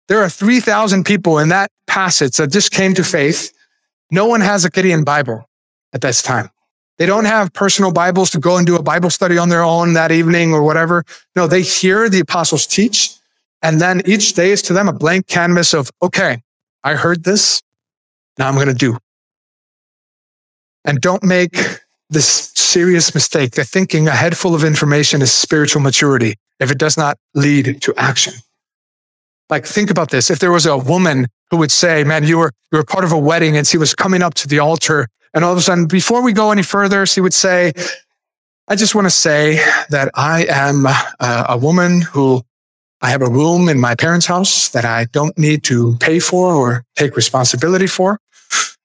there 0.08 0.22
are 0.22 0.28
3,000 0.28 1.04
people 1.04 1.38
in 1.38 1.48
that 1.48 1.70
passage 1.86 2.36
that 2.36 2.50
just 2.50 2.70
came 2.70 2.94
to 2.94 3.04
faith. 3.04 3.52
No 4.10 4.26
one 4.26 4.40
has 4.40 4.64
a 4.64 4.70
Gideon 4.70 5.04
Bible 5.04 5.48
at 5.92 6.00
this 6.00 6.22
time. 6.22 6.50
They 6.98 7.06
don't 7.06 7.24
have 7.24 7.52
personal 7.52 7.92
Bibles 7.92 8.30
to 8.30 8.38
go 8.38 8.56
and 8.56 8.66
do 8.66 8.76
a 8.76 8.82
Bible 8.82 9.10
study 9.10 9.38
on 9.38 9.48
their 9.48 9.62
own 9.62 9.94
that 9.94 10.12
evening 10.12 10.52
or 10.52 10.62
whatever. 10.62 11.04
No, 11.34 11.46
they 11.46 11.62
hear 11.62 12.08
the 12.08 12.20
apostles 12.20 12.66
teach. 12.66 13.14
And 13.62 13.80
then 13.80 14.02
each 14.04 14.34
day 14.34 14.50
is 14.50 14.62
to 14.62 14.72
them 14.72 14.88
a 14.88 14.92
blank 14.92 15.26
canvas 15.28 15.72
of, 15.72 15.90
okay, 16.02 16.42
I 16.84 16.94
heard 16.94 17.24
this. 17.24 17.62
Now 18.38 18.48
I'm 18.48 18.54
going 18.54 18.66
to 18.66 18.74
do. 18.74 18.98
And 20.84 21.00
don't 21.00 21.22
make 21.22 21.56
this 22.10 22.52
serious 22.54 23.14
mistake 23.14 23.52
that 23.52 23.66
thinking 23.66 24.08
a 24.08 24.12
head 24.12 24.36
full 24.36 24.54
of 24.54 24.64
information 24.64 25.22
is 25.22 25.32
spiritual 25.32 25.80
maturity 25.80 26.36
if 26.60 26.70
it 26.70 26.78
does 26.78 26.96
not 26.96 27.18
lead 27.34 27.80
to 27.82 27.94
action. 27.96 28.34
Like, 29.52 29.66
think 29.66 29.90
about 29.90 30.08
this. 30.08 30.30
If 30.30 30.38
there 30.38 30.50
was 30.50 30.64
a 30.64 30.78
woman 30.78 31.26
who 31.50 31.58
would 31.58 31.70
say, 31.70 32.04
man, 32.04 32.24
you 32.24 32.38
were, 32.38 32.52
you 32.72 32.78
were 32.78 32.84
part 32.84 33.04
of 33.04 33.12
a 33.12 33.18
wedding 33.18 33.54
and 33.58 33.66
she 33.66 33.76
was 33.76 33.94
coming 33.94 34.22
up 34.22 34.32
to 34.36 34.48
the 34.48 34.60
altar. 34.60 35.08
And 35.34 35.44
all 35.44 35.52
of 35.52 35.58
a 35.58 35.60
sudden, 35.60 35.84
before 35.84 36.22
we 36.22 36.32
go 36.32 36.52
any 36.52 36.62
further, 36.62 37.04
she 37.04 37.20
would 37.20 37.34
say, 37.34 37.74
I 38.66 38.76
just 38.76 38.94
want 38.94 39.04
to 39.04 39.10
say 39.10 39.56
that 39.90 40.10
I 40.14 40.46
am 40.48 40.86
a, 40.86 41.44
a 41.50 41.58
woman 41.58 42.00
who 42.00 42.40
I 43.02 43.10
have 43.10 43.20
a 43.20 43.28
room 43.28 43.68
in 43.68 43.78
my 43.78 43.94
parents' 43.94 44.24
house 44.24 44.70
that 44.70 44.86
I 44.86 45.04
don't 45.12 45.36
need 45.36 45.64
to 45.64 45.98
pay 45.98 46.18
for 46.18 46.54
or 46.54 46.84
take 46.96 47.14
responsibility 47.14 47.86
for. 47.86 48.18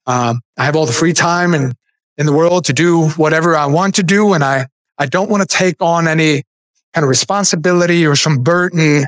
Um, 0.05 0.41
I 0.57 0.65
have 0.65 0.75
all 0.75 0.85
the 0.85 0.91
free 0.91 1.13
time 1.13 1.53
in, 1.53 1.75
in 2.17 2.25
the 2.25 2.33
world 2.33 2.65
to 2.65 2.73
do 2.73 3.07
whatever 3.11 3.55
I 3.55 3.67
want 3.67 3.95
to 3.95 4.03
do. 4.03 4.33
And 4.33 4.43
I, 4.43 4.67
I 4.97 5.05
don't 5.05 5.29
want 5.29 5.49
to 5.49 5.57
take 5.57 5.81
on 5.81 6.09
any 6.09 6.43
kind 6.93 7.05
of 7.05 7.09
responsibility 7.09 8.05
or 8.05 8.17
some 8.17 8.43
burden 8.43 9.07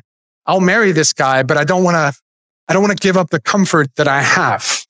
I'll 0.50 0.60
marry 0.60 0.92
this 0.92 1.14
guy, 1.14 1.44
but 1.44 1.58
I 1.58 1.64
don't 1.64 1.84
want 1.84 1.94
to, 1.94 2.20
I 2.68 2.74
don't 2.74 2.82
want 2.82 2.98
to 2.98 3.08
give 3.08 3.16
up 3.16 3.30
the 3.30 3.40
comfort 3.40 3.94
that 3.98 4.08
I 4.08 4.24
have. 4.24 4.84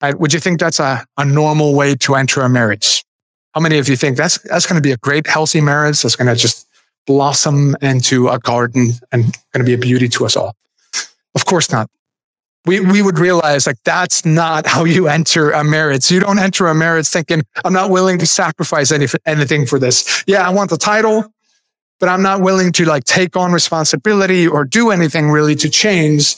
Right? 0.00 0.16
Would 0.16 0.32
you 0.32 0.38
think 0.38 0.60
that's 0.60 0.78
a, 0.78 1.04
a 1.18 1.24
normal 1.24 1.74
way 1.74 1.96
to 1.96 2.14
enter 2.14 2.42
a 2.42 2.48
marriage? 2.48 3.04
How 3.54 3.60
many 3.60 3.78
of 3.78 3.88
you 3.88 3.96
think 3.96 4.16
that's, 4.16 4.38
that's 4.38 4.64
going 4.64 4.76
to 4.76 4.86
be 4.86 4.92
a 4.92 4.98
great, 4.98 5.26
healthy 5.26 5.60
marriage 5.60 6.00
that's 6.00 6.14
going 6.14 6.28
to 6.28 6.36
just 6.36 6.68
blossom 7.08 7.74
into 7.82 8.28
a 8.28 8.38
garden 8.38 8.92
and 9.10 9.24
going 9.52 9.58
to 9.58 9.64
be 9.64 9.74
a 9.74 9.78
beauty 9.78 10.08
to 10.10 10.24
us 10.24 10.36
all? 10.36 10.54
Of 11.34 11.44
course 11.44 11.72
not. 11.72 11.90
We, 12.66 12.78
we 12.78 13.02
would 13.02 13.18
realize 13.18 13.66
like 13.66 13.82
that's 13.84 14.24
not 14.24 14.64
how 14.64 14.84
you 14.84 15.08
enter 15.08 15.50
a 15.50 15.64
marriage. 15.64 16.08
You 16.08 16.20
don't 16.20 16.38
enter 16.38 16.68
a 16.68 16.74
marriage 16.74 17.08
thinking, 17.08 17.42
I'm 17.64 17.72
not 17.72 17.90
willing 17.90 18.18
to 18.18 18.26
sacrifice 18.26 18.92
any, 18.92 19.06
anything 19.24 19.66
for 19.66 19.80
this. 19.80 20.22
Yeah, 20.28 20.46
I 20.46 20.50
want 20.50 20.70
the 20.70 20.76
title 20.76 21.32
but 21.98 22.08
I'm 22.08 22.22
not 22.22 22.40
willing 22.40 22.72
to 22.72 22.84
like 22.84 23.04
take 23.04 23.36
on 23.36 23.52
responsibility 23.52 24.46
or 24.46 24.64
do 24.64 24.90
anything 24.90 25.30
really 25.30 25.54
to 25.56 25.68
change. 25.68 26.36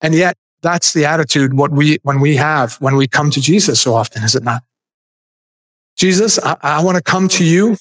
And 0.00 0.14
yet 0.14 0.36
that's 0.62 0.92
the 0.92 1.04
attitude 1.04 1.54
what 1.54 1.70
we, 1.70 1.98
when 2.02 2.20
we 2.20 2.36
have, 2.36 2.74
when 2.76 2.96
we 2.96 3.06
come 3.06 3.30
to 3.30 3.40
Jesus 3.40 3.80
so 3.80 3.94
often, 3.94 4.22
is 4.22 4.34
it 4.34 4.42
not? 4.42 4.62
Jesus, 5.96 6.38
I, 6.42 6.56
I 6.62 6.82
want 6.82 6.96
to 6.96 7.02
come 7.02 7.28
to 7.28 7.44
you. 7.44 7.76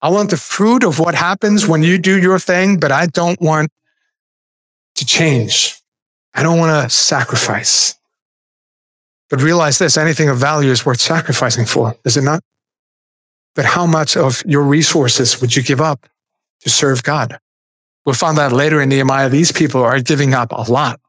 I 0.00 0.08
want 0.08 0.30
the 0.30 0.36
fruit 0.36 0.82
of 0.82 0.98
what 0.98 1.14
happens 1.14 1.68
when 1.68 1.82
you 1.82 1.96
do 1.96 2.20
your 2.20 2.38
thing, 2.38 2.78
but 2.80 2.90
I 2.90 3.06
don't 3.06 3.40
want 3.40 3.70
to 4.96 5.06
change. 5.06 5.80
I 6.34 6.42
don't 6.42 6.58
want 6.58 6.90
to 6.90 6.90
sacrifice. 6.90 7.94
But 9.30 9.40
realize 9.40 9.78
this, 9.78 9.96
anything 9.96 10.28
of 10.28 10.38
value 10.38 10.70
is 10.70 10.84
worth 10.84 11.00
sacrificing 11.00 11.66
for, 11.66 11.94
is 12.04 12.16
it 12.16 12.24
not? 12.24 12.42
But 13.54 13.64
how 13.64 13.86
much 13.86 14.16
of 14.16 14.42
your 14.44 14.62
resources 14.62 15.40
would 15.40 15.54
you 15.54 15.62
give 15.62 15.80
up 15.80 16.06
to 16.62 16.70
serve 16.70 17.02
God. 17.02 17.38
We'll 18.04 18.14
find 18.14 18.38
out 18.38 18.52
later 18.52 18.80
in 18.80 18.88
Nehemiah, 18.88 19.28
these 19.28 19.52
people 19.52 19.82
are 19.82 20.00
giving 20.00 20.34
up 20.34 20.52
a 20.52 20.70
lot. 20.70 21.00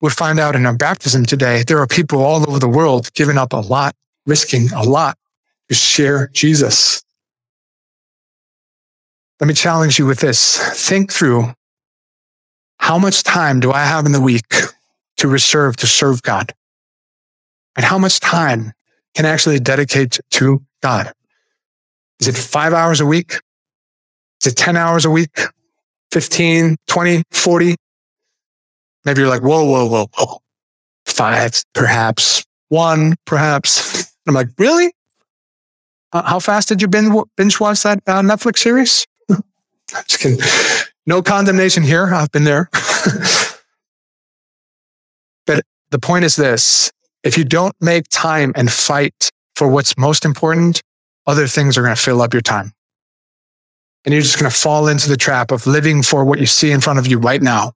We'll 0.00 0.10
find 0.10 0.38
out 0.38 0.54
in 0.54 0.66
our 0.66 0.76
baptism 0.76 1.24
today, 1.24 1.64
there 1.66 1.78
are 1.78 1.86
people 1.86 2.22
all 2.22 2.48
over 2.48 2.58
the 2.58 2.68
world 2.68 3.12
giving 3.14 3.38
up 3.38 3.52
a 3.52 3.56
lot, 3.56 3.94
risking 4.26 4.70
a 4.72 4.82
lot 4.82 5.16
to 5.68 5.74
share 5.74 6.28
Jesus. 6.28 7.02
Let 9.40 9.48
me 9.48 9.54
challenge 9.54 9.98
you 9.98 10.06
with 10.06 10.20
this. 10.20 10.58
Think 10.86 11.12
through 11.12 11.54
how 12.78 12.98
much 12.98 13.22
time 13.22 13.60
do 13.60 13.72
I 13.72 13.84
have 13.84 14.06
in 14.06 14.12
the 14.12 14.20
week 14.20 14.54
to 15.16 15.28
reserve 15.28 15.76
to 15.78 15.86
serve 15.86 16.22
God? 16.22 16.52
And 17.74 17.84
how 17.84 17.98
much 17.98 18.20
time 18.20 18.72
can 19.14 19.26
I 19.26 19.30
actually 19.30 19.58
dedicate 19.60 20.20
to 20.32 20.62
God? 20.82 21.12
Is 22.20 22.28
it 22.28 22.36
five 22.36 22.72
hours 22.72 23.00
a 23.00 23.06
week? 23.06 23.40
Is 24.42 24.52
it 24.52 24.56
10 24.56 24.76
hours 24.76 25.04
a 25.04 25.10
week? 25.10 25.30
15, 26.12 26.76
20, 26.86 27.22
40? 27.30 27.76
Maybe 29.04 29.20
you're 29.20 29.30
like, 29.30 29.42
whoa, 29.42 29.64
whoa, 29.64 29.86
whoa, 29.86 30.06
whoa. 30.16 30.38
Five, 31.04 31.62
perhaps. 31.74 32.44
One, 32.68 33.14
perhaps. 33.24 34.12
I'm 34.26 34.34
like, 34.34 34.48
really? 34.58 34.92
Uh, 36.12 36.22
how 36.22 36.40
fast 36.40 36.68
did 36.68 36.82
you 36.82 36.88
binge, 36.88 37.14
binge 37.36 37.60
watch 37.60 37.82
that 37.84 38.00
uh, 38.06 38.20
Netflix 38.22 38.58
series? 38.58 39.06
Just 39.90 40.20
kidding. 40.20 40.40
No 41.06 41.22
condemnation 41.22 41.82
here. 41.82 42.12
I've 42.12 42.32
been 42.32 42.44
there. 42.44 42.68
but 45.46 45.64
the 45.90 45.98
point 46.00 46.24
is 46.24 46.36
this. 46.36 46.90
If 47.22 47.38
you 47.38 47.44
don't 47.44 47.74
make 47.80 48.06
time 48.10 48.52
and 48.56 48.70
fight 48.70 49.30
for 49.54 49.68
what's 49.68 49.96
most 49.96 50.24
important, 50.24 50.80
other 51.26 51.46
things 51.46 51.78
are 51.78 51.82
going 51.82 51.94
to 51.94 52.00
fill 52.00 52.22
up 52.22 52.32
your 52.32 52.42
time 52.42 52.72
and 54.06 54.12
you're 54.12 54.22
just 54.22 54.38
going 54.38 54.50
to 54.50 54.56
fall 54.56 54.86
into 54.86 55.08
the 55.08 55.16
trap 55.16 55.50
of 55.50 55.66
living 55.66 56.02
for 56.02 56.24
what 56.24 56.38
you 56.38 56.46
see 56.46 56.70
in 56.70 56.80
front 56.80 57.00
of 57.00 57.08
you 57.08 57.18
right 57.18 57.42
now. 57.42 57.72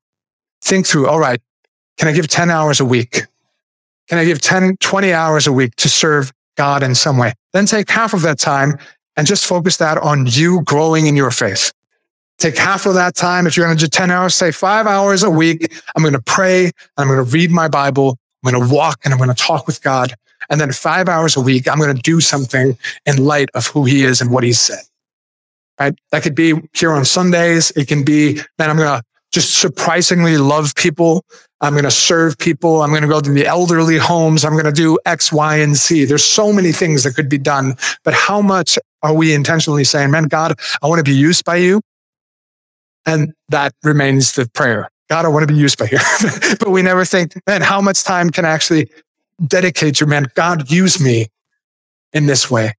Think 0.62 0.86
through, 0.86 1.08
all 1.08 1.18
right, 1.18 1.40
can 1.98 2.06
I 2.06 2.12
give 2.12 2.28
10 2.28 2.50
hours 2.50 2.78
a 2.78 2.84
week? 2.84 3.22
Can 4.08 4.18
I 4.18 4.24
give 4.24 4.40
10, 4.40 4.76
20 4.78 5.12
hours 5.12 5.46
a 5.48 5.52
week 5.52 5.74
to 5.76 5.88
serve 5.88 6.32
God 6.56 6.84
in 6.84 6.94
some 6.94 7.18
way? 7.18 7.34
Then 7.52 7.66
take 7.66 7.90
half 7.90 8.14
of 8.14 8.22
that 8.22 8.38
time 8.38 8.78
and 9.16 9.26
just 9.26 9.44
focus 9.44 9.76
that 9.78 9.98
on 9.98 10.26
you 10.26 10.62
growing 10.62 11.06
in 11.06 11.16
your 11.16 11.32
faith. 11.32 11.72
take 12.38 12.56
half 12.56 12.86
of 12.86 12.94
that 12.94 13.14
time. 13.14 13.46
If 13.46 13.56
you're 13.56 13.66
going 13.66 13.76
to 13.76 13.84
do 13.84 13.88
10 13.88 14.10
hours, 14.10 14.34
say 14.34 14.50
five 14.50 14.86
hours 14.86 15.22
a 15.22 15.30
week. 15.30 15.72
I'm 15.94 16.02
going 16.02 16.14
to 16.14 16.22
pray. 16.22 16.70
I'm 16.96 17.08
going 17.08 17.24
to 17.24 17.30
read 17.30 17.50
my 17.50 17.68
Bible. 17.68 18.16
I'm 18.42 18.52
going 18.52 18.68
to 18.68 18.74
walk 18.74 19.00
and 19.04 19.12
I'm 19.12 19.18
going 19.18 19.34
to 19.34 19.42
talk 19.42 19.66
with 19.66 19.82
God. 19.82 20.14
And 20.48 20.60
then 20.60 20.72
five 20.72 21.08
hours 21.08 21.36
a 21.36 21.40
week, 21.40 21.68
I'm 21.68 21.78
going 21.78 21.94
to 21.94 22.02
do 22.02 22.20
something 22.20 22.78
in 23.04 23.24
light 23.24 23.50
of 23.54 23.66
who 23.66 23.84
he 23.84 24.04
is 24.04 24.20
and 24.20 24.30
what 24.30 24.42
he 24.42 24.52
said. 24.52 24.80
Right? 25.80 25.94
That 26.12 26.22
could 26.22 26.34
be 26.34 26.54
here 26.74 26.92
on 26.92 27.06
Sundays. 27.06 27.70
It 27.70 27.88
can 27.88 28.04
be, 28.04 28.34
man, 28.58 28.68
I'm 28.68 28.76
going 28.76 29.00
to 29.00 29.02
just 29.32 29.60
surprisingly 29.60 30.36
love 30.36 30.74
people. 30.74 31.24
I'm 31.62 31.72
going 31.72 31.84
to 31.84 31.90
serve 31.90 32.36
people. 32.38 32.82
I'm 32.82 32.90
going 32.90 33.02
to 33.02 33.08
go 33.08 33.20
to 33.20 33.30
the 33.30 33.46
elderly 33.46 33.96
homes. 33.96 34.44
I'm 34.44 34.52
going 34.52 34.64
to 34.64 34.72
do 34.72 34.98
X, 35.06 35.32
Y, 35.32 35.56
and 35.56 35.74
Z. 35.74 36.04
There's 36.04 36.24
so 36.24 36.52
many 36.52 36.72
things 36.72 37.04
that 37.04 37.14
could 37.14 37.28
be 37.28 37.38
done. 37.38 37.76
But 38.04 38.14
how 38.14 38.42
much 38.42 38.78
are 39.02 39.14
we 39.14 39.32
intentionally 39.32 39.84
saying, 39.84 40.10
man, 40.10 40.24
God, 40.24 40.58
I 40.82 40.86
want 40.86 40.98
to 40.98 41.10
be 41.10 41.16
used 41.16 41.44
by 41.44 41.56
you? 41.56 41.80
And 43.06 43.32
that 43.48 43.72
remains 43.82 44.32
the 44.34 44.48
prayer. 44.52 44.90
God, 45.08 45.24
I 45.24 45.28
want 45.28 45.48
to 45.48 45.52
be 45.52 45.58
used 45.58 45.78
by 45.78 45.88
you. 45.90 45.98
but 46.60 46.70
we 46.70 46.82
never 46.82 47.04
think, 47.04 47.32
man, 47.46 47.62
how 47.62 47.80
much 47.80 48.04
time 48.04 48.30
can 48.30 48.44
I 48.44 48.50
actually 48.50 48.90
dedicate 49.46 49.96
to, 49.96 50.06
man, 50.06 50.26
God, 50.34 50.70
use 50.70 51.00
me 51.00 51.26
in 52.12 52.26
this 52.26 52.50
way. 52.50 52.74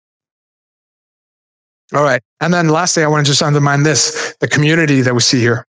All 1.94 2.04
right. 2.04 2.22
And 2.39 2.54
then 2.54 2.70
lastly, 2.70 3.04
I 3.04 3.08
want 3.08 3.26
to 3.26 3.32
just 3.32 3.44
undermine 3.44 3.84
this, 3.84 4.36
the 4.39 4.48
community 4.48 5.02
that 5.02 5.14
we 5.14 5.20
see 5.20 5.39
here. 5.39 5.66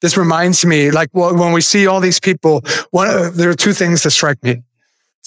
This 0.00 0.16
reminds 0.16 0.64
me, 0.64 0.90
like 0.92 1.10
well, 1.12 1.36
when 1.36 1.52
we 1.52 1.60
see 1.60 1.86
all 1.86 2.00
these 2.00 2.20
people, 2.20 2.62
one, 2.92 3.34
there 3.34 3.50
are 3.50 3.54
two 3.54 3.72
things 3.72 4.04
that 4.04 4.12
strike 4.12 4.42
me. 4.44 4.62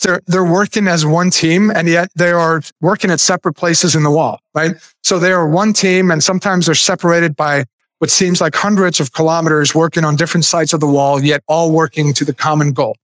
They're, 0.02 0.22
they're 0.26 0.46
working 0.46 0.88
as 0.88 1.06
one 1.06 1.30
team 1.30 1.70
and 1.70 1.88
yet 1.88 2.10
they 2.16 2.32
are 2.32 2.62
working 2.80 3.12
at 3.12 3.20
separate 3.20 3.54
places 3.54 3.96
in 3.96 4.04
the 4.04 4.10
wall, 4.10 4.40
right? 4.56 4.76
So 5.04 5.20
they 5.20 5.32
are 5.32 5.48
one 5.48 5.74
team 5.74 6.10
and 6.10 6.24
sometimes 6.24 6.66
they're 6.66 6.76
separated 6.76 7.36
by 7.36 7.66
what 8.00 8.10
seems 8.10 8.42
like 8.42 8.56
hundreds 8.56 9.00
of 9.00 9.14
kilometers 9.14 9.76
working 9.76 10.04
on 10.04 10.16
different 10.16 10.46
sides 10.46 10.74
of 10.74 10.80
the 10.80 10.88
wall, 10.88 11.22
yet 11.22 11.44
all 11.48 11.72
working 11.72 12.14
to 12.14 12.26
the 12.26 12.34
common 12.34 12.74
goal. 12.74 12.96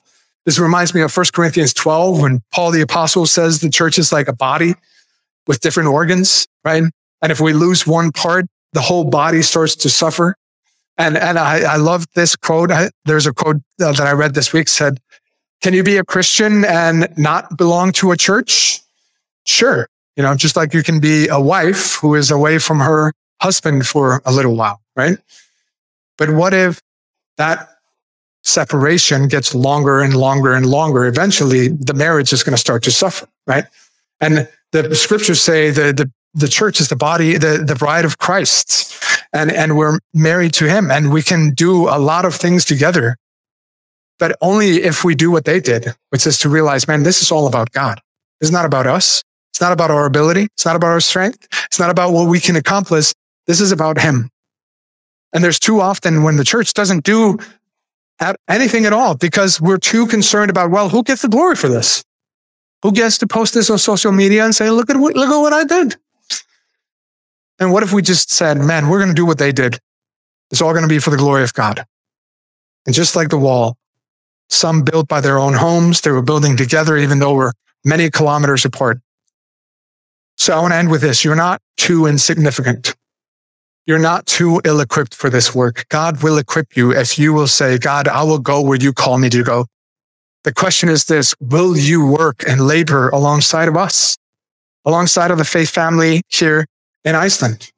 This 0.46 0.58
reminds 0.58 0.96
me 0.96 1.02
of 1.02 1.16
1 1.16 1.26
Corinthians 1.34 1.74
12 1.74 2.20
when 2.20 2.42
Paul 2.52 2.72
the 2.72 2.82
apostle 2.82 3.28
says 3.28 3.60
the 3.60 3.70
church 3.70 4.00
is 4.00 4.12
like 4.12 4.28
a 4.28 4.34
body 4.34 4.74
with 5.46 5.60
different 5.60 5.90
organs, 5.90 6.48
right? 6.64 6.84
And 7.22 7.32
if 7.32 7.39
we 7.39 7.53
lose 7.53 7.88
one 7.88 8.11
part, 8.11 8.45
the 8.74 8.82
whole 8.82 9.03
body 9.03 9.41
starts 9.41 9.76
to 9.78 9.89
suffer. 9.89 10.36
And, 10.97 11.18
and 11.18 11.38
I, 11.38 11.74
I 11.74 11.76
love 11.78 12.05
this 12.15 12.36
quote. 12.36 12.72
I, 12.72 12.89
there's 13.05 13.28
a 13.28 13.34
quote 13.34 13.57
uh, 13.82 13.91
that 13.91 14.07
I 14.07 14.11
read 14.11 14.34
this 14.34 14.53
week 14.53 14.68
said, 14.68 14.99
can 15.61 15.74
you 15.74 15.84
be 15.84 15.97
a 15.97 16.03
Christian 16.03 16.65
and 16.65 17.07
not 17.18 17.57
belong 17.57 17.91
to 17.93 18.11
a 18.11 18.18
church? 18.18 18.80
Sure. 19.45 19.88
You 20.15 20.24
know, 20.24 20.36
just 20.36 20.55
like 20.55 20.74
you 20.74 20.84
can 20.84 20.99
be 20.99 21.28
a 21.28 21.39
wife 21.39 21.95
who 21.95 22.15
is 22.15 22.32
away 22.32 22.59
from 22.59 22.80
her 22.80 23.13
husband 23.41 23.86
for 23.86 24.22
a 24.26 24.32
little 24.32 24.55
while, 24.55 24.82
right? 24.95 25.18
But 26.18 26.32
what 26.32 26.53
if 26.53 26.82
that 27.38 27.70
separation 28.43 29.28
gets 29.28 29.53
longer 29.53 30.01
and 30.01 30.15
longer 30.15 30.53
and 30.53 30.65
longer? 30.65 31.05
Eventually, 31.05 31.70
the 31.70 31.93
marriage 31.93 32.34
is 32.34 32.43
going 32.43 32.55
to 32.55 32.59
start 32.59 32.84
to 32.84 32.91
suffer, 32.91 33.28
right? 33.45 33.65
And 34.20 34.47
the 34.72 34.95
scriptures 34.95 35.41
say 35.41 35.70
that 35.70 35.97
the, 35.97 36.11
the 36.38 36.48
church 36.48 36.80
is 36.80 36.88
the 36.88 36.96
body, 36.96 37.38
the, 37.38 37.64
the 37.66 37.76
bride 37.76 38.06
of 38.06 38.20
Christ, 38.20 39.02
and, 39.34 39.52
and 39.52 39.76
we're 39.76 40.00
married 40.14 40.54
to 40.54 40.70
him, 40.70 40.92
and 40.92 41.12
we 41.12 41.24
can 41.24 41.54
do 41.54 41.90
a 41.90 41.98
lot 41.98 42.26
of 42.26 42.36
things 42.36 42.64
together. 42.64 43.18
But 44.20 44.38
only 44.40 44.84
if 44.84 45.04
we 45.04 45.16
do 45.16 45.32
what 45.32 45.46
they 45.46 45.60
did, 45.60 45.94
which 46.10 46.28
is 46.28 46.38
to 46.40 46.50
realize, 46.50 46.88
man, 46.88 47.04
this 47.04 47.22
is 47.22 47.32
all 47.32 47.48
about 47.48 47.72
God. 47.72 48.00
It's 48.40 48.52
not 48.52 48.66
about 48.66 48.86
us. 48.86 49.24
It's 49.52 49.62
not 49.62 49.72
about 49.72 49.90
our 49.90 50.06
ability. 50.06 50.48
It's 50.54 50.66
not 50.66 50.76
about 50.76 50.92
our 50.92 51.00
strength. 51.00 51.48
It's 51.66 51.80
not 51.80 51.90
about 51.90 52.14
what 52.14 52.30
we 52.30 52.40
can 52.40 52.56
accomplish. 52.56 53.14
This 53.48 53.60
is 53.60 53.72
about 53.72 54.00
him. 54.00 54.30
And 55.34 55.44
there's 55.44 55.60
too 55.60 55.82
often 55.82 56.24
when 56.24 56.38
the 56.38 56.44
church 56.44 56.74
doesn't 56.74 57.04
do 57.04 57.40
anything 58.48 58.86
at 58.86 58.94
all 58.94 59.16
because 59.16 59.60
we're 59.60 59.78
too 59.78 60.06
concerned 60.08 60.52
about, 60.52 60.70
well, 60.70 60.90
who 60.90 61.04
gets 61.04 61.24
the 61.24 61.28
glory 61.28 61.56
for 61.56 61.68
this? 61.68 62.04
Who 62.84 62.92
gets 62.92 63.18
to 63.20 63.28
post 63.28 63.56
this 63.56 63.70
on 63.70 63.80
social 63.80 64.12
media 64.12 64.46
and 64.46 64.56
say, 64.56 64.70
look 64.70 64.90
at 64.90 64.98
what, 64.98 65.16
look 65.16 65.30
at 65.30 65.40
what 65.40 65.54
I 65.54 65.64
did. 65.64 65.98
And 67.60 67.72
what 67.72 67.84
if 67.84 67.91
we 67.91 68.01
just 68.01 68.30
said, 68.30 68.58
man, 68.58 68.88
we're 68.88 68.99
going 68.99 69.10
to 69.10 69.16
do 69.16 69.26
what 69.26 69.39
they 69.39 69.51
did. 69.51 69.80
It's 70.51 70.62
all 70.62 70.72
going 70.72 70.84
to 70.84 70.89
be 70.89 70.99
for 70.99 71.10
the 71.10 71.18
glory 71.18 71.43
of 71.43 71.53
God. 71.53 71.86
And 72.86 72.95
just 72.95 73.16
like 73.16 73.30
the 73.30 73.38
wall, 73.38 73.78
some 74.49 74.84
built 74.84 75.08
by 75.08 75.22
their 75.22 75.38
own 75.38 75.53
homes, 75.53 76.01
they 76.01 76.12
were 76.12 76.22
building 76.22 76.55
together, 76.55 76.95
even 76.97 77.20
though 77.20 77.34
we're 77.34 77.51
many 77.84 78.10
kilometers 78.10 78.64
apart. 78.64 78.99
So 80.38 80.55
I 80.55 80.60
want 80.62 80.72
to 80.72 80.78
end 80.78 80.91
with 80.91 81.01
this. 81.01 81.26
You're 81.26 81.36
not 81.36 81.62
too 81.78 82.05
insignificant. 82.05 82.95
You're 83.86 83.99
not 83.99 84.26
too 84.26 84.62
ill 84.66 84.80
equipped 84.80 85.16
for 85.16 85.30
this 85.30 85.55
work. 85.55 85.86
God 85.89 86.22
will 86.22 86.38
equip 86.38 86.78
you 86.78 86.91
if 86.93 87.18
you 87.18 87.34
will 87.34 87.47
say, 87.47 87.78
God, 87.78 88.08
I 88.08 88.24
will 88.24 88.39
go 88.39 88.62
where 88.62 88.78
you 88.78 88.93
call 88.93 89.18
me 89.18 89.30
to 89.30 89.43
go. 89.43 89.66
The 90.43 90.53
question 90.53 90.89
is 90.89 91.05
this, 91.05 91.34
will 91.39 91.76
you 91.76 92.05
work 92.05 92.43
and 92.47 92.68
labor 92.68 93.10
alongside 93.10 93.68
of 93.68 93.76
us, 93.76 94.18
alongside 94.86 95.32
of 95.32 95.38
the 95.38 95.45
faith 95.45 95.70
family 95.70 96.22
here 96.30 96.68
in 97.08 97.16
Iceland? 97.16 97.72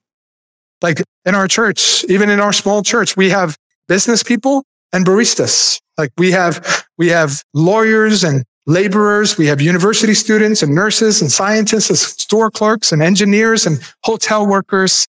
Like 0.81 1.01
in 1.25 1.35
our 1.35 1.47
church, 1.47 2.03
even 2.05 2.29
in 2.29 2.39
our 2.39 2.53
small 2.53 2.81
church, 2.83 3.15
we 3.15 3.29
have 3.29 3.55
business 3.87 4.23
people 4.23 4.63
and 4.91 5.05
baristas. 5.05 5.79
Like 5.97 6.11
we 6.17 6.31
have, 6.31 6.85
we 6.97 7.09
have 7.09 7.43
lawyers 7.53 8.23
and 8.23 8.43
laborers. 8.65 9.37
We 9.37 9.47
have 9.47 9.61
university 9.61 10.13
students 10.13 10.63
and 10.63 10.73
nurses 10.73 11.21
and 11.21 11.31
scientists 11.31 11.89
and 11.89 11.97
store 11.97 12.49
clerks 12.49 12.91
and 12.91 13.01
engineers 13.01 13.65
and 13.67 13.79
hotel 14.03 14.47
workers. 14.47 15.07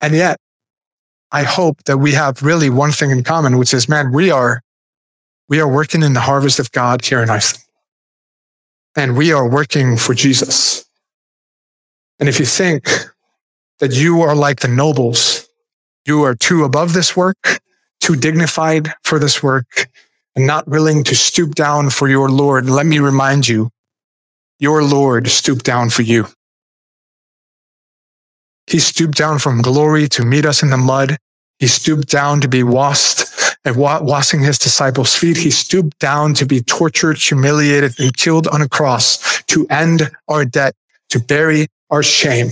And 0.00 0.14
yet, 0.14 0.38
I 1.30 1.42
hope 1.42 1.84
that 1.84 1.98
we 1.98 2.12
have 2.12 2.42
really 2.42 2.70
one 2.70 2.90
thing 2.90 3.10
in 3.10 3.22
common, 3.22 3.58
which 3.58 3.72
is, 3.74 3.88
man, 3.88 4.12
we 4.12 4.30
are, 4.30 4.62
we 5.48 5.60
are 5.60 5.68
working 5.68 6.02
in 6.02 6.14
the 6.14 6.20
harvest 6.20 6.58
of 6.58 6.70
God 6.72 7.04
here 7.04 7.22
in 7.22 7.30
Iceland. 7.30 7.64
And 8.96 9.16
we 9.16 9.32
are 9.32 9.48
working 9.48 9.96
for 9.96 10.14
Jesus. 10.14 10.84
And 12.18 12.28
if 12.28 12.40
you 12.40 12.46
think 12.46 12.88
that 13.80 13.94
you 13.94 14.22
are 14.22 14.34
like 14.34 14.60
the 14.60 14.68
nobles, 14.68 15.48
you 16.06 16.22
are 16.22 16.34
too 16.34 16.64
above 16.64 16.92
this 16.92 17.16
work, 17.16 17.60
too 18.00 18.16
dignified 18.16 18.92
for 19.04 19.18
this 19.18 19.42
work, 19.42 19.88
and 20.34 20.46
not 20.46 20.68
willing 20.68 21.04
to 21.04 21.14
stoop 21.14 21.54
down 21.54 21.90
for 21.90 22.08
your 22.08 22.28
Lord, 22.28 22.68
let 22.68 22.86
me 22.86 22.98
remind 22.98 23.48
you, 23.48 23.70
your 24.58 24.82
Lord 24.82 25.28
stooped 25.28 25.64
down 25.64 25.90
for 25.90 26.02
you. 26.02 26.26
He 28.66 28.78
stooped 28.78 29.16
down 29.16 29.38
from 29.38 29.62
glory 29.62 30.08
to 30.08 30.24
meet 30.24 30.44
us 30.44 30.62
in 30.62 30.70
the 30.70 30.76
mud. 30.76 31.16
He 31.58 31.66
stooped 31.66 32.08
down 32.08 32.40
to 32.42 32.48
be 32.48 32.62
washed 32.62 33.24
and 33.64 33.76
washing 33.76 34.40
his 34.40 34.58
disciples' 34.58 35.16
feet. 35.16 35.38
He 35.38 35.50
stooped 35.50 35.98
down 35.98 36.34
to 36.34 36.46
be 36.46 36.60
tortured, 36.60 37.18
humiliated, 37.18 37.98
and 37.98 38.16
killed 38.16 38.46
on 38.48 38.62
a 38.62 38.68
cross 38.68 39.42
to 39.44 39.66
end 39.70 40.10
our 40.28 40.44
debt, 40.44 40.74
to 41.10 41.18
bury 41.18 41.68
our 41.90 42.02
shame. 42.02 42.50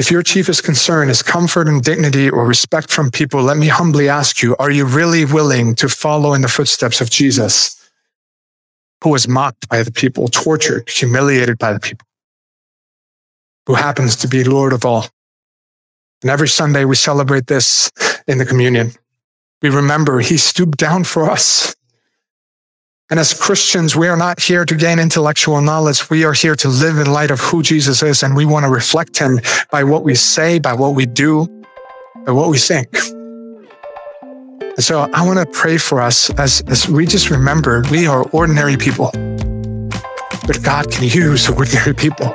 If 0.00 0.10
your 0.10 0.22
chiefest 0.22 0.64
concern 0.64 1.10
is 1.10 1.22
comfort 1.22 1.68
and 1.68 1.82
dignity 1.82 2.28
or 2.28 2.46
respect 2.46 2.90
from 2.90 3.10
people, 3.10 3.42
let 3.42 3.56
me 3.58 3.68
humbly 3.68 4.08
ask 4.08 4.42
you, 4.42 4.56
are 4.58 4.70
you 4.70 4.84
really 4.86 5.24
willing 5.24 5.76
to 5.76 5.88
follow 5.88 6.34
in 6.34 6.40
the 6.40 6.48
footsteps 6.48 7.00
of 7.00 7.10
Jesus, 7.10 7.76
who 9.04 9.10
was 9.10 9.28
mocked 9.28 9.68
by 9.68 9.82
the 9.82 9.92
people, 9.92 10.26
tortured, 10.28 10.88
humiliated 10.88 11.58
by 11.58 11.72
the 11.72 11.80
people? 11.80 12.06
who 13.70 13.76
happens 13.76 14.16
to 14.16 14.26
be 14.26 14.42
Lord 14.42 14.72
of 14.72 14.84
all. 14.84 15.06
And 16.22 16.30
every 16.30 16.48
Sunday 16.48 16.84
we 16.84 16.96
celebrate 16.96 17.46
this 17.46 17.88
in 18.26 18.38
the 18.38 18.44
communion. 18.44 18.90
We 19.62 19.70
remember 19.70 20.18
he 20.18 20.38
stooped 20.38 20.76
down 20.76 21.04
for 21.04 21.30
us. 21.30 21.76
And 23.10 23.18
as 23.18 23.34
Christians, 23.34 23.96
we 23.96 24.06
are 24.06 24.16
not 24.16 24.40
here 24.40 24.64
to 24.64 24.76
gain 24.76 25.00
intellectual 25.00 25.60
knowledge. 25.60 26.08
We 26.10 26.24
are 26.24 26.32
here 26.32 26.54
to 26.54 26.68
live 26.68 26.96
in 26.98 27.12
light 27.12 27.32
of 27.32 27.40
who 27.40 27.60
Jesus 27.60 28.04
is. 28.04 28.22
And 28.22 28.36
we 28.36 28.44
want 28.44 28.64
to 28.64 28.70
reflect 28.70 29.18
him 29.18 29.40
by 29.72 29.82
what 29.82 30.04
we 30.04 30.14
say, 30.14 30.60
by 30.60 30.74
what 30.74 30.94
we 30.94 31.06
do, 31.06 31.46
by 32.24 32.30
what 32.30 32.50
we 32.50 32.58
think. 32.58 32.96
And 34.22 34.84
so 34.84 35.10
I 35.12 35.26
want 35.26 35.40
to 35.40 35.46
pray 35.58 35.76
for 35.76 36.00
us 36.00 36.30
as, 36.38 36.62
as 36.68 36.88
we 36.88 37.04
just 37.04 37.30
remember 37.30 37.82
we 37.90 38.06
are 38.06 38.22
ordinary 38.30 38.76
people, 38.76 39.10
but 40.46 40.62
God 40.62 40.90
can 40.92 41.08
use 41.08 41.48
ordinary 41.48 41.94
people. 41.94 42.32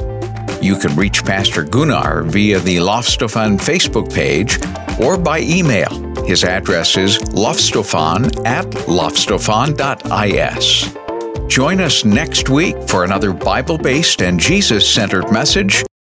You 0.61 0.77
can 0.77 0.93
reach 0.97 1.23
Pastor 1.23 1.63
Gunnar 1.63 2.23
via 2.23 2.59
the 2.59 2.79
Loftstofan 2.79 3.57
Facebook 3.57 4.13
page 4.13 4.59
or 5.01 5.17
by 5.17 5.39
email. 5.39 6.03
His 6.25 6.43
address 6.43 6.97
is 6.97 7.17
loftstofan 7.19 8.45
at 8.45 8.65
loftstofan.is. 8.65 11.06
Join 11.47 11.79
us 11.79 12.05
next 12.05 12.49
week 12.49 12.75
for 12.87 13.03
another 13.03 13.33
Bible 13.33 13.77
based 13.77 14.21
and 14.21 14.39
Jesus 14.39 14.87
centered 14.87 15.31
message 15.31 15.86